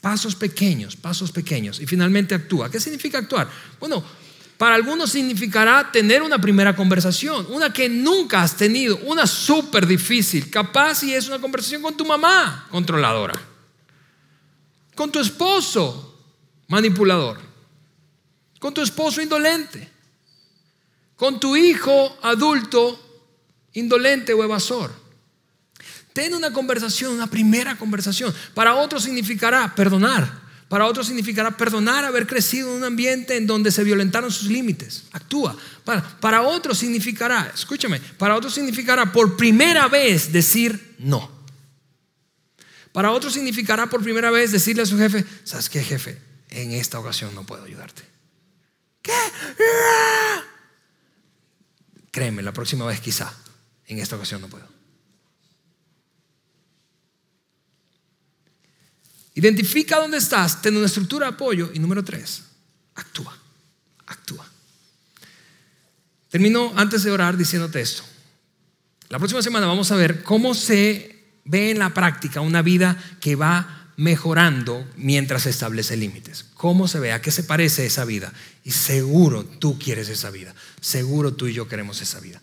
pasos 0.00 0.34
pequeños, 0.34 0.96
pasos 0.96 1.32
pequeños 1.32 1.80
y 1.80 1.86
finalmente 1.86 2.34
actúa. 2.34 2.70
¿Qué 2.70 2.80
significa 2.80 3.18
actuar? 3.18 3.48
Bueno, 3.80 4.04
para 4.58 4.74
algunos 4.74 5.10
significará 5.10 5.90
tener 5.90 6.22
una 6.22 6.40
primera 6.40 6.76
conversación, 6.76 7.46
una 7.50 7.72
que 7.72 7.88
nunca 7.88 8.42
has 8.42 8.56
tenido, 8.56 8.98
una 9.04 9.26
súper 9.26 9.86
difícil, 9.86 10.50
capaz 10.50 10.96
si 10.96 11.14
es 11.14 11.26
una 11.28 11.40
conversación 11.40 11.82
con 11.82 11.96
tu 11.96 12.04
mamá 12.04 12.66
controladora 12.70 13.53
con 14.94 15.10
tu 15.10 15.18
esposo 15.18 16.14
manipulador, 16.68 17.38
con 18.58 18.72
tu 18.72 18.82
esposo 18.82 19.20
indolente, 19.20 19.88
con 21.16 21.38
tu 21.38 21.56
hijo 21.56 22.16
adulto 22.22 23.00
indolente 23.74 24.32
o 24.32 24.42
evasor. 24.42 25.04
Ten 26.12 26.32
una 26.32 26.52
conversación, 26.52 27.12
una 27.12 27.26
primera 27.26 27.76
conversación. 27.76 28.32
Para 28.54 28.76
otros 28.76 29.02
significará 29.02 29.74
perdonar. 29.74 30.44
Para 30.68 30.86
otros 30.86 31.08
significará 31.08 31.56
perdonar 31.56 32.04
haber 32.04 32.26
crecido 32.26 32.70
en 32.70 32.76
un 32.78 32.84
ambiente 32.84 33.36
en 33.36 33.46
donde 33.46 33.70
se 33.70 33.84
violentaron 33.84 34.30
sus 34.30 34.48
límites. 34.48 35.04
Actúa. 35.12 35.56
Para, 35.84 36.02
para 36.20 36.42
otros 36.42 36.78
significará, 36.78 37.52
escúchame, 37.54 38.00
para 38.16 38.36
otros 38.36 38.54
significará 38.54 39.12
por 39.12 39.36
primera 39.36 39.88
vez 39.88 40.32
decir 40.32 40.94
no. 40.98 41.30
Para 42.94 43.10
otros 43.10 43.32
significará 43.32 43.88
por 43.88 44.04
primera 44.04 44.30
vez 44.30 44.52
decirle 44.52 44.84
a 44.84 44.86
su 44.86 44.96
jefe, 44.96 45.24
¿sabes 45.42 45.68
qué 45.68 45.82
jefe? 45.82 46.16
En 46.48 46.70
esta 46.70 47.00
ocasión 47.00 47.34
no 47.34 47.44
puedo 47.44 47.64
ayudarte. 47.64 48.02
¿Qué? 49.02 49.12
Créeme, 52.12 52.40
la 52.40 52.52
próxima 52.52 52.86
vez 52.86 53.00
quizá. 53.00 53.34
En 53.86 53.98
esta 53.98 54.14
ocasión 54.14 54.42
no 54.42 54.48
puedo. 54.48 54.68
Identifica 59.34 59.98
dónde 59.98 60.18
estás, 60.18 60.62
ten 60.62 60.76
una 60.76 60.86
estructura 60.86 61.26
de 61.26 61.34
apoyo. 61.34 61.72
Y 61.74 61.80
número 61.80 62.04
tres, 62.04 62.44
actúa, 62.94 63.36
actúa. 64.06 64.48
Termino 66.28 66.72
antes 66.76 67.02
de 67.02 67.10
orar 67.10 67.36
diciéndote 67.36 67.80
esto. 67.80 68.04
La 69.08 69.18
próxima 69.18 69.42
semana 69.42 69.66
vamos 69.66 69.90
a 69.90 69.96
ver 69.96 70.22
cómo 70.22 70.54
se 70.54 71.13
ve 71.44 71.70
en 71.70 71.78
la 71.78 71.94
práctica 71.94 72.40
una 72.40 72.62
vida 72.62 72.96
que 73.20 73.36
va 73.36 73.90
mejorando 73.96 74.86
mientras 74.96 75.46
establece 75.46 75.96
límites. 75.96 76.46
¿Cómo 76.54 76.88
se 76.88 76.98
ve? 76.98 77.12
¿A 77.12 77.22
qué 77.22 77.30
se 77.30 77.44
parece 77.44 77.86
esa 77.86 78.04
vida? 78.04 78.32
Y 78.64 78.70
seguro 78.72 79.44
tú 79.44 79.78
quieres 79.78 80.08
esa 80.08 80.30
vida. 80.30 80.54
Seguro 80.80 81.34
tú 81.34 81.46
y 81.46 81.52
yo 81.52 81.68
queremos 81.68 82.00
esa 82.00 82.20
vida. 82.20 82.40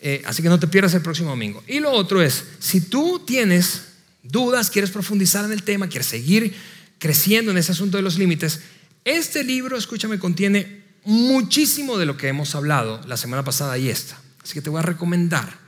Eh, 0.00 0.22
así 0.26 0.42
que 0.42 0.48
no 0.48 0.60
te 0.60 0.68
pierdas 0.68 0.94
el 0.94 1.02
próximo 1.02 1.30
domingo. 1.30 1.64
Y 1.66 1.80
lo 1.80 1.90
otro 1.90 2.22
es, 2.22 2.44
si 2.58 2.80
tú 2.82 3.22
tienes 3.26 3.82
dudas, 4.22 4.70
quieres 4.70 4.90
profundizar 4.90 5.44
en 5.44 5.52
el 5.52 5.62
tema, 5.62 5.88
quieres 5.88 6.06
seguir 6.06 6.54
creciendo 6.98 7.50
en 7.50 7.58
ese 7.58 7.72
asunto 7.72 7.96
de 7.96 8.02
los 8.02 8.18
límites, 8.18 8.60
este 9.04 9.44
libro, 9.44 9.76
escúchame, 9.76 10.18
contiene 10.18 10.84
muchísimo 11.04 11.98
de 11.98 12.06
lo 12.06 12.16
que 12.16 12.28
hemos 12.28 12.54
hablado 12.54 13.00
la 13.06 13.16
semana 13.16 13.44
pasada 13.44 13.78
y 13.78 13.88
esta. 13.88 14.20
Así 14.42 14.54
que 14.54 14.62
te 14.62 14.70
voy 14.70 14.80
a 14.80 14.82
recomendar, 14.82 15.58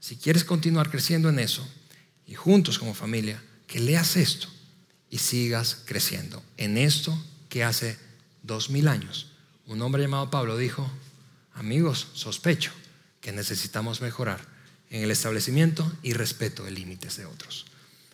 si 0.00 0.16
quieres 0.16 0.44
continuar 0.44 0.90
creciendo 0.90 1.28
en 1.28 1.38
eso, 1.38 1.68
y 2.26 2.34
juntos 2.34 2.78
como 2.78 2.94
familia, 2.94 3.42
que 3.66 3.80
leas 3.80 4.16
esto 4.16 4.48
y 5.10 5.18
sigas 5.18 5.82
creciendo 5.84 6.42
en 6.56 6.78
esto 6.78 7.16
que 7.48 7.64
hace 7.64 7.98
dos 8.42 8.70
mil 8.70 8.88
años 8.88 9.32
un 9.66 9.82
hombre 9.82 10.02
llamado 10.02 10.30
Pablo 10.30 10.56
dijo, 10.56 10.88
amigos, 11.54 12.06
sospecho 12.14 12.70
que 13.20 13.32
necesitamos 13.32 14.00
mejorar 14.00 14.40
en 14.90 15.02
el 15.02 15.10
establecimiento 15.10 15.90
y 16.02 16.12
respeto 16.12 16.62
de 16.62 16.70
límites 16.70 17.16
de 17.16 17.26
otros. 17.26 17.66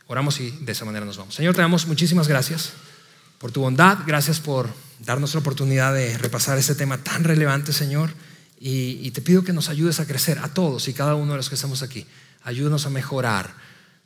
Oramos 0.06 0.40
y 0.40 0.50
de 0.50 0.72
esa 0.72 0.86
manera 0.86 1.04
nos 1.04 1.18
vamos. 1.18 1.34
Señor, 1.34 1.54
te 1.54 1.60
damos 1.60 1.86
muchísimas 1.86 2.26
gracias 2.26 2.72
por 3.38 3.52
tu 3.52 3.60
bondad, 3.60 3.98
gracias 4.06 4.40
por 4.40 4.70
darnos 5.00 5.34
la 5.34 5.40
oportunidad 5.40 5.92
de 5.92 6.16
repasar 6.16 6.56
este 6.56 6.74
tema 6.74 6.96
tan 6.96 7.22
relevante, 7.22 7.74
Señor, 7.74 8.14
y, 8.58 9.06
y 9.06 9.10
te 9.10 9.20
pido 9.20 9.44
que 9.44 9.52
nos 9.52 9.68
ayudes 9.68 10.00
a 10.00 10.06
crecer 10.06 10.38
a 10.38 10.54
todos 10.54 10.88
y 10.88 10.94
cada 10.94 11.16
uno 11.16 11.32
de 11.32 11.36
los 11.36 11.50
que 11.50 11.56
estamos 11.56 11.82
aquí. 11.82 12.06
Ayúdanos 12.44 12.86
a 12.86 12.90
mejorar 12.90 13.54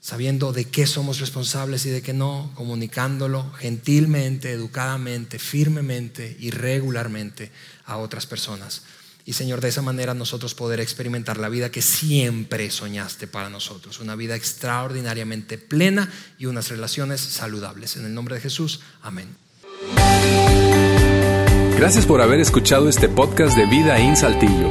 sabiendo 0.01 0.53
de 0.53 0.67
qué 0.67 0.87
somos 0.87 1.21
responsables 1.21 1.85
y 1.87 1.91
de 1.91 2.03
qué 2.03 2.13
no, 2.13 2.53
comunicándolo 2.55 3.53
gentilmente, 3.55 4.53
educadamente, 4.53 5.39
firmemente 5.39 6.37
y 6.39 6.51
regularmente 6.51 7.51
a 7.85 7.97
otras 7.97 8.27
personas. 8.27 8.83
Y 9.25 9.33
Señor, 9.33 9.61
de 9.61 9.69
esa 9.69 9.83
manera 9.83 10.15
nosotros 10.15 10.55
poder 10.55 10.79
experimentar 10.79 11.39
la 11.39 11.49
vida 11.49 11.73
que 11.73 11.83
siempre 11.83 12.71
soñaste 12.71 13.27
para 13.27 13.51
nosotros, 13.51 13.99
una 13.99 14.15
vida 14.15 14.37
extraordinariamente 14.37 15.59
plena 15.59 16.13
y 16.39 16.47
unas 16.47 16.69
relaciones 16.69 17.21
saludables. 17.21 17.97
En 17.97 18.05
el 18.05 18.15
nombre 18.15 18.37
de 18.37 18.41
Jesús, 18.41 18.81
amén. 19.03 19.27
Gracias 21.77 22.07
por 22.07 22.23
haber 22.23 22.39
escuchado 22.39 22.89
este 22.89 23.09
podcast 23.09 23.57
de 23.57 23.67
Vida 23.67 23.99
en 23.99 24.17
Saltillo. 24.17 24.71